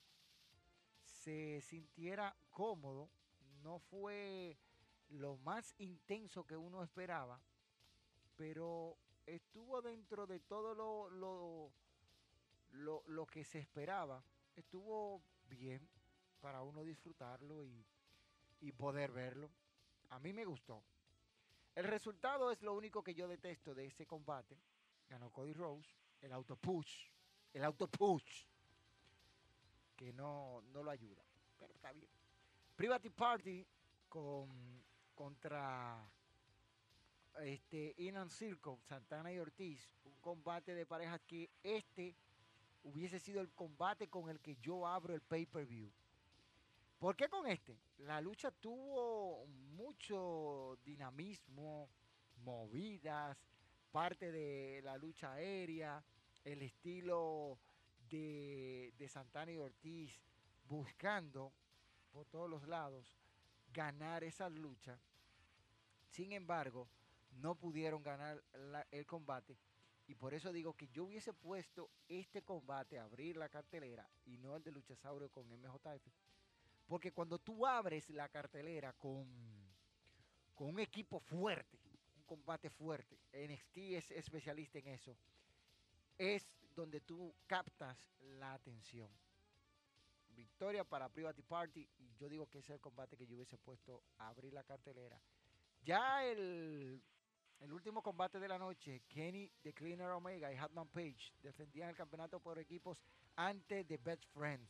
se 1.03 1.61
sintiera 1.61 2.35
cómodo. 2.51 3.09
No 3.63 3.79
fue 3.79 4.57
lo 5.09 5.37
más 5.37 5.73
intenso 5.79 6.45
que 6.45 6.55
uno 6.55 6.83
esperaba, 6.83 7.39
pero 8.35 8.97
estuvo 9.25 9.81
dentro 9.81 10.27
de 10.27 10.39
todo 10.39 10.73
lo, 10.73 11.09
lo, 11.09 11.71
lo, 12.71 13.03
lo 13.07 13.25
que 13.25 13.43
se 13.43 13.59
esperaba. 13.59 14.23
Estuvo 14.55 15.21
bien 15.49 15.87
para 16.41 16.61
uno 16.61 16.83
disfrutarlo 16.83 17.63
y, 17.63 17.85
y 18.61 18.71
poder 18.71 19.11
verlo. 19.11 19.49
A 20.09 20.19
mí 20.19 20.33
me 20.33 20.45
gustó. 20.45 20.83
El 21.75 21.85
resultado 21.85 22.51
es 22.51 22.61
lo 22.61 22.73
único 22.73 23.03
que 23.03 23.13
yo 23.13 23.27
detesto 23.27 23.73
de 23.73 23.85
ese 23.85 24.05
combate. 24.05 24.57
Ganó 25.09 25.29
Cody 25.31 25.53
Rose, 25.53 25.89
el 26.21 26.33
auto 26.33 26.55
push, 26.55 27.07
el 27.53 27.63
auto 27.63 27.87
push, 27.87 28.45
que 29.95 30.13
no, 30.13 30.61
no 30.73 30.83
lo 30.83 30.91
ayuda, 30.91 31.23
pero 31.57 31.73
está 31.73 31.91
bien. 31.91 32.09
Private 32.75 33.11
Party 33.11 33.65
con, 34.07 34.78
contra 35.19 36.01
este 37.41 37.93
Inan 37.97 38.29
Circo, 38.29 38.79
Santana 38.87 39.33
y 39.33 39.39
Ortiz, 39.39 39.93
un 40.05 40.15
combate 40.21 40.73
de 40.73 40.85
parejas 40.85 41.19
que 41.27 41.49
este 41.61 42.15
hubiese 42.83 43.19
sido 43.19 43.41
el 43.41 43.51
combate 43.51 44.07
con 44.07 44.29
el 44.29 44.39
que 44.39 44.55
yo 44.61 44.87
abro 44.87 45.13
el 45.13 45.19
pay-per-view. 45.19 45.91
¿Por 46.99 47.17
qué 47.17 47.27
con 47.27 47.45
este? 47.47 47.77
La 47.97 48.21
lucha 48.21 48.49
tuvo 48.49 49.45
mucho 49.75 50.77
dinamismo, 50.85 51.89
movidas, 52.37 53.37
parte 53.91 54.31
de 54.31 54.81
la 54.85 54.97
lucha 54.97 55.33
aérea, 55.33 56.01
el 56.45 56.61
estilo 56.61 57.59
de, 58.09 58.93
de 58.97 59.09
Santana 59.09 59.51
y 59.51 59.57
Ortiz 59.57 60.17
buscando 60.69 61.51
por 62.13 62.25
todos 62.27 62.49
los 62.49 62.65
lados 62.69 63.19
ganar 63.73 64.23
esa 64.23 64.49
lucha. 64.49 64.97
Sin 66.09 66.31
embargo, 66.33 66.89
no 67.31 67.55
pudieron 67.55 68.03
ganar 68.03 68.43
el 68.91 69.05
combate. 69.05 69.57
Y 70.07 70.15
por 70.15 70.33
eso 70.33 70.51
digo 70.51 70.73
que 70.73 70.87
yo 70.87 71.03
hubiese 71.03 71.33
puesto 71.33 71.91
este 72.07 72.41
combate 72.41 72.97
a 72.97 73.03
abrir 73.03 73.37
la 73.37 73.47
cartelera 73.47 74.09
y 74.25 74.37
no 74.37 74.55
el 74.55 74.63
de 74.63 74.71
Luchasaurio 74.71 75.29
con 75.29 75.47
MJF. 75.47 76.07
Porque 76.87 77.11
cuando 77.11 77.37
tú 77.37 77.67
abres 77.67 78.09
la 78.09 78.27
cartelera 78.27 78.93
con, 78.93 79.27
con 80.55 80.69
un 80.69 80.79
equipo 80.79 81.19
fuerte, 81.19 81.77
un 82.15 82.23
combate 82.23 82.71
fuerte, 82.71 83.19
NXT 83.31 83.77
es 83.77 84.11
especialista 84.11 84.79
en 84.79 84.87
eso, 84.87 85.15
es 86.17 86.49
donde 86.75 87.01
tú 87.01 87.31
captas 87.45 88.09
la 88.39 88.53
atención. 88.53 89.11
Victoria 90.29 90.83
para 90.83 91.09
Private 91.09 91.43
Party 91.43 91.87
y 91.99 92.15
yo 92.15 92.27
digo 92.29 92.47
que 92.49 92.59
ese 92.59 92.73
es 92.73 92.75
el 92.77 92.81
combate 92.81 93.15
que 93.15 93.27
yo 93.27 93.35
hubiese 93.35 93.57
puesto 93.57 94.01
a 94.17 94.29
abrir 94.29 94.53
la 94.53 94.63
cartelera. 94.63 95.21
Ya 95.83 96.25
el, 96.25 97.01
el 97.59 97.73
último 97.73 98.01
combate 98.01 98.39
de 98.39 98.47
la 98.47 98.57
noche, 98.57 99.01
Kenny 99.07 99.51
The 99.61 99.73
Cleaner 99.73 100.09
Omega 100.09 100.51
y 100.51 100.57
Hatman 100.57 100.87
Page 100.87 101.33
defendían 101.41 101.89
el 101.89 101.95
campeonato 101.95 102.39
por 102.39 102.59
equipos 102.59 102.97
ante 103.35 103.83
The 103.83 103.97
Best 103.97 104.25
Friends. 104.33 104.69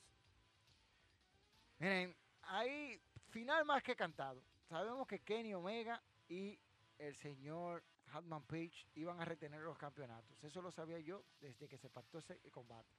Miren, 1.80 2.16
hay 2.44 3.02
final 3.30 3.66
más 3.66 3.84
que 3.84 3.96
cantado. 3.96 4.44
Sabemos 4.68 5.08
que 5.08 5.20
Kenny 5.20 5.54
Omega 5.54 6.02
y 6.28 6.60
el 6.98 7.16
señor 7.16 7.84
Hatman 8.12 8.44
Page 8.44 8.88
iban 8.96 9.20
a 9.22 9.26
retener 9.26 9.62
los 9.62 9.78
campeonatos. 9.78 10.44
Eso 10.44 10.62
lo 10.62 10.72
sabía 10.72 11.00
yo 11.00 11.24
desde 11.40 11.68
que 11.68 11.78
se 11.78 11.90
pactó 11.90 12.20
ese 12.20 12.40
combate. 12.52 12.90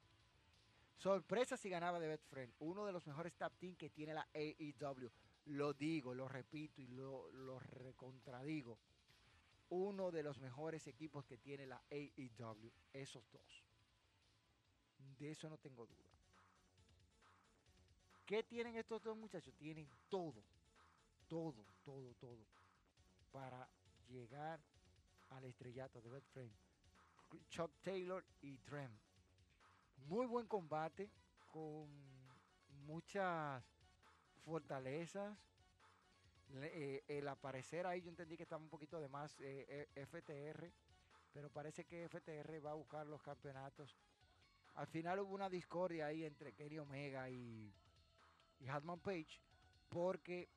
Sorpresa 0.97 1.57
si 1.57 1.69
ganaba 1.69 1.99
The 1.99 2.07
Best 2.07 2.27
Friend, 2.29 2.53
uno 2.59 2.85
de 2.85 2.91
los 2.91 3.05
mejores 3.07 3.33
tap 3.33 3.53
team 3.57 3.75
que 3.75 3.89
tiene 3.89 4.13
la 4.13 4.27
AEW. 4.33 5.11
Lo 5.45 5.73
digo, 5.73 6.13
lo 6.13 6.27
repito 6.27 6.81
y 6.81 6.87
lo, 6.87 7.31
lo 7.31 7.59
recontradigo. 7.59 8.77
Uno 9.69 10.11
de 10.11 10.23
los 10.23 10.39
mejores 10.39 10.85
equipos 10.87 11.25
que 11.25 11.37
tiene 11.37 11.65
la 11.65 11.81
AEW, 11.89 12.71
esos 12.93 13.29
dos. 13.31 13.63
De 15.17 15.31
eso 15.31 15.49
no 15.49 15.57
tengo 15.57 15.85
duda. 15.85 16.09
¿Qué 18.25 18.43
tienen 18.43 18.75
estos 18.75 19.01
dos 19.01 19.17
muchachos? 19.17 19.53
Tienen 19.55 19.89
todo, 20.09 20.43
todo, 21.27 21.65
todo, 21.83 22.13
todo 22.15 22.45
para 23.31 23.67
llegar 24.09 24.59
al 25.29 25.45
estrellato 25.45 26.01
de 26.01 26.09
Best 26.09 26.27
Friend. 26.31 26.51
Chuck 27.49 27.71
Taylor 27.81 28.25
y 28.41 28.57
Trent. 28.59 28.93
Muy 30.07 30.25
buen 30.25 30.47
combate 30.47 31.09
con 31.47 31.89
muchas 32.85 33.63
fortalezas. 34.45 35.37
Le- 36.53 36.95
eh, 36.97 37.03
el 37.07 37.27
aparecer 37.27 37.85
ahí 37.87 38.01
yo 38.01 38.09
entendí 38.09 38.35
que 38.35 38.43
estaba 38.43 38.61
un 38.61 38.69
poquito 38.69 38.99
de 38.99 39.07
más 39.07 39.39
eh, 39.39 39.87
eh, 39.95 40.05
FTR, 40.05 40.71
pero 41.33 41.49
parece 41.49 41.85
que 41.85 42.05
FTR 42.09 42.59
va 42.65 42.71
a 42.71 42.75
buscar 42.75 43.07
los 43.07 43.21
campeonatos. 43.21 43.95
Al 44.75 44.87
final 44.87 45.19
hubo 45.19 45.33
una 45.33 45.49
discordia 45.49 46.07
ahí 46.07 46.23
entre 46.25 46.53
Kenny 46.53 46.79
Omega 46.79 47.29
y, 47.29 47.73
y 48.59 48.67
Hatman 48.67 48.99
Page 48.99 49.41
porque 49.89 50.49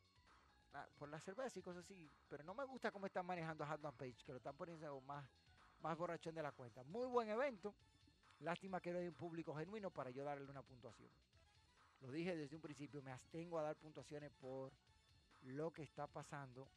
ah, 0.73 0.87
por 0.99 1.09
la 1.09 1.21
cerveza 1.21 1.59
y 1.59 1.63
cosas 1.63 1.85
así, 1.85 2.11
pero 2.29 2.45
no 2.45 2.55
me 2.55 2.65
gusta 2.65 2.91
cómo 2.93 3.07
están 3.07 3.27
manejando 3.27 3.65
a 3.65 3.71
Hatman 3.73 3.97
Page, 3.97 4.25
que 4.25 4.33
lo 4.33 4.39
están 4.39 4.57
poniendo 4.57 5.01
más, 5.03 5.29
más 5.81 5.97
borrachón 5.97 6.35
de 6.35 6.43
la 6.43 6.53
cuenta. 6.53 6.83
Muy 6.85 7.07
buen 7.07 7.29
evento. 7.29 7.75
Lástima 8.41 8.81
que 8.81 8.93
no 8.93 8.99
hay 8.99 9.07
un 9.09 9.15
público 9.15 9.55
genuino 9.55 9.91
para 9.91 10.11
yo 10.11 10.25
darle 10.25 10.51
una 10.51 10.63
puntuación. 10.63 11.09
Lo 12.01 12.11
dije 12.11 12.37
desde 12.37 12.57
un 12.57 12.63
principio, 12.63 13.03
me 13.03 13.13
abstengo 13.13 13.59
a 13.59 13.63
dar 13.63 13.77
puntuaciones 13.77 14.31
por 14.33 14.73
lo 15.43 15.73
que 15.73 15.83
está 15.83 16.07
pasando 16.07 16.69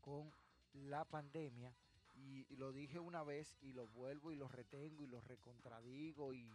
con 0.00 0.30
la 0.72 1.04
pandemia. 1.04 1.74
Y, 2.14 2.44
lo 2.56 2.72
dije 2.72 2.98
una 2.98 3.22
vez 3.22 3.56
y 3.60 3.72
lo 3.72 3.86
vuelvo 3.88 4.32
y 4.32 4.36
lo 4.36 4.48
retengo 4.48 5.04
y 5.04 5.06
lo 5.06 5.20
recontradigo 5.20 6.32
y, 6.32 6.50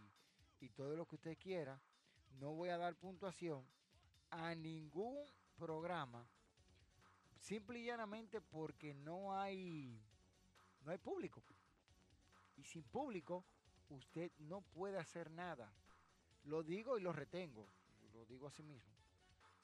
y 0.60 0.68
todo 0.70 0.96
lo 0.96 1.06
que 1.06 1.16
usted 1.16 1.38
quiera. 1.38 1.80
No 2.40 2.54
voy 2.54 2.70
a 2.70 2.78
dar 2.78 2.96
puntuación 2.96 3.64
a 4.30 4.54
ningún 4.54 5.24
programa 5.56 6.26
simple 7.38 7.80
y 7.80 7.84
llanamente 7.84 8.40
porque 8.40 8.94
no 8.94 9.38
hay 9.38 10.00
no 10.84 10.90
hay 10.90 10.98
público. 10.98 11.42
Y 12.56 12.64
sin 12.64 12.82
público 12.82 13.44
usted 13.88 14.32
no 14.38 14.60
puede 14.60 14.98
hacer 14.98 15.30
nada. 15.30 15.72
Lo 16.44 16.62
digo 16.62 16.98
y 16.98 17.02
lo 17.02 17.12
retengo. 17.12 17.66
Lo 18.12 18.24
digo 18.26 18.46
así 18.46 18.62
mismo. 18.62 18.92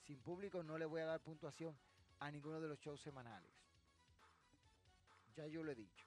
Sin 0.05 0.20
público 0.20 0.62
no 0.62 0.79
le 0.79 0.87
voy 0.87 1.03
a 1.03 1.07
dar 1.07 1.20
puntuación 1.20 1.76
a 2.20 2.31
ninguno 2.31 2.61
de 2.61 2.68
los 2.68 2.79
shows 2.81 3.01
semanales. 3.01 3.51
Ya 5.37 5.47
yo 5.47 5.62
lo 5.62 5.70
he 5.70 5.74
dicho. 5.74 6.07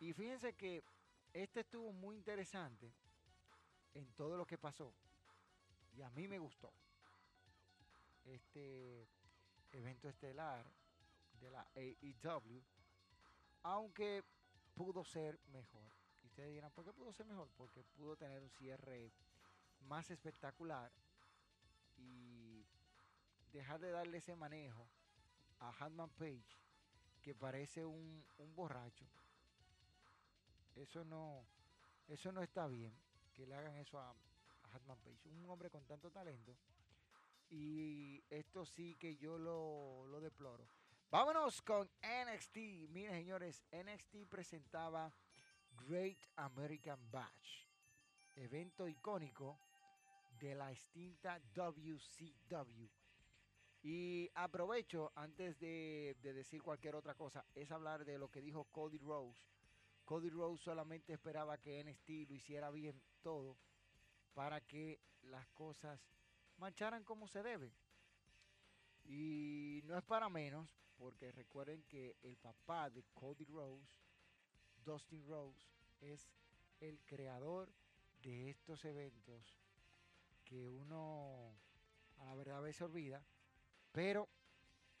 Y 0.00 0.12
fíjense 0.12 0.54
que 0.54 0.84
este 1.32 1.60
estuvo 1.60 1.92
muy 1.92 2.16
interesante 2.16 2.92
en 3.94 4.06
todo 4.12 4.36
lo 4.36 4.46
que 4.46 4.58
pasó. 4.58 4.94
Y 5.96 6.02
a 6.02 6.10
mí 6.10 6.28
me 6.28 6.38
gustó. 6.38 6.72
Este 8.24 9.08
evento 9.72 10.08
estelar 10.08 10.64
de 11.40 11.50
la 11.50 11.66
AEW. 11.74 12.62
Aunque 13.64 14.24
pudo 14.74 15.04
ser 15.04 15.38
mejor. 15.48 15.90
Y 16.22 16.26
ustedes 16.26 16.52
dirán, 16.52 16.70
¿por 16.70 16.84
qué 16.84 16.92
pudo 16.92 17.12
ser 17.12 17.26
mejor? 17.26 17.48
Porque 17.56 17.82
pudo 17.82 18.16
tener 18.16 18.42
un 18.42 18.50
cierre 18.50 19.12
más 19.82 20.10
espectacular 20.10 20.90
y 21.96 22.64
dejar 23.52 23.80
de 23.80 23.90
darle 23.90 24.18
ese 24.18 24.36
manejo 24.36 24.88
a 25.60 25.70
Handman 25.78 26.10
Page, 26.10 26.58
que 27.22 27.34
parece 27.34 27.84
un, 27.84 28.24
un 28.38 28.54
borracho. 28.54 29.06
Eso 30.76 31.04
no, 31.04 31.44
eso 32.06 32.30
no 32.32 32.42
está 32.42 32.68
bien, 32.68 32.92
que 33.34 33.46
le 33.46 33.54
hagan 33.54 33.76
eso 33.76 33.98
a, 33.98 34.10
a 34.10 34.74
Hatman 34.74 34.98
Page, 34.98 35.28
un 35.28 35.48
hombre 35.50 35.70
con 35.70 35.84
tanto 35.84 36.10
talento. 36.10 36.56
Y 37.50 38.22
esto 38.28 38.64
sí 38.66 38.94
que 38.96 39.16
yo 39.16 39.38
lo, 39.38 40.06
lo 40.06 40.20
deploro. 40.20 40.68
Vámonos 41.10 41.62
con 41.62 41.90
NXT. 42.02 42.56
Miren, 42.90 43.14
señores, 43.14 43.64
NXT 43.72 44.28
presentaba 44.28 45.10
Great 45.88 46.18
American 46.36 47.00
Bash, 47.10 47.66
evento 48.36 48.86
icónico 48.86 49.58
de 50.38 50.54
la 50.54 50.70
extinta 50.70 51.40
WCW. 51.54 52.88
Y 53.82 54.30
aprovecho, 54.34 55.12
antes 55.14 55.58
de, 55.58 56.16
de 56.20 56.32
decir 56.32 56.62
cualquier 56.62 56.96
otra 56.96 57.14
cosa, 57.14 57.44
es 57.54 57.70
hablar 57.70 58.04
de 58.04 58.18
lo 58.18 58.30
que 58.30 58.40
dijo 58.40 58.64
Cody 58.64 58.98
Rose. 58.98 59.40
Cody 60.04 60.30
Rose 60.30 60.62
solamente 60.62 61.12
esperaba 61.12 61.58
que 61.58 61.82
NXT 61.84 62.28
lo 62.28 62.34
hiciera 62.34 62.70
bien 62.70 63.00
todo 63.22 63.56
para 64.34 64.60
que 64.60 65.00
las 65.22 65.46
cosas 65.48 66.00
marcharan 66.56 67.04
como 67.04 67.28
se 67.28 67.42
debe. 67.42 67.72
Y 69.04 69.80
no 69.84 69.96
es 69.96 70.04
para 70.04 70.28
menos, 70.28 70.76
porque 70.96 71.32
recuerden 71.32 71.82
que 71.84 72.16
el 72.22 72.36
papá 72.36 72.90
de 72.90 73.04
Cody 73.14 73.44
Rose, 73.44 73.90
Dustin 74.84 75.26
Rose, 75.26 75.66
es 76.00 76.28
el 76.80 77.00
creador 77.06 77.72
de 78.22 78.50
estos 78.50 78.84
eventos 78.84 79.54
que 80.48 80.66
uno 80.66 81.54
a 82.16 82.24
la 82.24 82.34
verdad 82.34 82.56
a 82.56 82.60
veces 82.60 82.80
olvida, 82.80 83.22
pero 83.92 84.28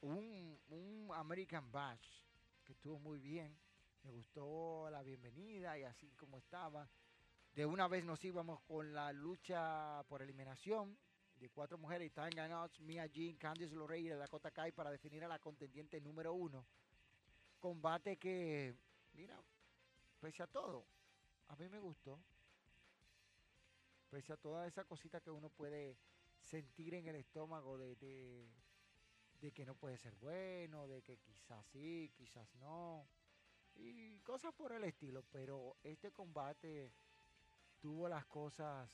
un, 0.02 0.60
un 0.68 1.10
American 1.14 1.72
Bash 1.72 2.22
que 2.64 2.72
estuvo 2.72 2.98
muy 2.98 3.18
bien. 3.18 3.56
Me 4.02 4.10
gustó 4.10 4.90
la 4.90 5.02
bienvenida 5.02 5.78
y 5.78 5.84
así 5.84 6.10
como 6.16 6.36
estaba. 6.36 6.88
De 7.54 7.64
una 7.64 7.88
vez 7.88 8.04
nos 8.04 8.22
íbamos 8.24 8.60
con 8.60 8.92
la 8.92 9.10
lucha 9.12 10.04
por 10.08 10.20
eliminación 10.20 10.96
de 11.36 11.48
cuatro 11.48 11.78
mujeres, 11.78 12.12
Tanga 12.12 12.46
Knox, 12.46 12.80
Mia 12.80 13.06
Jean, 13.06 13.36
Candice 13.36 13.74
LeRae 13.74 14.00
y 14.00 14.08
Dakota 14.08 14.50
Kai 14.50 14.72
para 14.72 14.90
definir 14.90 15.24
a 15.24 15.28
la 15.28 15.38
contendiente 15.38 16.00
número 16.00 16.34
uno. 16.34 16.66
Combate 17.58 18.18
que, 18.18 18.76
mira, 19.14 19.40
pese 20.20 20.42
a 20.42 20.46
todo, 20.46 20.84
a 21.48 21.56
mí 21.56 21.68
me 21.68 21.78
gustó. 21.78 22.20
Pese 24.10 24.32
a 24.32 24.36
toda 24.36 24.66
esa 24.66 24.84
cosita 24.84 25.20
que 25.20 25.30
uno 25.30 25.50
puede 25.50 25.96
sentir 26.42 26.94
en 26.94 27.06
el 27.08 27.16
estómago 27.16 27.76
de, 27.76 27.96
de, 29.40 29.52
que 29.52 29.66
no 29.66 29.74
puede 29.74 29.98
ser 29.98 30.14
bueno, 30.16 30.86
de 30.86 31.02
que 31.02 31.18
quizás 31.18 31.66
sí, 31.66 32.10
quizás 32.16 32.54
no, 32.56 33.06
y 33.74 34.18
cosas 34.20 34.54
por 34.54 34.72
el 34.72 34.84
estilo, 34.84 35.24
pero 35.30 35.76
este 35.82 36.10
combate 36.10 36.90
tuvo 37.80 38.08
las 38.08 38.24
cosas 38.26 38.90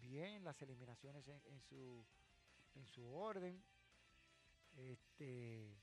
bien, 0.00 0.42
las 0.42 0.60
eliminaciones 0.62 1.28
en, 1.28 1.40
en 1.46 1.60
su 1.60 2.04
en 2.74 2.86
su 2.86 3.06
orden. 3.14 3.62
Este 4.76 5.76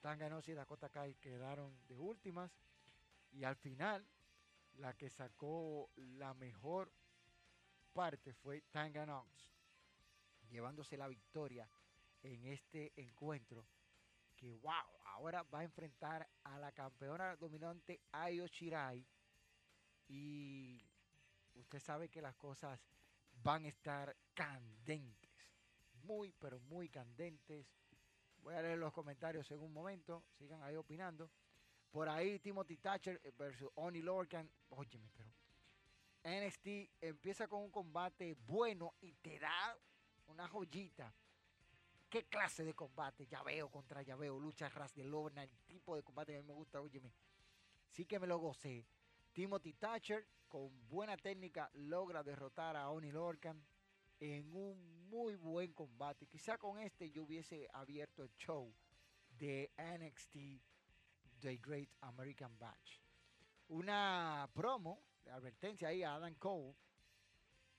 Tanganosi 0.00 0.52
y 0.52 0.54
Dakota 0.54 0.88
Kai 0.88 1.14
quedaron 1.14 1.76
de 1.88 1.98
últimas 1.98 2.50
y 3.32 3.44
al 3.44 3.56
final 3.56 4.04
la 4.78 4.94
que 4.94 5.10
sacó 5.10 5.90
la 5.96 6.34
mejor 6.34 6.92
parte 7.92 8.32
fue 8.32 8.62
Tanganox 8.70 9.52
llevándose 10.48 10.96
la 10.96 11.08
victoria 11.08 11.68
en 12.22 12.46
este 12.46 12.92
encuentro 12.96 13.66
que 14.36 14.52
wow, 14.54 14.72
ahora 15.04 15.42
va 15.44 15.60
a 15.60 15.64
enfrentar 15.64 16.28
a 16.44 16.58
la 16.58 16.72
campeona 16.72 17.36
dominante 17.36 18.00
Ayo 18.12 18.46
Shirai 18.46 19.06
y 20.08 20.84
usted 21.54 21.78
sabe 21.78 22.08
que 22.08 22.20
las 22.20 22.34
cosas 22.36 22.80
van 23.42 23.64
a 23.64 23.68
estar 23.68 24.16
candentes, 24.34 25.30
muy 26.04 26.32
pero 26.32 26.60
muy 26.60 26.88
candentes. 26.88 27.66
Voy 28.38 28.54
a 28.54 28.62
leer 28.62 28.78
los 28.78 28.92
comentarios 28.92 29.50
en 29.50 29.60
un 29.60 29.72
momento, 29.72 30.24
sigan 30.38 30.62
ahí 30.62 30.76
opinando. 30.76 31.30
Por 31.92 32.08
ahí 32.08 32.38
Timothy 32.38 32.78
Thatcher 32.78 33.20
versus 33.36 33.70
Oni 33.74 34.00
Lorcan, 34.00 34.50
óyeme, 34.70 35.10
pero 35.14 35.30
NXT 36.24 36.90
empieza 37.02 37.46
con 37.46 37.60
un 37.60 37.70
combate 37.70 38.34
bueno 38.46 38.94
y 39.02 39.12
te 39.12 39.38
da 39.38 39.76
una 40.28 40.48
joyita. 40.48 41.14
¿Qué 42.08 42.24
clase 42.24 42.64
de 42.64 42.72
combate? 42.72 43.26
Llaveo 43.26 43.70
contra 43.70 44.02
llaveo, 44.02 44.38
lucha 44.38 44.70
ras 44.70 44.94
de 44.94 45.04
lona, 45.04 45.42
el 45.42 45.50
tipo 45.66 45.94
de 45.94 46.02
combate 46.02 46.32
que 46.32 46.38
a 46.38 46.42
mí 46.42 46.48
me 46.48 46.54
gusta, 46.54 46.80
óyeme. 46.80 47.12
Sí 47.90 48.06
que 48.06 48.18
me 48.18 48.26
lo 48.26 48.38
gocé. 48.38 48.86
Timothy 49.34 49.74
Thatcher, 49.74 50.26
con 50.48 50.70
buena 50.88 51.18
técnica, 51.18 51.70
logra 51.74 52.22
derrotar 52.22 52.74
a 52.74 52.88
Oni 52.88 53.12
Lorcan 53.12 53.62
en 54.18 54.54
un 54.54 55.10
muy 55.10 55.36
buen 55.36 55.74
combate. 55.74 56.26
Quizá 56.26 56.56
con 56.56 56.78
este 56.78 57.10
yo 57.10 57.24
hubiese 57.24 57.68
abierto 57.74 58.22
el 58.22 58.34
show 58.36 58.74
de 59.28 59.70
NXT 59.76 60.71
The 61.42 61.56
Great 61.56 61.90
American 62.02 62.56
Batch. 62.56 63.00
Una 63.68 64.48
promo 64.54 65.02
advertencia 65.32 65.88
ahí 65.88 66.04
a 66.04 66.14
Adam 66.14 66.34
Cole 66.34 66.74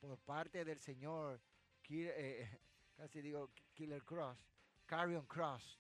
por 0.01 0.18
parte 0.20 0.66
del 0.66 0.80
señor 0.82 1.39
eh, 1.89 2.59
casi 2.97 3.22
digo 3.22 3.51
Killer 3.74 4.03
Cross, 4.03 4.38
Carrion 4.86 5.26
Cross, 5.28 5.80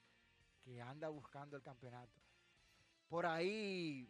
que 0.63 0.81
anda 0.81 1.09
buscando 1.09 1.57
el 1.57 1.61
campeonato. 1.61 2.21
Por 3.09 3.25
ahí 3.25 4.09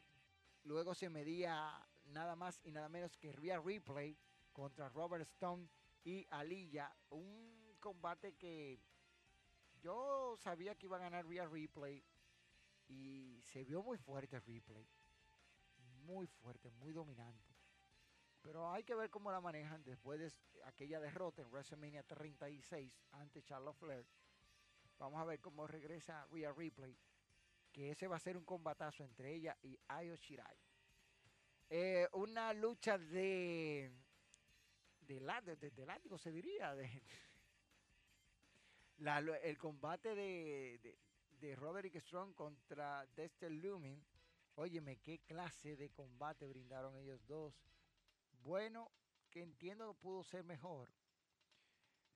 luego 0.66 0.94
se 0.94 1.10
medía 1.10 1.84
nada 2.06 2.36
más 2.36 2.62
y 2.64 2.72
nada 2.72 2.90
menos 2.90 3.18
que 3.18 3.32
Rhea 3.32 3.60
Replay 3.60 4.16
contra 4.52 4.88
Robert 4.90 5.24
Stone 5.24 5.68
y 6.04 6.28
Aliyah. 6.30 6.96
Un 7.10 7.76
combate 7.80 8.36
que 8.36 8.80
yo 9.82 10.36
sabía 10.38 10.76
que 10.76 10.86
iba 10.86 10.98
a 10.98 11.02
ganar 11.02 11.26
Rhea 11.26 11.48
Replay 11.48 12.04
y 12.88 13.42
se 13.44 13.64
vio 13.64 13.82
muy 13.82 13.98
fuerte 13.98 14.40
Replay. 14.40 14.88
Muy 16.06 16.28
fuerte, 16.28 16.70
muy 16.72 16.92
dominante. 16.92 17.56
Pero 18.42 18.72
hay 18.72 18.84
que 18.84 18.94
ver 18.94 19.10
cómo 19.10 19.32
la 19.32 19.40
manejan 19.40 19.84
después 19.84 20.20
de 20.20 20.32
aquella 20.66 21.00
derrota 21.00 21.42
en 21.42 21.50
WrestleMania 21.50 22.04
36 22.04 22.92
ante 23.12 23.42
Charlotte 23.42 23.78
Flair. 23.78 24.06
Vamos 25.00 25.22
a 25.22 25.26
ver 25.26 25.40
cómo 25.40 25.66
regresa 25.66 26.28
Rhea 26.32 26.52
Replay. 26.52 26.96
Que 27.72 27.92
ese 27.92 28.08
va 28.08 28.18
a 28.18 28.20
ser 28.20 28.38
un 28.38 28.44
combatazo 28.44 29.04
entre 29.04 29.34
ella 29.34 29.58
y 29.64 29.80
Ayo 29.88 30.16
Shirai. 30.16 30.58
Eh, 31.70 32.08
una 32.14 32.54
lucha 32.54 32.98
de. 32.98 33.92
De, 35.00 35.72
de, 35.72 35.86
látigo, 35.86 36.18
se 36.18 36.32
diría. 36.32 36.76
El 39.44 39.58
combate 39.58 40.16
de, 40.16 40.98
de, 41.44 41.50
de 41.50 41.56
Roderick 41.56 42.00
Strong 42.00 42.34
contra 42.34 43.06
Dexter 43.16 43.52
Lumin. 43.52 44.02
Óyeme, 44.56 44.98
qué 44.98 45.20
clase 45.20 45.76
de 45.76 45.90
combate 45.90 46.48
brindaron 46.48 46.96
ellos 46.96 47.26
dos 47.26 47.54
bueno, 48.44 48.92
que 49.30 49.42
entiendo 49.42 49.94
pudo 49.94 50.24
ser 50.24 50.44
mejor. 50.44 50.90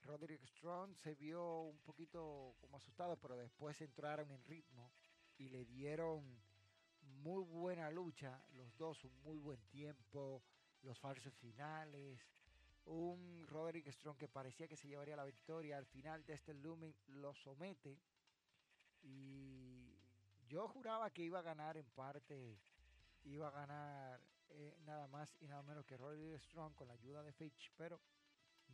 Roderick 0.01 0.45
Strong 0.45 0.95
se 0.95 1.15
vio 1.15 1.61
un 1.61 1.79
poquito 1.79 2.55
como 2.59 2.77
asustado, 2.77 3.17
pero 3.17 3.35
después 3.35 3.79
entraron 3.81 4.31
en 4.31 4.43
ritmo 4.45 4.91
y 5.37 5.49
le 5.49 5.65
dieron 5.65 6.23
muy 7.01 7.43
buena 7.43 7.89
lucha. 7.91 8.41
Los 8.53 8.75
dos, 8.77 9.03
un 9.03 9.23
muy 9.23 9.37
buen 9.37 9.61
tiempo, 9.67 10.43
los 10.83 10.99
falsos 10.99 11.33
finales. 11.33 12.19
Un 12.85 13.45
Roderick 13.47 13.89
Strong 13.89 14.17
que 14.17 14.27
parecía 14.29 14.67
que 14.67 14.77
se 14.77 14.87
llevaría 14.87 15.15
la 15.15 15.25
victoria. 15.25 15.77
Al 15.77 15.85
final, 15.85 16.25
de 16.25 16.33
este 16.33 16.53
Lumen 16.53 16.95
lo 17.07 17.33
somete. 17.33 17.99
Y 19.03 19.95
yo 20.47 20.67
juraba 20.67 21.09
que 21.11 21.23
iba 21.23 21.39
a 21.39 21.43
ganar 21.43 21.77
en 21.77 21.85
parte. 21.91 22.59
Iba 23.23 23.47
a 23.47 23.51
ganar 23.51 24.21
eh, 24.49 24.77
nada 24.85 25.07
más 25.07 25.35
y 25.41 25.47
nada 25.47 25.61
menos 25.63 25.85
que 25.85 25.97
Roderick 25.97 26.39
Strong 26.39 26.73
con 26.75 26.87
la 26.87 26.93
ayuda 26.93 27.23
de 27.23 27.33
Fitch, 27.33 27.71
pero 27.75 27.99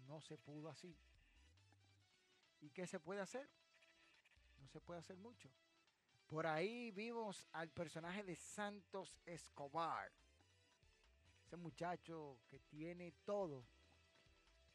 no 0.08 0.22
se 0.22 0.38
pudo 0.38 0.70
así. 0.70 0.96
¿Y 2.62 2.70
qué 2.70 2.88
se 2.88 3.00
puede 3.00 3.22
hacer? 3.22 3.50
No 4.60 4.68
se 4.68 4.80
puede 4.80 5.00
hacer 5.00 5.18
mucho. 5.18 5.50
Por 6.28 6.48
ahí 6.48 6.92
vimos 6.92 7.48
al 7.52 7.70
personaje 7.70 8.24
de 8.24 8.36
Santos 8.36 9.20
Escobar. 9.26 10.12
Ese 11.46 11.58
muchacho 11.58 12.40
que 12.48 12.60
tiene 12.60 13.12
todo. 13.26 13.66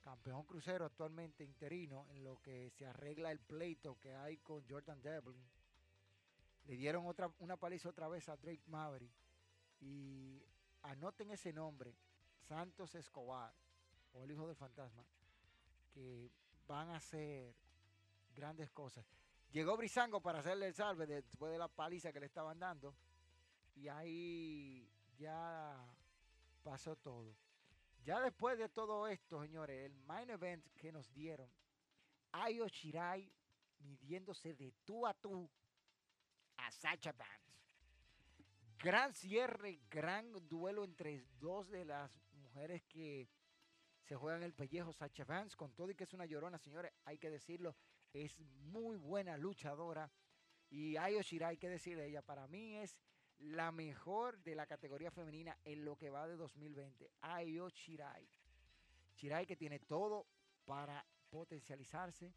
Campeón 0.09 0.45
crucero 0.45 0.87
actualmente 0.87 1.45
interino 1.45 2.07
en 2.09 2.25
lo 2.25 2.41
que 2.41 2.71
se 2.71 2.87
arregla 2.87 3.31
el 3.31 3.41
pleito 3.41 3.99
que 4.01 4.15
hay 4.15 4.39
con 4.39 4.67
Jordan 4.67 5.03
Devlin. 5.03 5.47
Le 6.65 6.77
dieron 6.77 7.05
otra, 7.05 7.31
una 7.41 7.59
paliza 7.59 7.91
otra 7.91 8.09
vez 8.09 8.27
a 8.31 8.39
Drake 8.39 8.63
Maverick. 8.69 9.13
Y 9.83 10.43
anoten 10.81 11.31
ese 11.31 11.53
nombre, 11.53 11.95
Santos 12.39 12.95
Escobar 12.95 13.53
o 14.15 14.25
el 14.25 14.31
Hijo 14.31 14.47
del 14.47 14.57
Fantasma, 14.57 15.05
que 15.93 16.31
van 16.67 16.89
a 16.89 16.97
hacer 16.97 17.55
grandes 18.35 18.71
cosas. 18.71 19.05
Llegó 19.53 19.77
Brisango 19.77 20.23
para 20.23 20.39
hacerle 20.39 20.69
el 20.69 20.75
salve 20.75 21.07
después 21.07 21.53
de 21.53 21.59
la 21.59 21.69
paliza 21.69 22.15
que 22.15 22.21
le 22.21 22.27
estaban 22.27 22.59
dando. 22.59 22.95
Y 23.75 23.89
ahí 23.89 24.91
ya 25.19 25.87
pasó 26.63 26.97
todo. 26.97 27.37
Ya 28.09 28.23
después 28.23 28.57
de 28.57 28.71
todo 28.71 29.07
esto, 29.07 29.43
señores, 29.43 29.85
el 29.85 29.95
main 30.07 30.31
event 30.31 30.65
que 30.79 30.91
nos 30.91 31.13
dieron, 31.13 31.47
Ayo 32.33 32.67
Shirai 32.67 33.31
midiéndose 33.81 34.55
de 34.55 34.73
tú 34.87 35.07
a 35.07 35.13
tú 35.13 35.47
a 36.57 36.71
Sacha 36.71 37.13
Banks. 37.13 37.53
Gran 38.79 39.13
cierre, 39.13 39.83
gran 39.91 40.33
duelo 40.49 40.85
entre 40.85 41.27
dos 41.39 41.69
de 41.69 41.85
las 41.85 42.19
mujeres 42.33 42.83
que 42.85 43.29
se 44.05 44.17
juegan 44.17 44.43
el 44.43 44.55
pellejo, 44.55 44.91
Sacha 44.95 45.27
Vance, 45.27 45.55
con 45.55 45.75
todo 45.75 45.91
y 45.91 45.95
que 45.95 46.05
es 46.05 46.15
una 46.15 46.25
llorona, 46.25 46.57
señores, 46.57 46.95
hay 47.05 47.19
que 47.19 47.29
decirlo, 47.29 47.77
es 48.15 48.41
muy 48.41 48.97
buena 48.97 49.37
luchadora. 49.37 50.11
Y 50.71 50.97
Ayo 50.97 51.21
Shirai, 51.21 51.51
hay 51.51 51.59
que 51.59 51.69
decirle 51.69 52.07
ella, 52.07 52.23
para 52.23 52.49
mí 52.49 52.79
es 52.79 53.03
la 53.41 53.71
mejor 53.71 54.39
de 54.43 54.55
la 54.55 54.67
categoría 54.67 55.11
femenina 55.11 55.57
en 55.65 55.85
lo 55.85 55.97
que 55.97 56.11
va 56.11 56.27
de 56.27 56.37
2020. 56.37 57.11
Ayo 57.23 57.69
Shirai. 57.69 58.29
Shirai 59.17 59.47
que 59.47 59.57
tiene 59.57 59.79
todo 59.81 60.27
para 60.65 61.05
potencializarse 61.31 62.33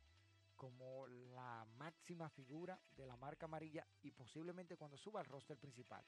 como 0.55 1.07
la 1.07 1.65
máxima 1.77 2.29
figura 2.29 2.79
de 2.95 3.07
la 3.07 3.17
marca 3.17 3.45
amarilla 3.45 3.85
y 4.03 4.11
posiblemente 4.11 4.77
cuando 4.77 4.97
suba 4.97 5.19
al 5.19 5.25
roster 5.25 5.57
principal. 5.57 6.03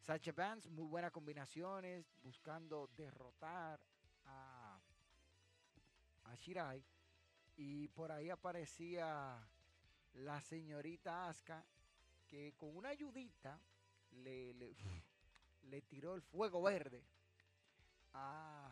Sacha 0.00 0.32
Vance, 0.32 0.70
muy 0.70 0.86
buenas 0.86 1.10
combinaciones, 1.10 2.06
buscando 2.22 2.88
derrotar 2.96 3.80
a, 4.26 4.80
a 6.24 6.34
Shirai. 6.36 6.82
Y 7.56 7.88
por 7.88 8.10
ahí 8.10 8.30
aparecía 8.30 9.46
la 10.14 10.40
señorita 10.40 11.28
Aska, 11.28 11.64
que 12.26 12.54
con 12.56 12.76
una 12.76 12.90
ayudita 12.90 13.60
le, 14.12 14.54
le, 15.62 15.82
tiró 15.82 16.14
el 16.14 16.22
fuego 16.22 16.62
verde 16.62 17.04
a, 18.12 18.70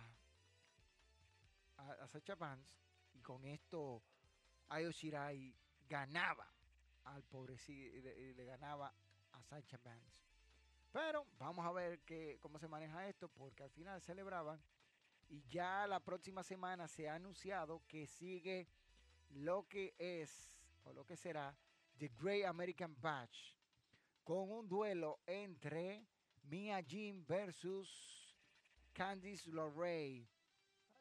a, 1.77 2.07
Sacha 2.09 2.35
Vance. 2.35 2.71
Y 3.15 3.21
con 3.21 3.45
esto 3.45 4.03
Ayo 4.69 4.91
Shirai 4.91 5.55
ganaba 5.89 6.47
al 7.05 7.23
pobrecito, 7.25 7.97
le, 8.03 8.35
le 8.35 8.45
ganaba 8.45 8.93
a 9.33 9.43
Sacha 9.43 9.79
Vance. 9.85 10.29
Pero 10.93 11.27
vamos 11.39 11.65
a 11.65 11.73
ver 11.73 12.01
que, 12.01 12.39
cómo 12.41 12.59
se 12.59 12.69
maneja 12.69 13.09
esto, 13.09 13.29
porque 13.29 13.63
al 13.63 13.71
final 13.71 14.01
celebraban. 14.01 14.61
Y 15.29 15.43
ya 15.49 15.87
la 15.87 16.01
próxima 16.01 16.43
semana 16.43 16.89
se 16.89 17.09
ha 17.09 17.15
anunciado 17.15 17.83
que 17.87 18.07
sigue 18.07 18.67
lo 19.31 19.69
que 19.69 19.95
es, 19.99 20.57
o 20.85 20.93
lo 20.93 21.05
que 21.05 21.17
será, 21.17 21.55
The 21.99 22.11
Great 22.19 22.47
American 22.47 22.97
Batch, 23.01 23.55
con 24.29 24.51
un 24.51 24.69
duelo 24.69 25.21
entre 25.27 26.07
Mia 26.43 26.83
Jim 26.83 27.25
versus 27.27 28.37
Candice 28.93 29.51
LeRae. 29.51 30.29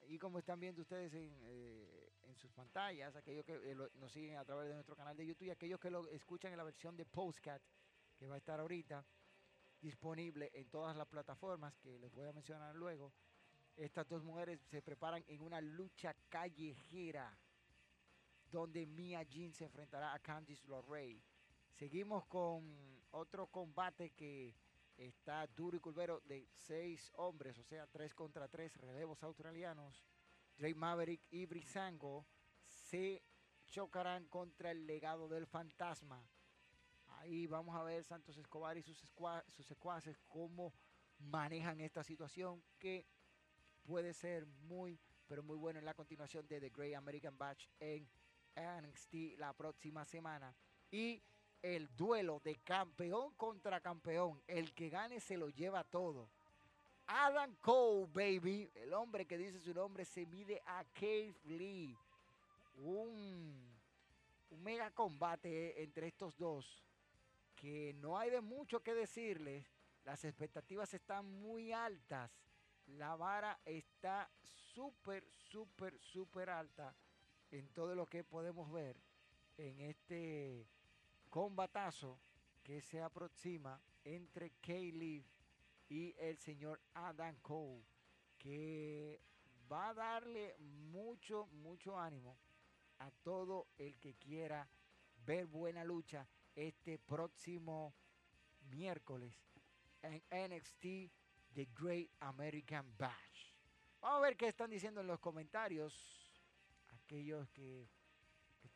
Y 0.08 0.18
como 0.18 0.40
están 0.40 0.62
viendo 0.62 0.82
ustedes 0.82 1.14
en, 1.14 1.38
eh, 1.42 2.10
en 2.24 2.38
sus 2.38 2.54
pantallas, 2.54 3.14
aquellos 3.18 3.44
que 3.44 3.56
eh, 3.56 3.76
nos 3.96 4.14
siguen 4.14 4.38
a 4.38 4.46
través 4.46 4.70
de 4.70 4.76
nuestro 4.76 4.96
canal 4.96 5.18
de 5.18 5.26
YouTube 5.26 5.48
y 5.48 5.50
aquellos 5.50 5.78
que 5.78 5.92
lo 5.92 6.08
escuchan 6.08 6.54
en 6.54 6.58
la 6.58 6.64
versión 6.64 6.96
de 6.96 7.06
Postcat, 7.06 7.62
que 8.18 8.30
va 8.30 8.36
a 8.36 8.38
estar 8.38 8.62
ahorita 8.62 9.06
disponible 9.82 10.50
en 10.54 10.70
todas 10.70 10.96
las 10.96 11.08
plataformas 11.08 11.78
que 11.80 12.00
les 12.00 12.14
voy 12.14 12.30
a 12.30 12.32
mencionar 12.32 12.74
luego. 12.76 13.12
Estas 13.76 14.08
dos 14.08 14.24
mujeres 14.24 14.62
se 14.70 14.82
preparan 14.82 15.26
en 15.28 15.42
una 15.42 15.60
lucha 15.60 16.16
callejera 16.30 17.38
donde 18.50 18.86
Mia 18.86 19.26
Jin 19.26 19.54
se 19.54 19.66
enfrentará 19.66 20.14
a 20.14 20.20
Candice 20.20 20.66
LeRae. 20.70 21.22
Seguimos 21.78 22.26
con 22.26 23.04
otro 23.12 23.46
combate 23.52 24.10
que 24.10 24.56
está 24.98 25.46
duro 25.46 25.78
y 25.78 25.80
culvero 25.80 26.22
de 26.22 26.48
seis 26.56 27.12
hombres, 27.18 27.56
o 27.60 27.64
sea, 27.64 27.86
tres 27.86 28.16
contra 28.16 28.48
tres 28.48 28.76
relevos 28.78 29.22
australianos. 29.22 30.04
Drake 30.58 30.74
Maverick 30.74 31.22
y 31.30 31.46
Brisango 31.46 32.26
se 32.66 33.22
chocarán 33.68 34.26
contra 34.26 34.72
el 34.72 34.88
legado 34.88 35.28
del 35.28 35.46
fantasma. 35.46 36.28
Ahí 37.20 37.46
vamos 37.46 37.76
a 37.76 37.84
ver 37.84 38.04
Santos 38.04 38.38
Escobar 38.38 38.76
y 38.76 38.82
sus, 38.82 39.06
sus 39.50 39.66
secuaces 39.68 40.18
cómo 40.28 40.74
manejan 41.20 41.80
esta 41.80 42.04
situación 42.04 42.64
que 42.80 43.06
puede 43.84 44.16
ser 44.16 44.48
muy, 44.48 45.00
pero 45.28 45.44
muy 45.44 45.58
bueno 45.58 45.78
en 45.78 45.86
la 45.86 45.94
continuación 45.94 46.48
de 46.48 46.60
The 46.60 46.70
Great 46.70 46.96
American 46.96 47.38
Batch 47.38 47.68
en 47.80 48.10
NXT 48.56 49.38
la 49.38 49.54
próxima 49.54 50.06
semana. 50.06 50.56
Y 50.90 51.22
el 51.62 51.96
duelo 51.96 52.40
de 52.44 52.56
campeón 52.58 53.34
contra 53.36 53.82
campeón. 53.82 54.42
El 54.48 54.74
que 54.74 54.90
gane 54.90 55.20
se 55.20 55.38
lo 55.38 55.50
lleva 55.50 55.84
todo. 55.84 56.30
Adam 57.08 57.56
Cole, 57.62 58.08
baby. 58.14 58.70
El 58.76 58.94
hombre 58.94 59.26
que 59.26 59.38
dice 59.38 59.60
su 59.60 59.74
nombre 59.74 60.06
se 60.06 60.26
mide 60.26 60.62
a 60.66 60.84
Keith 60.94 61.38
Lee. 61.46 61.98
Un, 62.78 63.78
un 64.50 64.64
mega 64.64 64.92
combate 64.92 65.82
entre 65.82 66.08
estos 66.08 66.38
dos. 66.38 66.84
Que 67.56 67.94
no 67.96 68.18
hay 68.18 68.30
de 68.30 68.42
mucho 68.42 68.82
que 68.82 68.94
decirles. 68.94 69.66
Las 70.04 70.24
expectativas 70.24 70.94
están 70.94 71.26
muy 71.26 71.72
altas. 71.72 72.32
La 72.88 73.16
vara 73.16 73.60
está 73.66 74.30
súper, 74.42 75.28
súper, 75.50 75.98
súper 76.00 76.50
alta 76.50 76.96
en 77.52 77.68
todo 77.70 77.96
lo 77.96 78.06
que 78.06 78.24
podemos 78.24 78.72
ver 78.72 78.96
en 79.58 79.82
este 79.82 80.68
combatazo 81.30 82.20
que 82.64 82.82
se 82.82 83.02
aproxima 83.02 83.82
entre 84.04 84.52
Kaylee 84.62 85.26
y 85.90 86.16
el 86.18 86.38
señor 86.38 86.82
Adam 86.94 87.36
Cole, 87.42 87.84
que 88.38 89.22
va 89.72 89.90
a 89.90 89.94
darle 89.94 90.56
mucho, 90.60 91.48
mucho 91.48 92.00
ánimo 92.00 92.38
a 93.00 93.12
todo 93.24 93.68
el 93.78 93.98
que 94.00 94.16
quiera 94.16 94.68
ver 95.26 95.46
buena 95.46 95.84
lucha 95.84 96.28
este 96.56 96.98
próximo 96.98 97.94
miércoles 98.70 99.36
en 100.02 100.24
NXT 100.32 101.12
The 101.54 101.70
Great 101.74 102.10
American 102.20 102.96
Bash. 102.98 103.54
Vamos 104.02 104.20
a 104.20 104.22
ver 104.22 104.38
qué 104.38 104.48
están 104.48 104.70
diciendo 104.70 105.02
en 105.02 105.08
los 105.08 105.20
comentarios 105.20 105.94
aquellos 106.90 107.50
que 107.50 107.88
que 107.88 107.97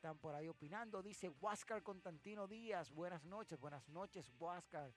están 0.01 0.17
por 0.17 0.33
ahí 0.33 0.47
opinando. 0.47 1.03
Dice 1.03 1.29
Huáscar 1.29 1.83
Constantino 1.83 2.47
Díaz. 2.47 2.89
Buenas 2.89 3.23
noches, 3.23 3.59
buenas 3.59 3.87
noches, 3.87 4.31
Huáscar. 4.39 4.91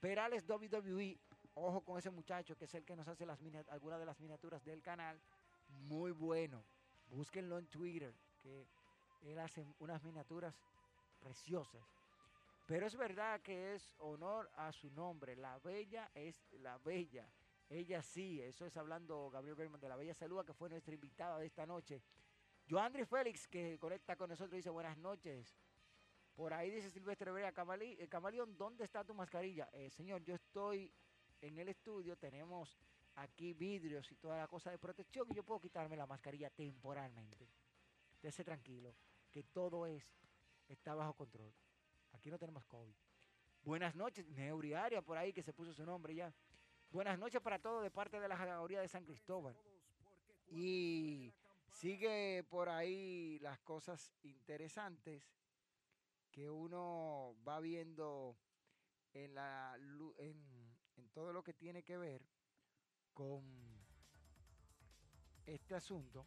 Perales 0.00 0.44
WWE. 0.48 1.16
Ojo 1.54 1.84
con 1.84 1.96
ese 1.96 2.10
muchacho 2.10 2.56
que 2.56 2.64
es 2.64 2.74
el 2.74 2.84
que 2.84 2.96
nos 2.96 3.06
hace 3.06 3.24
las 3.24 3.38
algunas 3.68 4.00
de 4.00 4.06
las 4.06 4.18
miniaturas 4.18 4.64
del 4.64 4.82
canal. 4.82 5.20
Muy 5.68 6.10
bueno. 6.10 6.64
Búsquenlo 7.06 7.56
en 7.56 7.68
Twitter, 7.68 8.12
que 8.40 8.66
él 9.22 9.38
hace 9.38 9.64
unas 9.78 10.02
miniaturas 10.02 10.60
preciosas. 11.20 11.84
Pero 12.66 12.84
es 12.84 12.96
verdad 12.96 13.40
que 13.40 13.76
es 13.76 13.94
honor 13.98 14.50
a 14.56 14.72
su 14.72 14.90
nombre. 14.90 15.36
La 15.36 15.60
bella 15.60 16.10
es 16.14 16.48
la 16.50 16.78
bella. 16.78 17.30
Ella 17.68 18.02
sí, 18.02 18.42
eso 18.42 18.66
es 18.66 18.76
hablando 18.76 19.30
Gabriel 19.30 19.54
Berman 19.54 19.80
de 19.80 19.88
la 19.88 19.94
Bella 19.94 20.14
Salud, 20.14 20.44
que 20.44 20.52
fue 20.52 20.68
nuestra 20.68 20.94
invitada 20.94 21.38
de 21.38 21.46
esta 21.46 21.64
noche. 21.64 22.02
Joandri 22.68 23.06
Félix, 23.06 23.48
que 23.48 23.78
conecta 23.78 24.14
con 24.14 24.28
nosotros, 24.28 24.56
dice 24.56 24.68
buenas 24.68 24.98
noches. 24.98 25.56
Por 26.34 26.52
ahí 26.52 26.70
dice 26.70 26.90
Silvestre 26.90 27.32
Brea, 27.32 27.48
eh, 27.48 28.08
Camaleón, 28.08 28.56
¿dónde 28.58 28.84
está 28.84 29.02
tu 29.04 29.14
mascarilla? 29.14 29.70
Eh, 29.72 29.88
señor, 29.90 30.22
yo 30.22 30.34
estoy 30.34 30.92
en 31.40 31.58
el 31.58 31.70
estudio, 31.70 32.16
tenemos 32.16 32.78
aquí 33.14 33.54
vidrios 33.54 34.12
y 34.12 34.16
toda 34.16 34.36
la 34.36 34.46
cosa 34.46 34.70
de 34.70 34.78
protección 34.78 35.26
y 35.30 35.34
yo 35.34 35.42
puedo 35.42 35.60
quitarme 35.60 35.96
la 35.96 36.06
mascarilla 36.06 36.50
temporalmente. 36.50 37.48
Esté 38.22 38.44
tranquilo, 38.44 38.94
que 39.30 39.44
todo 39.44 39.86
es, 39.86 40.04
está 40.68 40.94
bajo 40.94 41.14
control. 41.14 41.52
Aquí 42.12 42.30
no 42.30 42.38
tenemos 42.38 42.66
COVID. 42.66 42.94
Buenas 43.62 43.94
noches, 43.94 44.28
Neuriaria 44.28 45.00
por 45.00 45.16
ahí 45.16 45.32
que 45.32 45.42
se 45.42 45.54
puso 45.54 45.72
su 45.72 45.86
nombre 45.86 46.14
ya. 46.14 46.32
Buenas 46.90 47.18
noches 47.18 47.40
para 47.40 47.58
todos 47.58 47.82
de 47.82 47.90
parte 47.90 48.20
de 48.20 48.28
la 48.28 48.36
Jagadoría 48.36 48.80
de 48.80 48.88
San 48.88 49.04
Cristóbal. 49.04 49.56
Y 50.50 51.32
sigue 51.70 52.44
por 52.50 52.68
ahí 52.68 53.38
las 53.40 53.58
cosas 53.60 54.12
interesantes 54.22 55.22
que 56.30 56.48
uno 56.48 57.36
va 57.46 57.60
viendo 57.60 58.36
en, 59.12 59.34
la, 59.34 59.76
en, 60.18 60.76
en 60.96 61.08
todo 61.10 61.32
lo 61.32 61.42
que 61.42 61.54
tiene 61.54 61.82
que 61.82 61.96
ver 61.96 62.22
con 63.14 63.44
este 65.46 65.74
asunto. 65.74 66.26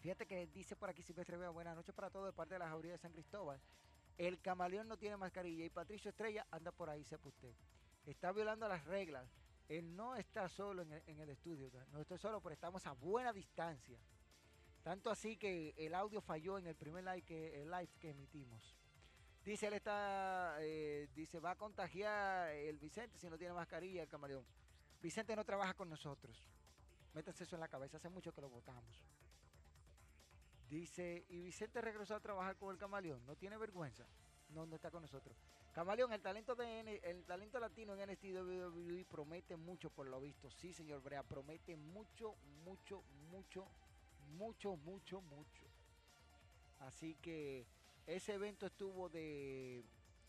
Fíjate 0.00 0.26
que 0.26 0.46
dice 0.48 0.76
por 0.76 0.90
aquí 0.90 1.02
Silvestre 1.02 1.36
Vea, 1.36 1.50
buenas 1.50 1.76
noches 1.76 1.94
para 1.94 2.10
todos 2.10 2.26
de 2.26 2.32
parte 2.32 2.54
de 2.54 2.58
la 2.58 2.68
Jauría 2.68 2.92
de 2.92 2.98
San 2.98 3.12
Cristóbal. 3.12 3.60
El 4.18 4.40
camaleón 4.40 4.88
no 4.88 4.98
tiene 4.98 5.16
mascarilla 5.16 5.64
y 5.64 5.70
Patricio 5.70 6.10
Estrella 6.10 6.46
anda 6.50 6.72
por 6.72 6.90
ahí, 6.90 7.04
sepa 7.04 7.28
usted. 7.28 7.54
Está 8.04 8.32
violando 8.32 8.68
las 8.68 8.84
reglas. 8.84 9.28
Él 9.68 9.94
no 9.96 10.16
está 10.16 10.48
solo 10.48 10.82
en 10.82 10.92
el, 10.92 11.02
en 11.06 11.20
el 11.20 11.30
estudio, 11.30 11.70
no 11.92 12.00
estoy 12.00 12.18
solo, 12.18 12.40
pero 12.42 12.52
estamos 12.52 12.84
a 12.86 12.92
buena 12.92 13.32
distancia. 13.32 13.98
Tanto 14.82 15.10
así 15.10 15.36
que 15.36 15.74
el 15.76 15.94
audio 15.94 16.20
falló 16.20 16.58
en 16.58 16.66
el 16.66 16.74
primer 16.74 17.04
live 17.04 17.22
que, 17.22 18.10
emitimos. 18.10 18.76
Dice, 19.44 19.66
él 19.68 19.74
está, 19.74 20.56
eh, 20.60 21.08
dice, 21.14 21.38
va 21.40 21.52
a 21.52 21.56
contagiar 21.56 22.50
el 22.50 22.78
Vicente 22.78 23.18
si 23.18 23.28
no 23.28 23.38
tiene 23.38 23.54
mascarilla 23.54 24.02
el 24.02 24.08
camaleón. 24.08 24.44
Vicente 25.00 25.34
no 25.36 25.44
trabaja 25.44 25.74
con 25.74 25.88
nosotros. 25.88 26.36
Métanse 27.14 27.44
eso 27.44 27.56
en 27.56 27.60
la 27.60 27.68
cabeza, 27.68 27.96
hace 27.96 28.08
mucho 28.08 28.32
que 28.32 28.40
lo 28.40 28.48
votamos. 28.48 29.04
Dice, 30.68 31.26
y 31.28 31.40
Vicente 31.42 31.80
regresó 31.80 32.14
a 32.14 32.20
trabajar 32.20 32.56
con 32.56 32.70
el 32.70 32.78
camaleón. 32.78 33.24
No 33.26 33.36
tiene 33.36 33.58
vergüenza. 33.58 34.06
No, 34.48 34.66
no 34.66 34.76
está 34.76 34.90
con 34.90 35.02
nosotros. 35.02 35.36
Camaleón, 35.72 36.12
el 36.12 36.20
talento 36.20 36.54
de 36.54 36.80
N- 36.80 37.00
el 37.02 37.24
talento 37.24 37.58
latino 37.58 37.94
en 37.94 38.10
NXT 38.10 38.24
WWE 38.24 39.04
promete 39.06 39.56
mucho 39.56 39.90
por 39.90 40.06
lo 40.06 40.20
visto. 40.20 40.50
Sí, 40.50 40.72
señor 40.72 41.02
Brea, 41.02 41.22
promete 41.22 41.76
mucho, 41.76 42.36
mucho, 42.64 43.02
mucho, 43.30 43.66
mucho, 44.32 44.76
mucho, 44.76 45.20
mucho. 45.20 45.64
Así 46.80 47.14
que 47.22 47.66
ese 48.06 48.34
evento 48.34 48.66
estuvo 48.66 49.08
de, 49.08 49.84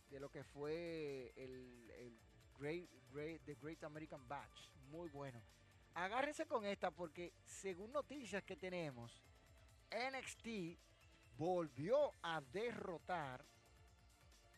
de 0.10 0.20
lo 0.20 0.30
que 0.30 0.44
fue 0.44 1.34
el, 1.36 1.92
el 1.98 2.18
Great, 2.60 2.90
Great, 3.12 3.42
The 3.46 3.56
Great 3.56 3.84
American 3.84 4.28
Batch. 4.28 4.70
Muy 4.92 5.10
bueno. 5.10 5.42
Agárrense 5.96 6.46
con 6.46 6.66
esta 6.66 6.92
porque 6.92 7.34
según 7.46 7.92
noticias 7.92 8.44
que 8.44 8.56
tenemos, 8.56 9.24
NXT 9.92 10.78
volvió 11.38 12.12
a 12.22 12.42
derrotar 12.42 13.46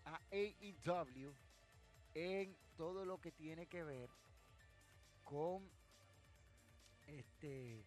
a 0.06 0.20
AEW 0.32 1.34
en 2.14 2.56
todo 2.78 3.06
lo 3.06 3.20
que 3.20 3.32
tiene 3.32 3.68
que 3.68 3.84
ver 3.84 4.10
con 5.24 5.70
este 7.08 7.84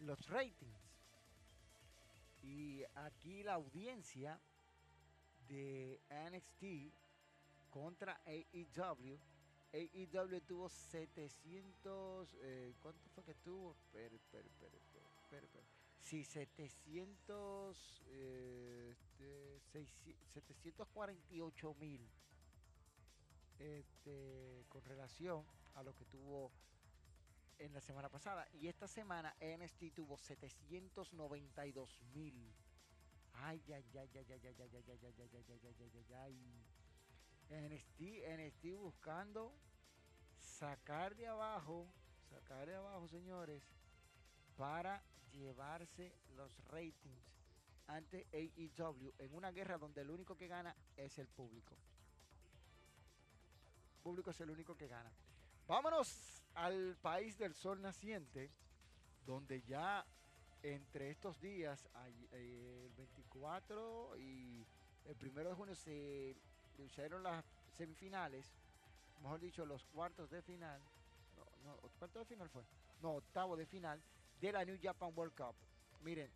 los 0.00 0.28
ratings. 0.28 0.83
Y 2.44 2.84
aquí 2.94 3.42
la 3.42 3.54
audiencia 3.54 4.38
de 5.48 6.00
NXT 6.10 6.92
contra 7.70 8.20
AEW. 8.26 9.18
AEW 9.72 10.40
tuvo 10.42 10.68
700. 10.68 12.36
Eh, 12.42 12.74
¿Cuánto 12.80 13.08
fue 13.14 13.24
que 13.24 13.34
tuvo? 13.34 13.72
Espera, 13.72 14.14
espera, 14.14 14.46
espera. 14.46 15.64
Sí, 16.00 16.22
700. 16.22 18.02
Eh, 18.08 18.94
este, 18.94 19.60
748 20.34 21.74
mil. 21.80 22.06
Este, 23.58 24.66
con 24.68 24.84
relación 24.84 25.46
a 25.74 25.82
lo 25.82 25.94
que 25.94 26.04
tuvo 26.04 26.52
en 27.58 27.72
la 27.72 27.80
semana 27.80 28.08
pasada. 28.08 28.46
Y 28.52 28.68
esta 28.68 28.86
semana 28.88 29.34
NXT 29.40 29.94
tuvo 29.94 30.18
792 30.18 32.00
mil. 32.14 32.52
Ay, 33.34 33.62
ay, 33.68 33.84
ay, 33.96 34.10
ay, 34.14 34.26
ay, 34.30 34.30
ay, 34.30 34.42
ay, 34.44 34.54
ay, 34.60 34.74
ay, 34.86 34.98
ay, 35.04 35.14
ay, 35.18 35.62
ay, 35.62 35.76
ay, 35.80 35.90
ay, 35.94 36.14
ay. 36.14 36.64
NXT, 37.50 38.00
NXT 38.38 38.76
buscando 38.78 39.54
sacar 40.38 41.14
de 41.14 41.26
abajo, 41.26 41.86
sacar 42.30 42.66
de 42.66 42.76
abajo, 42.76 43.08
señores, 43.08 43.62
para 44.56 45.02
llevarse 45.32 46.16
los 46.36 46.56
ratings 46.68 47.34
ante 47.86 48.26
AEW 48.32 49.12
en 49.18 49.34
una 49.34 49.50
guerra 49.50 49.78
donde 49.78 50.00
el 50.00 50.10
único 50.10 50.36
que 50.36 50.48
gana 50.48 50.74
es 50.96 51.18
el 51.18 51.28
público. 51.28 51.76
El 53.96 54.02
público 54.02 54.30
es 54.30 54.40
el 54.40 54.50
único 54.50 54.76
que 54.76 54.86
gana. 54.86 55.12
Vámonos 55.66 56.43
al 56.54 56.96
país 57.02 57.38
del 57.38 57.54
sol 57.54 57.80
naciente, 57.80 58.50
donde 59.26 59.62
ya 59.62 60.04
entre 60.62 61.10
estos 61.10 61.40
días, 61.40 61.86
el 62.32 62.90
24 62.96 64.16
y 64.16 64.66
el 65.04 65.16
1 65.20 65.48
de 65.50 65.54
junio, 65.54 65.74
se 65.74 66.34
lucharon 66.78 67.22
las 67.22 67.44
semifinales, 67.76 68.50
mejor 69.22 69.40
dicho, 69.40 69.66
los 69.66 69.84
cuartos 69.84 70.30
de 70.30 70.40
final. 70.42 70.80
No, 71.64 71.76
no, 72.00 72.18
de 72.18 72.24
final 72.24 72.48
fue. 72.48 72.62
No, 73.02 73.16
octavo 73.16 73.56
de 73.56 73.66
final 73.66 74.00
de 74.40 74.52
la 74.52 74.64
New 74.64 74.78
Japan 74.82 75.12
World 75.14 75.34
Cup. 75.34 75.54
Miren, 76.02 76.30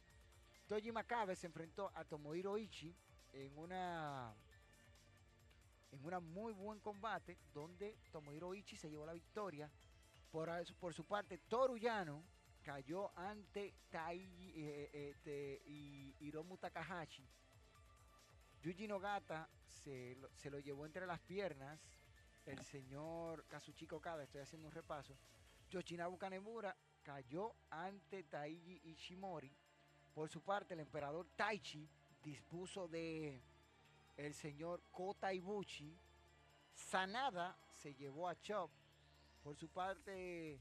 Toji 0.67 0.93
Makabe 0.93 1.35
se 1.35 1.47
enfrentó 1.47 1.91
a 1.95 2.05
Tomohiro 2.05 2.59
Ichi 2.59 2.95
en 3.33 3.57
una 3.59 4.35
en 5.91 6.05
una 6.05 6.21
muy 6.21 6.53
buen 6.53 6.81
combate 6.81 7.39
donde 7.55 7.97
Tomohiro 8.13 8.55
Ichi 8.55 8.77
se 8.77 8.91
llevó 8.91 9.07
la 9.07 9.15
victoria. 9.15 9.71
Por, 10.31 10.95
su 10.95 11.05
parte, 11.05 11.39
Toruyano 11.39 12.23
cayó 12.63 13.11
ante 13.19 13.75
Tai 13.91 14.53
eh, 14.55 14.91
este, 14.93 15.63
y 15.67 16.15
Hiromu 16.21 16.59
Takahashi. 16.59 17.27
Yuji 18.63 18.87
Nogata 18.87 19.49
se, 19.67 20.19
se, 20.35 20.51
lo 20.51 20.59
llevó 20.59 20.85
entre 20.85 21.07
las 21.07 21.21
piernas. 21.21 21.81
El 22.45 22.63
señor 22.65 23.47
Kazuchika 23.47 23.97
Okada, 23.97 24.23
estoy 24.23 24.43
haciendo 24.43 24.69
un 24.69 24.75
repaso. 24.75 25.17
Yoshinabu 25.71 26.19
Kanemura 26.19 26.77
cayó 27.03 27.55
ante 27.71 28.25
Taiji 28.25 28.81
Ishimori. 28.85 29.55
Por 30.15 30.29
su 30.29 30.43
parte, 30.43 30.75
el 30.75 30.81
emperador 30.81 31.27
Taichi 31.37 31.89
dispuso 32.23 32.89
de 32.89 33.43
el 34.17 34.35
señor 34.35 34.83
Kota 34.91 35.33
Ibuchi. 35.33 35.97
Sanada 36.75 37.57
se 37.71 37.95
llevó 37.95 38.29
a 38.29 38.39
Chop. 38.41 38.71
Por 39.49 39.57
su 39.57 39.71
parte, 39.71 40.61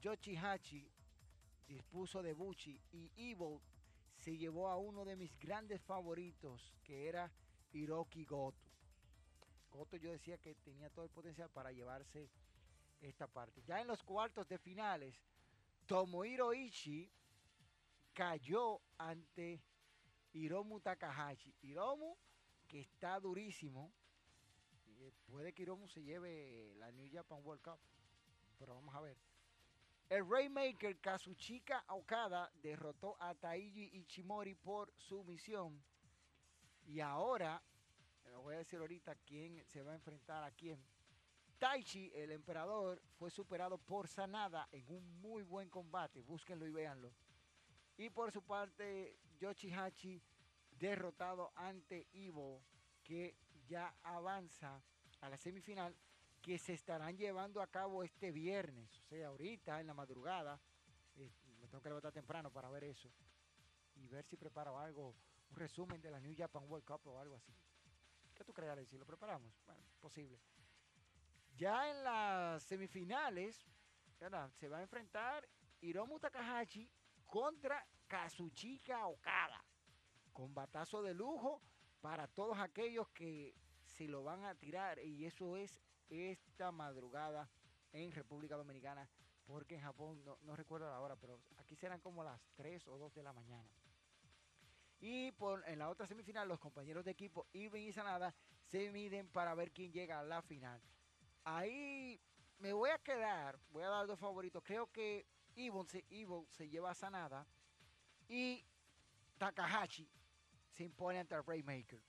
Yoshihachi 0.00 0.88
dispuso 1.66 2.22
de 2.22 2.34
Buchi 2.34 2.80
y 2.92 3.10
Evil 3.16 3.58
se 4.16 4.36
llevó 4.36 4.68
a 4.68 4.76
uno 4.76 5.04
de 5.04 5.16
mis 5.16 5.36
grandes 5.40 5.82
favoritos, 5.82 6.72
que 6.84 7.08
era 7.08 7.32
Hiroki 7.72 8.24
Goto. 8.24 8.70
Goto 9.72 9.96
yo 9.96 10.12
decía 10.12 10.38
que 10.38 10.54
tenía 10.54 10.88
todo 10.88 11.04
el 11.04 11.10
potencial 11.10 11.50
para 11.50 11.72
llevarse 11.72 12.30
esta 13.00 13.26
parte. 13.26 13.60
Ya 13.64 13.80
en 13.80 13.88
los 13.88 14.04
cuartos 14.04 14.46
de 14.46 14.56
finales, 14.56 15.20
Tomohiro 15.86 16.54
Ishii 16.54 17.10
cayó 18.12 18.80
ante 18.98 19.60
Hiromu 20.32 20.78
Takahashi. 20.78 21.56
Hiromu 21.60 22.14
que 22.68 22.82
está 22.82 23.18
durísimo. 23.18 23.92
Eh, 25.00 25.10
puede 25.26 25.52
que 25.52 25.62
Hiromu 25.62 25.88
se 25.88 26.04
lleve 26.04 26.72
la 26.76 26.92
New 26.92 27.10
Japan 27.12 27.40
World 27.42 27.64
Cup. 27.64 27.80
Pero 28.62 28.76
vamos 28.76 28.94
a 28.94 29.00
ver. 29.00 29.18
El 30.08 30.24
Raymaker 30.30 31.00
Kazuchika 31.00 31.82
Okada 31.88 32.48
derrotó 32.62 33.16
a 33.18 33.34
Taiji 33.34 33.90
Ichimori 33.92 34.54
por 34.54 34.92
sumisión. 34.96 35.82
Y 36.86 37.00
ahora, 37.00 37.60
les 38.24 38.36
voy 38.36 38.54
a 38.54 38.58
decir 38.58 38.78
ahorita 38.78 39.16
quién 39.26 39.64
se 39.66 39.82
va 39.82 39.90
a 39.90 39.96
enfrentar 39.96 40.44
a 40.44 40.52
quién. 40.52 40.80
Taichi, 41.58 42.12
el 42.14 42.30
emperador, 42.30 43.02
fue 43.18 43.32
superado 43.32 43.78
por 43.78 44.06
Sanada 44.06 44.68
en 44.70 44.88
un 44.90 45.20
muy 45.20 45.42
buen 45.42 45.68
combate. 45.68 46.22
Búsquenlo 46.22 46.64
y 46.64 46.70
véanlo. 46.70 47.12
Y 47.96 48.10
por 48.10 48.30
su 48.30 48.42
parte, 48.42 49.18
Yoshihachi 49.40 50.22
derrotado 50.78 51.50
ante 51.56 52.06
Ivo, 52.12 52.62
que 53.02 53.36
ya 53.66 53.92
avanza 54.04 54.80
a 55.20 55.28
la 55.28 55.36
semifinal 55.36 55.96
que 56.42 56.58
se 56.58 56.74
estarán 56.74 57.16
llevando 57.16 57.62
a 57.62 57.68
cabo 57.68 58.02
este 58.02 58.32
viernes, 58.32 58.98
o 58.98 59.02
sea, 59.04 59.28
ahorita 59.28 59.80
en 59.80 59.86
la 59.86 59.94
madrugada. 59.94 60.60
Eh, 61.16 61.30
me 61.60 61.68
tengo 61.68 61.80
que 61.80 61.88
levantar 61.88 62.12
temprano 62.12 62.50
para 62.50 62.68
ver 62.68 62.84
eso 62.84 63.08
y 63.94 64.08
ver 64.08 64.24
si 64.24 64.36
preparo 64.36 64.78
algo, 64.78 65.14
un 65.50 65.56
resumen 65.56 66.00
de 66.00 66.10
la 66.10 66.20
New 66.20 66.34
Japan 66.36 66.64
World 66.68 66.84
Cup 66.84 67.06
o 67.06 67.20
algo 67.20 67.36
así. 67.36 67.54
¿Qué 68.34 68.44
tú 68.44 68.52
crees, 68.52 68.88
Si 68.88 68.98
lo 68.98 69.06
preparamos, 69.06 69.52
bueno, 69.64 69.82
posible. 70.00 70.40
Ya 71.54 71.88
en 71.90 72.02
las 72.02 72.62
semifinales, 72.64 73.64
se 74.58 74.68
va 74.68 74.78
a 74.78 74.82
enfrentar 74.82 75.48
Hiromu 75.80 76.18
Takahashi 76.18 76.90
contra 77.26 77.86
Kazuchika 78.08 79.06
Okada. 79.06 79.64
Combatazo 80.32 81.02
de 81.02 81.14
lujo 81.14 81.60
para 82.00 82.26
todos 82.26 82.58
aquellos 82.58 83.08
que 83.10 83.54
se 83.84 84.08
lo 84.08 84.24
van 84.24 84.44
a 84.44 84.54
tirar 84.54 84.98
y 84.98 85.26
eso 85.26 85.56
es 85.56 85.80
esta 86.12 86.70
madrugada 86.70 87.48
en 87.92 88.12
República 88.12 88.56
Dominicana, 88.56 89.08
porque 89.46 89.76
en 89.76 89.80
Japón 89.80 90.22
no, 90.24 90.56
recuerdo 90.56 90.88
la 90.88 91.00
hora, 91.00 91.16
pero 91.16 91.40
aquí 91.56 91.74
serán 91.74 92.00
como 92.00 92.22
las 92.22 92.40
3 92.54 92.86
o 92.88 92.98
2 92.98 93.14
de 93.14 93.22
la 93.22 93.32
mañana. 93.32 93.68
Y 95.00 95.32
por, 95.32 95.66
en 95.68 95.78
la 95.78 95.88
otra 95.88 96.06
semifinal, 96.06 96.46
los 96.46 96.60
compañeros 96.60 97.04
de 97.04 97.10
equipo 97.10 97.46
Irving 97.52 97.88
y 97.88 97.92
Sanada 97.92 98.34
se 98.66 98.90
miden 98.90 99.28
para 99.28 99.54
ver 99.54 99.72
quién 99.72 99.92
llega 99.92 100.20
a 100.20 100.22
la 100.22 100.42
final. 100.42 100.80
Ahí 101.44 102.20
me 102.58 102.72
voy 102.72 102.90
a 102.90 102.98
quedar, 102.98 103.58
voy 103.70 103.82
a 103.82 103.88
dar 103.88 104.06
dos 104.06 104.20
favoritos. 104.20 104.62
Creo 104.62 104.86
que 104.92 105.26
Ivo 105.56 105.84
se, 105.84 106.68
lleva 106.68 106.90
a 106.90 106.94
Sanada 106.94 107.46
y 108.28 108.64
Takahashi 109.38 110.08
se 110.70 110.84
impone 110.84 111.18
ante 111.18 111.34
el 111.34 111.44
Raymaker. 111.44 112.00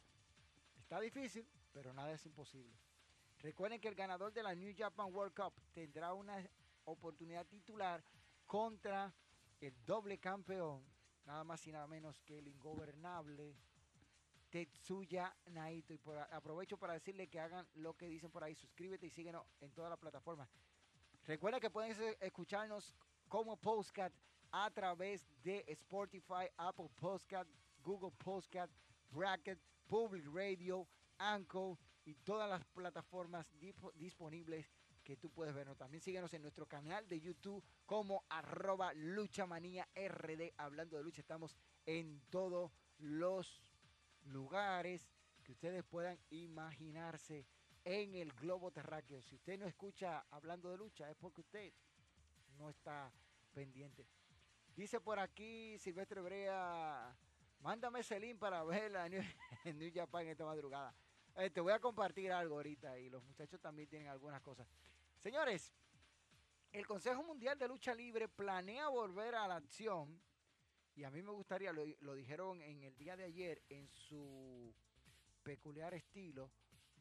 Está 0.79 0.99
difícil, 0.99 1.47
pero 1.71 1.93
nada 1.93 2.13
es 2.13 2.25
imposible. 2.25 2.82
Recuerden 3.43 3.81
que 3.81 3.89
el 3.89 3.95
ganador 3.95 4.31
de 4.31 4.41
la 4.41 4.55
New 4.55 4.73
Japan 4.73 5.13
World 5.13 5.35
Cup 5.35 5.53
tendrá 5.73 6.13
una 6.13 6.41
oportunidad 6.85 7.45
titular 7.45 8.01
contra 8.45 9.13
el 9.59 9.73
doble 9.85 10.17
campeón, 10.17 10.81
nada 11.25 11.43
más 11.43 11.67
y 11.67 11.73
nada 11.73 11.85
menos 11.85 12.21
que 12.21 12.39
el 12.39 12.47
ingobernable 12.47 13.57
Tetsuya 14.49 15.35
Naito. 15.47 15.93
Y 15.93 15.99
aprovecho 16.31 16.77
para 16.77 16.93
decirle 16.93 17.27
que 17.27 17.41
hagan 17.41 17.67
lo 17.73 17.97
que 17.97 18.07
dicen 18.07 18.31
por 18.31 18.45
ahí. 18.45 18.55
Suscríbete 18.55 19.07
y 19.07 19.09
síguenos 19.09 19.45
en 19.59 19.73
todas 19.73 19.89
las 19.89 19.99
plataformas. 19.99 20.47
Recuerda 21.25 21.59
que 21.59 21.69
pueden 21.69 22.15
escucharnos 22.21 22.95
como 23.27 23.57
Postcat 23.57 24.13
a 24.53 24.71
través 24.71 25.27
de 25.43 25.65
Spotify, 25.67 26.47
Apple 26.55 26.89
Postcat, 26.95 27.45
Google 27.83 28.11
Postcat, 28.11 28.69
Bracket, 29.11 29.59
Public 29.89 30.25
Radio, 30.33 30.87
Anchor 31.17 31.77
y 32.05 32.15
todas 32.15 32.49
las 32.49 32.65
plataformas 32.65 33.47
disponibles 33.95 34.69
que 35.03 35.17
tú 35.17 35.29
puedes 35.29 35.53
vernos. 35.53 35.77
También 35.77 36.01
síguenos 36.01 36.33
en 36.33 36.41
nuestro 36.41 36.67
canal 36.67 37.07
de 37.07 37.19
YouTube 37.19 37.63
como 37.85 38.23
arroba 38.29 38.93
luchamanía 38.93 39.87
rd. 39.95 40.53
Hablando 40.57 40.97
de 40.97 41.03
lucha, 41.03 41.21
estamos 41.21 41.55
en 41.85 42.21
todos 42.29 42.71
los 42.99 43.61
lugares 44.25 45.09
que 45.43 45.51
ustedes 45.51 45.83
puedan 45.83 46.17
imaginarse 46.29 47.45
en 47.83 48.15
el 48.15 48.31
globo 48.33 48.71
terráqueo. 48.71 49.21
Si 49.21 49.35
usted 49.35 49.59
no 49.59 49.65
escucha 49.65 50.25
hablando 50.31 50.71
de 50.71 50.77
lucha, 50.77 51.09
es 51.09 51.17
porque 51.17 51.41
usted 51.41 51.73
no 52.57 52.69
está 52.69 53.11
pendiente. 53.53 54.07
Dice 54.75 54.99
por 55.01 55.19
aquí 55.19 55.77
Silvestre 55.79 56.21
Brea, 56.21 57.15
mándame 57.59 57.99
ese 57.99 58.19
link 58.19 58.39
para 58.39 58.63
verla 58.63 59.05
en 59.05 59.23
New 59.77 59.91
Japan 59.93 60.27
esta 60.27 60.45
madrugada. 60.45 60.95
Eh, 61.35 61.49
te 61.49 61.61
voy 61.61 61.73
a 61.73 61.79
compartir 61.79 62.31
algo 62.31 62.55
ahorita 62.55 62.99
y 62.99 63.09
los 63.09 63.23
muchachos 63.23 63.59
también 63.59 63.87
tienen 63.89 64.07
algunas 64.07 64.41
cosas. 64.41 64.67
Señores, 65.19 65.73
el 66.71 66.85
Consejo 66.85 67.23
Mundial 67.23 67.57
de 67.57 67.67
Lucha 67.67 67.93
Libre 67.95 68.27
planea 68.27 68.87
volver 68.89 69.35
a 69.35 69.47
la 69.47 69.55
acción 69.55 70.21
Y 70.95 71.03
a 71.03 71.09
mí 71.09 71.23
me 71.23 71.31
gustaría, 71.31 71.73
lo, 71.73 71.85
lo 72.01 72.13
dijeron 72.13 72.61
en 72.61 72.83
el 72.83 72.95
día 72.97 73.17
de 73.17 73.23
ayer, 73.23 73.63
en 73.69 73.87
su 73.87 74.75
peculiar 75.41 75.95
estilo 75.95 76.51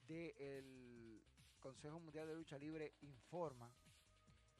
del 0.06 1.22
Consejo 1.60 2.00
Mundial 2.00 2.26
de 2.26 2.34
Lucha 2.34 2.56
Libre 2.56 2.94
Informa. 3.02 3.70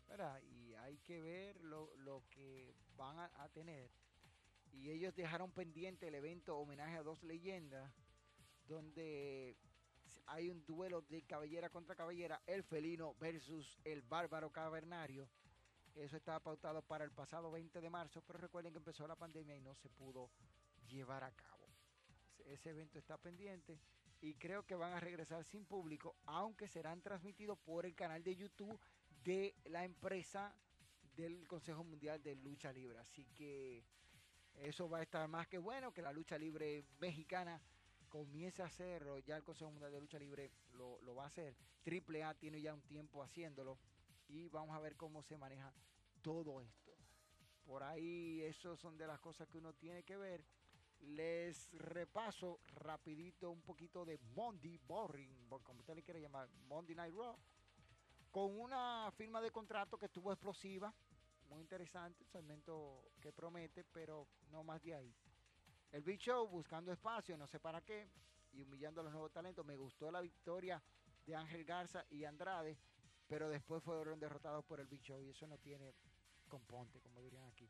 ¿verdad? 0.07 0.43
Y 0.43 0.75
hay 0.75 0.99
que 0.99 1.23
ver 1.23 1.59
lo, 1.63 1.97
lo 1.97 2.25
que 2.29 2.75
van 2.97 3.19
a 3.19 3.49
tener. 3.49 3.91
Y 4.71 4.91
ellos 4.91 5.15
dejaron 5.15 5.51
pendiente 5.51 6.09
el 6.09 6.15
evento 6.15 6.59
homenaje 6.59 6.97
a 6.97 7.03
dos 7.03 7.23
leyendas, 7.23 7.91
donde 8.67 9.57
hay 10.27 10.51
un 10.51 10.65
duelo 10.65 11.03
de 11.03 11.23
cabellera 11.23 11.71
contra 11.71 11.97
cabellera, 11.97 12.43
el 12.47 12.63
felino 12.63 13.15
versus 13.15 13.79
el 13.85 14.03
bárbaro 14.03 14.51
cavernario. 14.51 15.29
Eso 15.95 16.17
estaba 16.17 16.41
pautado 16.41 16.83
para 16.83 17.05
el 17.05 17.13
pasado 17.13 17.51
20 17.51 17.81
de 17.81 17.91
marzo, 17.91 18.23
pero 18.23 18.39
recuerden 18.39 18.73
que 18.73 18.79
empezó 18.79 19.07
la 19.07 19.17
pandemia 19.17 19.57
y 19.57 19.61
no 19.61 19.75
se 19.75 19.91
pudo 19.91 20.31
llevar 20.89 21.25
a 21.25 21.33
cabo. 21.33 21.69
Ese 22.47 22.71
evento 22.71 22.99
está 22.99 23.19
pendiente 23.19 23.79
y 24.21 24.35
creo 24.35 24.65
que 24.65 24.75
van 24.75 24.93
a 24.93 25.01
regresar 25.01 25.45
sin 25.45 25.65
público, 25.65 26.17
aunque 26.27 26.69
serán 26.69 27.03
transmitidos 27.03 27.59
por 27.59 27.85
el 27.85 27.95
canal 27.95 28.23
de 28.23 28.37
YouTube 28.37 28.81
de 29.23 29.55
la 29.65 29.85
empresa 29.85 30.55
del 31.17 31.47
Consejo 31.47 31.85
Mundial 31.85 32.23
de 32.23 32.37
Lucha 32.37 32.73
Libre. 32.73 32.99
Así 32.99 33.27
que 33.35 33.85
eso 34.55 34.89
va 34.89 34.99
a 34.99 35.03
estar 35.03 35.29
más 35.29 35.47
que 35.49 35.59
bueno, 35.59 35.93
que 35.93 36.03
la 36.03 36.13
lucha 36.13 36.39
libre 36.39 36.85
mexicana 36.99 37.61
comience 38.13 38.63
a 38.63 38.67
hacerlo. 38.67 39.19
Ya 39.21 39.39
el 39.39 39.43
Consejo 39.43 39.71
Mundial 39.71 39.91
de 39.91 40.01
Lucha 40.01 40.19
Libre 40.19 40.51
lo, 40.75 41.15
va 41.15 41.25
a 41.25 41.29
hacer. 41.29 41.57
Triple 41.83 42.23
A 42.23 42.35
tiene 42.35 42.61
ya 42.61 42.75
un 42.75 42.83
tiempo 42.83 43.23
haciéndolo 43.23 43.79
y 44.29 44.49
vamos 44.51 44.77
a 44.77 44.81
ver 44.81 44.97
cómo 44.97 45.23
se 45.23 45.39
maneja 45.39 45.73
todo 46.21 46.61
esto. 46.61 46.93
Por 47.65 47.83
ahí, 47.83 48.43
eso 48.43 48.77
son 48.77 48.99
de 48.99 49.07
las 49.07 49.19
cosas 49.19 49.49
que 49.49 49.57
uno 49.57 49.73
tiene 49.73 50.03
que 50.03 50.19
ver. 50.19 50.45
Les 51.01 51.73
repaso 51.73 52.61
rapidito 52.75 53.51
un 53.51 53.63
poquito 53.63 54.05
de 54.05 54.19
Monday 54.37 54.79
Boring, 54.87 55.49
como 55.63 55.81
usted 55.81 55.95
le 55.95 56.03
quiere 56.03 56.21
llamar, 56.21 56.49
Monday 56.69 56.95
Night 56.95 57.15
Raw, 57.15 57.37
con 58.31 58.61
una 58.61 59.11
firma 59.17 59.41
de 59.41 59.51
contrato 59.51 59.99
que 59.99 60.07
estuvo 60.07 60.31
explosiva, 60.31 60.95
muy 61.49 61.63
interesante, 61.63 62.23
un 62.23 62.31
segmento 62.31 63.11
que 63.21 63.33
promete, 63.33 63.85
pero 63.85 64.29
no 64.51 64.63
más 64.63 64.83
de 64.83 64.95
ahí. 64.95 65.15
El 65.93 66.03
Big 66.03 66.19
Show 66.19 66.49
buscando 66.49 66.91
espacio, 66.91 67.37
no 67.37 67.47
sé 67.47 67.61
para 67.61 67.83
qué, 67.83 68.09
y 68.53 68.63
humillando 68.63 69.03
a 69.03 69.05
los 69.05 69.13
nuevos 69.13 69.31
talentos. 69.31 69.65
Me 69.65 69.77
gustó 69.77 70.11
la 70.11 70.23
victoria 70.23 70.83
de 71.27 71.37
Ángel 71.37 71.65
Garza 71.65 72.05
y 72.11 72.25
Andrade, 72.25 72.79
pero 73.29 73.49
después 73.51 73.83
fueron 73.83 74.19
derrotados 74.19 74.65
por 74.65 74.81
el 74.81 74.87
Big 74.87 75.03
Show 75.03 75.23
y 75.23 75.29
eso 75.29 75.47
no 75.47 75.59
tiene 75.59 75.95
componte, 76.49 76.99
como 77.01 77.21
dirían 77.21 77.45
aquí. 77.45 77.69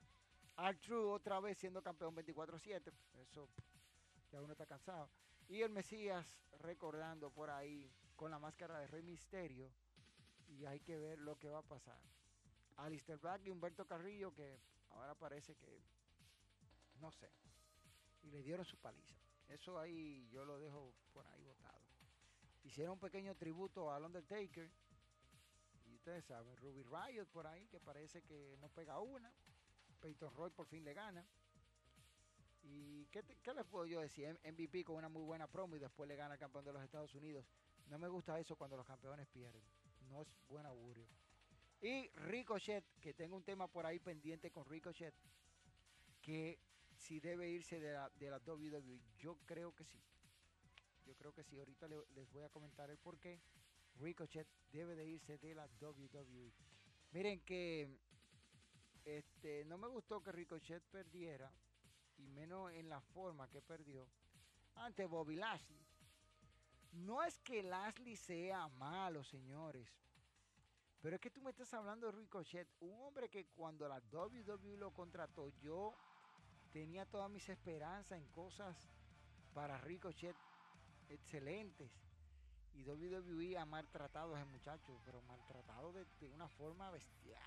True 0.81 1.05
otra 1.07 1.41
vez 1.41 1.59
siendo 1.59 1.83
campeón 1.83 2.15
24-7, 2.15 2.93
eso 3.15 3.49
ya 4.31 4.41
uno 4.41 4.53
está 4.53 4.67
cansado. 4.67 5.11
Y 5.49 5.63
el 5.63 5.71
Mesías 5.71 6.39
recordando 6.61 7.31
por 7.31 7.51
ahí 7.51 7.91
con 8.15 8.31
la 8.31 8.39
máscara 8.39 8.79
de 8.79 8.87
Rey 8.87 9.03
Misterio 9.03 9.71
y 10.49 10.65
hay 10.65 10.79
que 10.81 10.97
ver 10.97 11.19
lo 11.19 11.37
que 11.39 11.49
va 11.49 11.59
a 11.59 11.63
pasar. 11.63 11.99
Alistair 12.77 13.19
Black 13.19 13.47
y 13.47 13.51
Humberto 13.51 13.85
Carrillo 13.85 14.33
que 14.33 14.61
ahora 14.91 15.15
parece 15.17 15.57
que 15.57 15.83
no 17.01 17.11
sé. 17.11 17.29
Y 18.23 18.31
le 18.31 18.43
dieron 18.43 18.65
su 18.65 18.77
paliza. 18.79 19.17
Eso 19.49 19.79
ahí 19.79 20.29
yo 20.31 20.45
lo 20.45 20.59
dejo 20.59 20.95
por 21.13 21.27
ahí 21.27 21.43
botado. 21.43 21.81
Hicieron 22.65 22.95
un 22.95 23.01
pequeño 23.01 23.35
tributo 23.35 23.93
al 23.93 24.05
Undertaker. 24.05 24.71
Y 25.87 25.95
ustedes 25.95 26.25
saben, 26.25 26.57
Ruby 26.57 26.83
Riot 26.85 27.27
por 27.27 27.47
ahí, 27.47 27.67
que 27.67 27.81
parece 27.81 28.23
que 28.23 28.57
no 28.61 28.69
pega 28.69 28.99
una. 29.01 29.33
Peyton 30.01 30.35
Roy 30.35 30.51
por 30.51 30.67
fin 30.67 30.85
le 30.85 30.95
gana. 30.95 31.25
¿Y 32.63 33.07
qué, 33.07 33.23
qué 33.43 33.55
les 33.55 33.67
puedo 33.67 33.87
yo 33.87 34.01
decir? 34.01 34.39
MVP 34.45 34.85
con 34.85 34.97
una 34.97 35.09
muy 35.09 35.23
buena 35.25 35.47
promo 35.49 35.77
y 35.77 35.81
después 35.81 36.09
le 36.09 36.17
gana 36.17 36.39
campeón 36.39 36.65
de 36.65 36.73
los 36.73 36.83
Estados 36.83 37.15
Unidos. 37.15 37.45
No 37.89 37.99
me 37.99 38.09
gusta 38.09 38.39
eso 38.39 38.57
cuando 38.57 38.77
los 38.77 38.87
campeones 38.87 39.27
pierden. 39.29 39.63
No 40.09 40.23
es 40.23 40.29
buen 40.49 40.65
augurio. 40.67 41.07
Y 41.81 42.09
Ricochet, 42.11 42.85
que 43.01 43.13
tengo 43.13 43.37
un 43.37 43.43
tema 43.43 43.67
por 43.67 43.85
ahí 43.85 43.99
pendiente 43.99 44.53
con 44.53 44.65
Ricochet, 44.65 45.15
que 46.21 46.59
si 47.03 47.19
debe 47.19 47.51
irse 47.51 47.81
de 47.81 47.93
la, 47.93 48.09
de 48.11 48.31
la 48.31 48.39
WWE. 48.39 49.01
Yo 49.19 49.37
creo 49.45 49.75
que 49.75 49.85
sí. 49.85 50.01
Yo 51.05 51.15
creo 51.17 51.35
que 51.35 51.43
sí. 51.43 51.59
Ahorita 51.59 51.89
le, 51.89 51.97
les 52.15 52.31
voy 52.31 52.45
a 52.45 52.49
comentar 52.49 52.89
el 52.91 52.99
por 52.99 53.19
qué. 53.19 53.41
Ricochet 53.97 54.49
debe 54.71 54.95
de 54.95 55.07
irse 55.07 55.37
de 55.39 55.55
la 55.55 55.69
WWE. 55.81 56.53
Miren 57.11 57.41
que 57.41 57.99
este, 59.05 59.65
no 59.65 59.79
me 59.79 59.89
gustó 59.89 60.23
que 60.23 60.33
Ricochet 60.33 60.83
perdiera, 60.85 61.53
y 62.19 62.29
menos 62.29 62.73
en 62.73 62.89
la 62.89 63.01
forma 63.01 63.49
que 63.49 63.61
perdió, 63.61 64.09
ante 64.77 65.05
Bobby 65.07 65.37
Lashley. 65.37 65.85
No 66.93 67.23
es 67.23 67.41
que 67.41 67.63
Lashley 67.63 68.17
sea 68.17 68.69
malo, 68.69 69.25
señores. 69.25 69.89
Pero 71.01 71.17
es 71.17 71.21
que 71.21 71.31
tú 71.31 71.43
me 71.43 71.51
estás 71.51 71.75
hablando 71.75 72.07
de 72.07 72.13
Ricochet, 72.13 72.69
un 72.81 72.95
hombre 73.03 73.29
que 73.29 73.47
cuando 73.47 73.89
la 73.89 74.01
WWE 74.13 74.77
lo 74.77 74.93
contrató, 74.93 75.49
yo 75.59 75.95
tenía 76.73 77.05
todas 77.07 77.31
mis 77.31 77.49
esperanzas 77.49 78.19
en 78.19 78.27
cosas 78.29 78.77
para 79.55 79.79
Ricochet 79.79 80.37
excelentes. 81.09 81.91
Y 82.75 82.85
WWE 82.85 83.59
ha 83.59 83.67
maltratado 83.67 84.35
a 84.35 84.41
ese 84.41 84.51
muchacho, 84.51 84.99
pero 85.05 85.21
maltratado 85.23 85.93
de, 85.93 86.31
una 86.31 86.49
forma 86.49 86.91
bestial. 86.91 87.43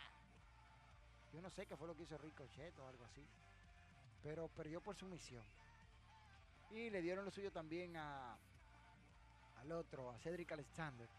Yo 1.33 1.41
no 1.41 1.49
sé 1.49 1.65
qué 1.65 1.75
fue 1.75 1.87
lo 1.87 1.95
que 1.95 2.03
hizo 2.03 2.17
Ricochet 2.17 2.77
o 2.79 2.87
algo 2.87 3.03
así. 3.05 3.25
Pero 4.21 4.47
perdió 4.49 4.81
por 4.81 4.95
su 4.95 5.07
misión. 5.07 5.43
Y 6.69 6.89
le 6.89 7.01
dieron 7.01 7.25
lo 7.25 7.31
suyo 7.31 7.51
también 7.51 7.97
a, 7.97 8.37
al 9.57 9.71
otro, 9.71 10.11
a 10.11 10.19
Cedric 10.19 10.51
Alexander. 10.51 11.09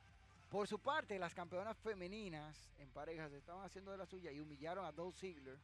Por 0.51 0.69
su 0.69 0.79
parte, 0.79 1.19
las 1.19 1.35
campeonas 1.35 1.77
femeninas 1.79 2.71
en 2.79 2.89
parejas 2.91 3.33
estaban 3.33 3.65
haciendo 3.65 3.91
de 3.91 3.99
la 3.99 4.07
suya 4.07 4.31
y 4.31 4.41
humillaron 4.41 4.85
a 4.85 4.93
Dolph 4.93 5.17
Ziggler 5.17 5.59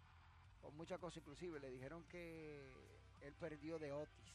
con 0.62 0.76
muchas 0.76 0.98
cosas, 0.98 1.18
inclusive 1.18 1.58
le 1.60 1.70
dijeron 1.70 2.04
que 2.04 2.72
él 3.20 3.34
perdió 3.34 3.78
de 3.78 3.92
Otis. 3.92 4.32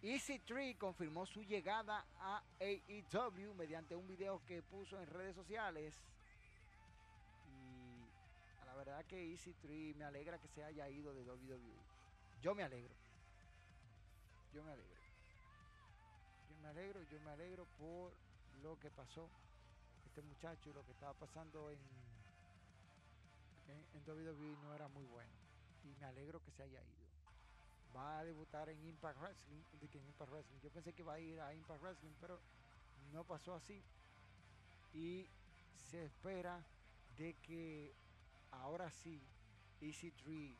Easy 0.02 0.38
Tree 0.40 0.76
confirmó 0.76 1.26
su 1.26 1.42
llegada 1.42 2.06
a 2.18 2.42
AEW 2.58 3.54
mediante 3.54 3.94
un 3.94 4.06
video 4.06 4.40
que 4.46 4.62
puso 4.62 4.98
en 4.98 5.06
redes 5.06 5.36
sociales. 5.36 5.92
Y 7.46 8.64
la 8.66 8.74
verdad 8.74 9.04
que 9.04 9.30
Easy 9.30 9.52
Tree 9.54 9.94
me 9.94 10.04
alegra 10.04 10.38
que 10.38 10.48
se 10.48 10.64
haya 10.64 10.88
ido 10.88 11.12
de 11.12 11.22
WWE. 11.22 11.76
Yo 12.40 12.54
me 12.54 12.62
alegro. 12.62 12.94
Yo 14.54 14.64
me 14.64 14.72
alegro. 14.72 15.00
Yo 16.48 16.56
me 16.62 16.68
alegro, 16.68 17.02
yo 17.02 17.20
me 17.20 17.30
alegro 17.30 17.66
por 17.78 18.12
lo 18.62 18.78
que 18.78 18.90
pasó 18.90 19.28
este 20.06 20.22
muchacho 20.22 20.70
y 20.70 20.72
lo 20.72 20.84
que 20.84 20.92
estaba 20.92 21.12
pasando 21.14 21.70
en, 21.70 21.78
en, 23.68 24.02
WWE 24.06 24.56
no 24.62 24.74
era 24.74 24.88
muy 24.88 25.04
bueno. 25.04 25.30
Y 25.84 25.94
me 26.00 26.06
alegro 26.06 26.42
que 26.42 26.50
se 26.52 26.62
haya 26.62 26.82
ido. 26.82 27.09
Va 27.94 28.20
a 28.20 28.24
debutar 28.24 28.68
en 28.68 28.84
Impact 28.84 29.18
Wrestling. 29.20 29.62
Yo 30.62 30.70
pensé 30.70 30.92
que 30.92 31.02
iba 31.02 31.14
a 31.14 31.20
ir 31.20 31.40
a 31.40 31.52
Impact 31.54 31.82
Wrestling, 31.82 32.14
pero 32.20 32.40
no 33.12 33.24
pasó 33.24 33.54
así. 33.54 33.82
Y 34.94 35.28
se 35.90 36.04
espera 36.04 36.64
de 37.16 37.34
que 37.34 37.94
ahora 38.52 38.90
sí 38.90 39.20
EC3 39.80 40.56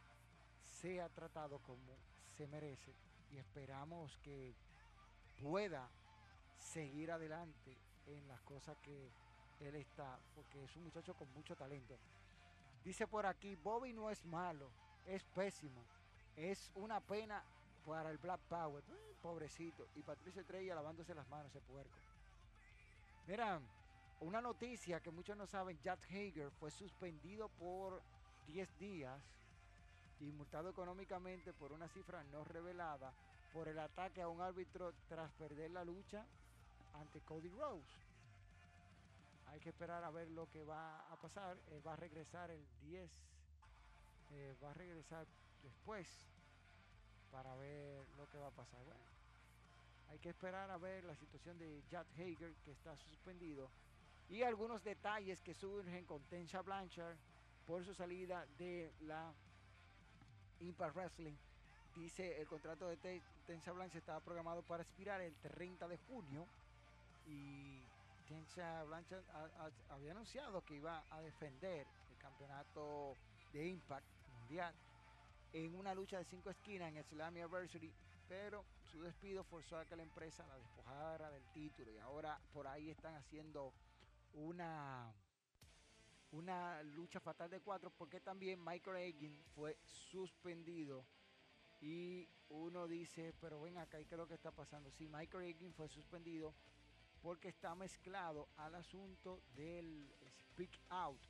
sea 0.81 1.09
tratado 1.09 1.59
como 1.61 1.97
se 2.37 2.47
merece 2.47 2.95
y 3.31 3.39
esperamos 3.39 4.17
que 4.19 4.55
pueda 5.41 5.89
seguir 6.59 7.11
adelante 7.11 7.77
en 8.07 8.27
las 8.29 8.41
cosas 8.43 8.77
que 8.79 9.11
él 9.61 9.75
está, 9.77 10.19
porque 10.35 10.65
es 10.65 10.77
un 10.77 10.85
muchacho 10.85 11.15
con 11.15 11.33
mucho 11.33 11.55
talento. 11.55 11.99
Dice 12.85 13.07
por 13.07 13.27
aquí, 13.27 13.57
Bobby 13.57 13.93
no 13.93 14.11
es 14.11 14.25
malo, 14.25 14.71
es 15.07 15.23
pésimo. 15.25 15.85
Es 16.37 16.71
una 16.75 17.01
pena 17.01 17.43
para 17.87 18.11
el 18.11 18.19
Black 18.19 18.41
Power. 18.49 18.83
Mm, 18.85 19.23
pobrecito. 19.23 19.87
Y 19.97 20.03
Patricia 20.03 20.41
Estrella 20.41 20.75
lavándose 20.75 21.15
las 21.15 21.29
manos, 21.29 21.51
ese 21.51 21.61
puerco. 21.61 21.97
Mira, 23.27 23.61
una 24.21 24.41
noticia 24.41 25.01
que 25.01 25.11
muchos 25.11 25.37
no 25.37 25.47
saben, 25.47 25.79
Jack 25.83 26.05
Hager 26.11 26.51
fue 26.59 26.71
suspendido 26.71 27.49
por 27.49 28.03
10 28.47 28.79
días 28.79 29.21
y 30.21 30.31
multado 30.33 30.69
económicamente 30.69 31.53
por 31.53 31.73
una 31.73 31.89
cifra 31.89 32.23
no 32.25 32.45
revelada 32.45 33.13
por 33.53 33.69
el 33.69 33.79
ataque 33.79 34.21
a 34.21 34.29
un 34.29 34.41
árbitro 34.41 34.93
tras 35.09 35.33
perder 35.33 35.71
la 35.71 35.85
lucha 35.85 36.25
ante 36.95 37.21
Cody 37.21 37.49
Rose. 37.49 38.11
Hay 39.49 39.59
que 39.61 39.71
esperar 39.71 40.05
a 40.05 40.11
ver 40.11 40.29
lo 40.31 40.49
que 40.49 40.63
va 40.63 41.01
a 41.11 41.17
pasar. 41.17 41.57
Eh, 41.71 41.81
va 41.85 41.95
a 41.95 41.97
regresar 41.97 42.51
el 42.51 42.65
10. 42.83 43.11
Eh, 44.33 44.55
va 44.63 44.71
a 44.71 44.75
regresar 44.75 45.27
después 45.63 46.07
para 47.31 47.55
ver 47.57 48.05
lo 48.17 48.29
que 48.31 48.39
va 48.39 48.49
a 48.49 48.53
pasar. 48.53 48.83
Bueno, 48.85 49.01
hay 50.11 50.19
que 50.19 50.31
esperar 50.31 50.71
a 50.71 50.79
ver 50.79 51.05
la 51.05 51.15
situación 51.15 51.59
de 51.59 51.83
Jack 51.89 52.07
Hager 52.17 52.55
que 52.65 52.73
está 52.73 52.97
suspendido 52.97 53.71
y 54.29 54.43
algunos 54.43 54.83
detalles 54.85 55.41
que 55.43 55.55
surgen 55.55 56.05
con 56.05 56.23
Tensha 56.25 56.63
Blanchard 56.63 57.17
por 57.67 57.85
su 57.85 57.95
salida 57.95 58.47
de 58.59 58.93
la 59.03 59.33
Impact 60.61 60.97
Wrestling. 60.97 61.35
Dice 61.97 62.41
el 62.41 62.47
contrato 62.47 62.89
de 62.89 63.21
Tensha 63.47 63.73
Blanchard 63.73 63.99
estaba 63.99 64.21
programado 64.21 64.63
para 64.63 64.83
expirar 64.83 65.21
el 65.21 65.35
30 65.37 65.89
de 65.89 65.99
junio 65.99 66.47
y 67.27 67.83
Tensha 68.29 68.85
Blanchard 68.85 69.25
había 69.91 70.13
anunciado 70.13 70.65
que 70.65 70.77
iba 70.77 71.03
a 71.11 71.21
defender 71.21 71.87
el 72.11 72.19
campeonato 72.19 73.15
de 73.53 73.67
Impact 73.67 74.07
Mundial 74.39 74.75
en 75.53 75.75
una 75.75 75.95
lucha 75.95 76.19
de 76.19 76.25
cinco 76.25 76.51
esquinas 76.51 76.89
en 76.89 76.99
el 76.99 77.05
Slam 77.05 77.29
Anniversary, 77.29 77.93
pero 78.29 78.65
su 78.85 79.03
despido 79.03 79.43
forzó 79.45 79.79
a 79.79 79.85
que 79.85 79.97
la 79.97 80.03
empresa 80.03 80.47
la 80.47 80.57
despojara 80.57 81.31
del 81.31 81.45
título. 81.53 81.93
Y 81.93 81.99
ahora 81.99 82.41
por 82.53 82.67
ahí 82.67 82.91
están 82.91 83.15
haciendo 83.15 83.73
una 84.35 85.13
una 86.33 86.81
lucha 86.85 87.19
fatal 87.19 87.51
de 87.51 87.61
cuatro 87.61 87.91
porque 87.91 88.21
también 88.21 88.65
Michael 88.65 88.99
Egan 88.99 89.37
fue 89.55 89.77
suspendido. 89.83 91.05
Y 91.81 92.29
uno 92.51 92.87
dice 92.87 93.35
pero 93.41 93.61
ven 93.63 93.79
acá 93.79 94.01
y 94.01 94.05
qué 94.05 94.17
lo 94.17 94.29
que 94.29 94.35
está 94.35 94.53
pasando 94.53 94.91
si 94.93 95.09
Michael 95.09 95.45
Egan 95.45 95.73
fue 95.73 95.89
suspendido 95.89 96.55
porque 97.23 97.49
está 97.49 97.75
mezclado 97.75 98.49
al 98.57 98.75
asunto 98.75 99.43
del 99.57 100.09
speak 100.39 100.79
out 100.89 101.21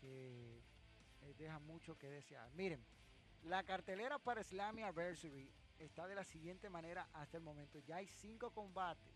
que 0.00 0.58
eh, 1.20 1.34
deja 1.38 1.58
mucho 1.60 1.96
que 1.98 2.08
desear. 2.08 2.50
Miren 2.54 2.84
la 3.42 3.62
cartelera 3.64 4.18
para 4.18 4.42
Slammy 4.44 4.82
Anniversary 4.82 5.52
está 5.78 6.06
de 6.06 6.14
la 6.14 6.24
siguiente 6.24 6.70
manera 6.70 7.08
hasta 7.12 7.36
el 7.36 7.42
momento. 7.42 7.78
Ya 7.80 7.96
hay 7.96 8.06
cinco 8.06 8.50
combates. 8.52 9.12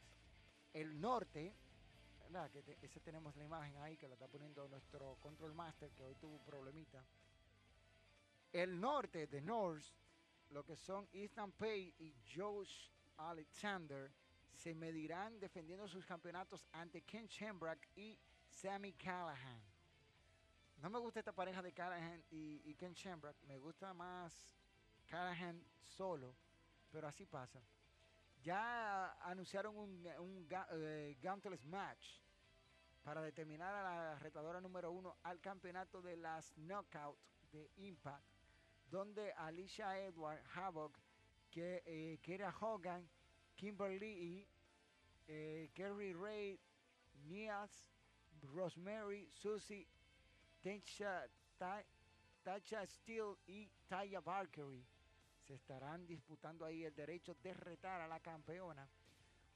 El 0.72 1.00
norte, 1.00 1.54
¿verdad? 2.20 2.50
Que 2.50 2.78
ese 2.82 3.00
tenemos 3.00 3.36
la 3.36 3.44
imagen 3.44 3.76
ahí 3.78 3.96
que 3.96 4.08
la 4.08 4.14
está 4.14 4.26
poniendo 4.28 4.68
nuestro 4.68 5.16
Control 5.20 5.54
Master 5.54 5.90
que 5.92 6.02
hoy 6.02 6.14
tuvo 6.16 6.36
un 6.36 6.44
problemita. 6.44 7.04
El 8.52 8.80
norte 8.80 9.26
de 9.26 9.40
North, 9.40 9.84
lo 10.50 10.64
que 10.64 10.76
son 10.76 11.08
Ethan 11.12 11.52
Pay 11.52 11.94
y 11.98 12.14
Josh 12.34 12.90
Alexander, 13.18 14.10
se 14.52 14.74
medirán 14.74 15.38
defendiendo 15.38 15.86
sus 15.86 16.04
campeonatos 16.04 16.66
ante 16.72 17.02
Ken 17.02 17.26
Shamrock 17.26 17.78
y 17.94 18.18
Sammy 18.48 18.92
Callahan. 18.94 19.65
No 20.82 20.90
me 20.90 20.98
gusta 20.98 21.20
esta 21.20 21.32
pareja 21.32 21.62
de 21.62 21.72
Callahan 21.72 22.22
y, 22.30 22.74
Ken 22.74 22.92
Shamrock. 22.92 23.36
Me 23.48 23.58
gusta 23.58 23.94
más 23.94 24.32
Callahan 25.06 25.62
solo, 25.82 26.34
pero 26.92 27.08
así 27.08 27.24
pasa. 27.24 27.60
Ya 28.42 29.12
anunciaron 29.22 29.76
un, 29.76 30.06
un 30.18 30.46
eh, 30.72 31.16
match 31.64 32.20
para 33.02 33.22
determinar 33.22 33.74
a 33.74 33.82
la 33.82 34.18
retadora 34.18 34.60
número 34.60 34.92
uno 34.92 35.16
al 35.22 35.40
campeonato 35.40 36.02
de 36.02 36.16
las 36.16 36.52
Knockout 36.56 37.16
de 37.52 37.70
Impact, 37.76 38.24
donde 38.90 39.32
Alicia 39.32 39.98
Edward, 39.98 40.42
Havoc, 40.54 40.98
que, 41.50 41.82
eh, 41.86 42.52
Hogan, 42.60 43.08
Kimberly, 43.56 44.46
eh, 45.26 45.70
Kerry 45.74 46.12
Ray, 46.12 46.60
Nias, 47.24 47.90
Rosemary, 48.54 49.28
Susie 49.32 49.88
Tacha 52.42 52.86
Steele 52.86 53.36
y 53.46 53.68
Taya 53.88 54.20
Valkyrie 54.20 54.84
se 55.46 55.54
estarán 55.54 56.06
disputando 56.06 56.64
ahí 56.64 56.84
el 56.84 56.94
derecho 56.94 57.34
de 57.34 57.54
retar 57.54 58.00
a 58.00 58.08
la 58.08 58.18
campeona. 58.18 58.88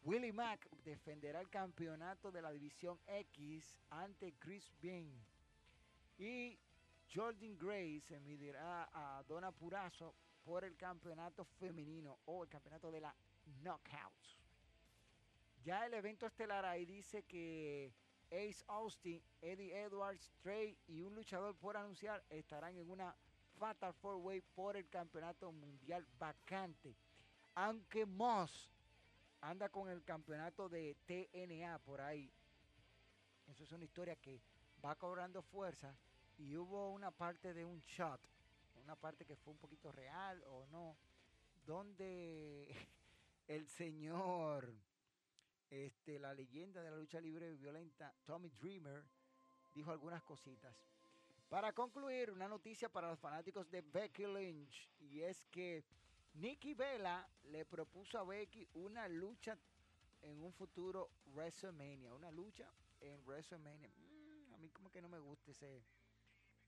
Willie 0.02 0.32
Mack 0.32 0.70
defenderá 0.84 1.40
el 1.40 1.50
campeonato 1.50 2.30
de 2.30 2.40
la 2.40 2.52
división 2.52 2.98
X 3.06 3.76
ante 3.90 4.34
Chris 4.34 4.72
Bean. 4.80 5.10
Y 6.16 6.56
Jordan 7.12 7.58
Gray 7.58 8.00
se 8.00 8.20
medirá 8.20 8.88
a 8.92 9.24
Donna 9.24 9.50
Purazo 9.50 10.14
por 10.44 10.64
el 10.64 10.76
campeonato 10.76 11.44
femenino 11.44 12.20
o 12.26 12.44
el 12.44 12.48
campeonato 12.48 12.92
de 12.92 13.00
la 13.00 13.14
Knockouts. 13.62 14.38
Ya 15.64 15.86
el 15.86 15.94
evento 15.94 16.26
estelar 16.26 16.64
ahí 16.64 16.86
dice 16.86 17.24
que 17.24 17.92
Ace 18.30 18.64
Austin, 18.68 19.20
Eddie 19.40 19.74
Edwards, 19.74 20.30
Trey 20.42 20.76
y 20.86 21.00
un 21.02 21.14
luchador 21.14 21.56
por 21.56 21.76
anunciar 21.76 22.22
estarán 22.30 22.76
en 22.76 22.90
una 22.90 23.14
Fatal 23.58 23.92
Four 23.94 24.16
Way 24.16 24.40
por 24.54 24.76
el 24.76 24.88
campeonato 24.88 25.52
mundial 25.52 26.06
vacante. 26.18 26.96
Aunque 27.54 28.06
Moss 28.06 28.70
anda 29.40 29.68
con 29.68 29.88
el 29.88 30.04
campeonato 30.04 30.68
de 30.68 30.96
TNA 31.06 31.78
por 31.80 32.00
ahí. 32.00 32.30
Eso 33.48 33.64
es 33.64 33.72
una 33.72 33.84
historia 33.84 34.16
que 34.16 34.40
va 34.84 34.94
cobrando 34.94 35.42
fuerza 35.42 35.94
y 36.38 36.56
hubo 36.56 36.90
una 36.92 37.10
parte 37.10 37.52
de 37.52 37.64
un 37.64 37.80
shot, 37.80 38.20
una 38.82 38.96
parte 38.96 39.24
que 39.24 39.36
fue 39.36 39.52
un 39.52 39.58
poquito 39.58 39.90
real 39.92 40.42
o 40.46 40.66
no, 40.66 40.96
donde 41.66 42.74
el 43.48 43.66
señor 43.68 44.72
este, 45.70 46.18
la 46.18 46.34
leyenda 46.34 46.82
de 46.82 46.90
la 46.90 46.96
lucha 46.96 47.20
libre 47.20 47.54
violenta, 47.54 48.12
Tommy 48.24 48.50
Dreamer, 48.50 49.02
dijo 49.74 49.92
algunas 49.92 50.22
cositas. 50.24 50.74
Para 51.48 51.72
concluir, 51.72 52.30
una 52.30 52.48
noticia 52.48 52.88
para 52.88 53.08
los 53.08 53.18
fanáticos 53.18 53.70
de 53.70 53.80
Becky 53.80 54.26
Lynch, 54.26 54.88
y 55.00 55.20
es 55.20 55.46
que 55.46 55.84
Nikki 56.34 56.74
Vela 56.74 57.28
le 57.44 57.64
propuso 57.64 58.18
a 58.18 58.24
Becky 58.24 58.68
una 58.74 59.08
lucha 59.08 59.58
en 60.22 60.42
un 60.42 60.52
futuro 60.52 61.10
WrestleMania, 61.34 62.14
una 62.14 62.30
lucha 62.30 62.68
en 63.00 63.24
WrestleMania. 63.24 63.90
Mm, 63.96 64.54
a 64.54 64.58
mí 64.58 64.70
como 64.70 64.90
que 64.90 65.00
no 65.00 65.08
me 65.08 65.18
gusta 65.18 65.50
ese, 65.50 65.82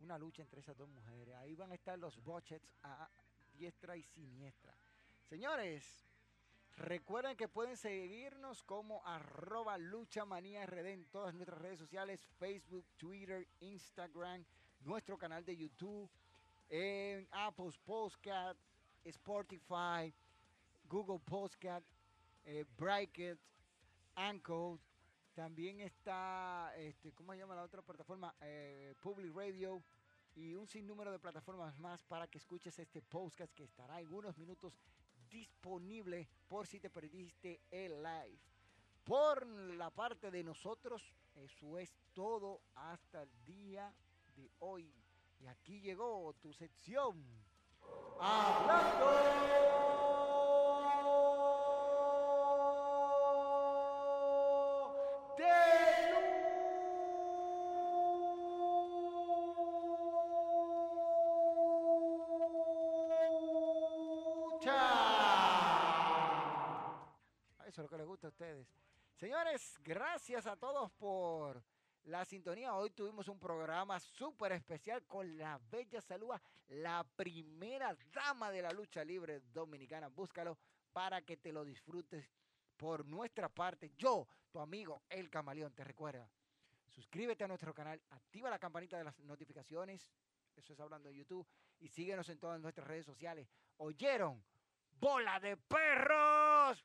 una 0.01 0.19
lucha 0.19 0.43
entre 0.43 0.61
esas 0.61 0.77
dos 0.77 0.89
mujeres. 0.89 1.35
Ahí 1.37 1.55
van 1.55 1.73
a 1.73 1.75
estar 1.75 1.99
los 1.99 2.23
bochets 2.23 2.69
a 2.83 3.09
diestra 3.53 3.97
y 3.97 4.03
siniestra. 4.03 4.75
Señores, 5.29 6.12
Recuerden 6.77 7.37
que 7.37 7.49
pueden 7.49 7.77
seguirnos 7.77 8.63
como 8.63 9.05
arroba 9.07 9.77
luchamanía 9.79 10.67
RD 10.67 10.87
en 10.87 11.05
todas 11.07 11.35
nuestras 11.35 11.61
redes 11.61 11.79
sociales, 11.79 12.27
Facebook, 12.39 12.87
Twitter, 12.97 13.47
Instagram, 13.61 14.45
nuestro 14.81 15.19
canal 15.19 15.45
de 15.45 15.57
YouTube. 15.57 16.11
en 16.75 17.29
Apple 17.33 17.71
Podcast, 17.85 18.59
Spotify, 19.05 20.15
Google 20.89 21.19
Podcast, 21.19 21.87
eh, 22.45 22.65
Bracket, 22.79 23.39
Anchor. 24.15 24.79
También 25.35 25.81
está, 25.81 26.73
este, 26.77 27.13
¿cómo 27.13 27.33
se 27.33 27.39
llama 27.39 27.55
la 27.55 27.65
otra 27.65 27.83
plataforma? 27.83 28.35
Eh, 28.41 28.95
Public 29.03 29.35
Radio 29.35 29.83
y 30.35 30.55
un 30.55 30.67
sinnúmero 30.67 31.13
de 31.13 31.19
plataformas 31.19 31.79
más 31.79 32.03
para 32.05 32.27
que 32.27 32.39
escuches 32.39 32.79
este 32.79 33.03
podcast 33.03 33.53
que 33.53 33.65
estará 33.65 34.01
en 34.01 34.13
unos 34.13 34.39
minutos 34.39 34.79
disponible 35.33 36.29
por 36.47 36.67
si 36.67 36.79
te 36.79 36.91
perdiste 36.91 37.63
el 37.71 38.03
live. 38.03 38.39
Por 39.03 39.47
la 39.47 39.91
parte 39.91 40.31
de 40.31 40.45
nosotros, 40.45 41.03
eso 41.35 41.79
es 41.79 41.93
todo 42.13 42.61
hasta 42.75 43.23
el 43.23 43.45
día 43.45 43.93
de 44.37 44.51
hoy. 44.61 44.95
Y 45.41 45.47
aquí 45.47 45.81
llegó 45.81 46.35
tu 46.35 46.53
sección. 46.53 47.25
Hablando 48.21 49.11
de 49.11 49.63
Ustedes. 68.29 68.69
Señores, 69.15 69.79
gracias 69.83 70.47
a 70.47 70.57
todos 70.57 70.93
por 70.93 71.63
la 72.05 72.25
sintonía. 72.25 72.75
Hoy 72.75 72.91
tuvimos 72.91 73.27
un 73.29 73.39
programa 73.39 73.99
súper 73.99 74.53
especial 74.53 75.05
con 75.07 75.37
la 75.37 75.61
bella 75.71 76.01
Salúa, 76.01 76.41
la 76.69 77.05
primera 77.17 77.97
dama 78.13 78.51
de 78.51 78.63
la 78.63 78.71
lucha 78.71 79.05
libre 79.05 79.41
dominicana. 79.53 80.09
Búscalo 80.09 80.57
para 80.93 81.23
que 81.23 81.37
te 81.37 81.53
lo 81.53 81.65
disfrutes 81.65 82.31
por 82.77 83.05
nuestra 83.05 83.49
parte. 83.49 83.93
Yo, 83.97 84.29
tu 84.51 84.61
amigo 84.61 85.03
El 85.09 85.29
Camaleón, 85.29 85.75
te 85.75 85.85
recuerda. 85.85 86.29
Suscríbete 86.89 87.45
a 87.45 87.49
nuestro 87.49 87.75
canal, 87.75 88.01
activa 88.11 88.51
la 88.51 88.59
campanita 88.59 88.99
de 88.99 89.05
las 89.05 89.19
notificaciones. 89.21 90.09
Eso 90.55 90.75
es 90.75 90.81
hablando 90.81 91.09
de 91.09 91.17
YouTube. 91.17 91.47
Y 91.81 91.89
síguenos 91.89 92.29
en 92.29 92.39
todas 92.39 92.61
nuestras 92.61 92.87
redes 92.87 93.07
sociales. 93.07 93.53
¿Oyeron? 93.79 94.45
¡Bola 95.01 95.41
de 95.41 95.57
perros! 95.57 96.85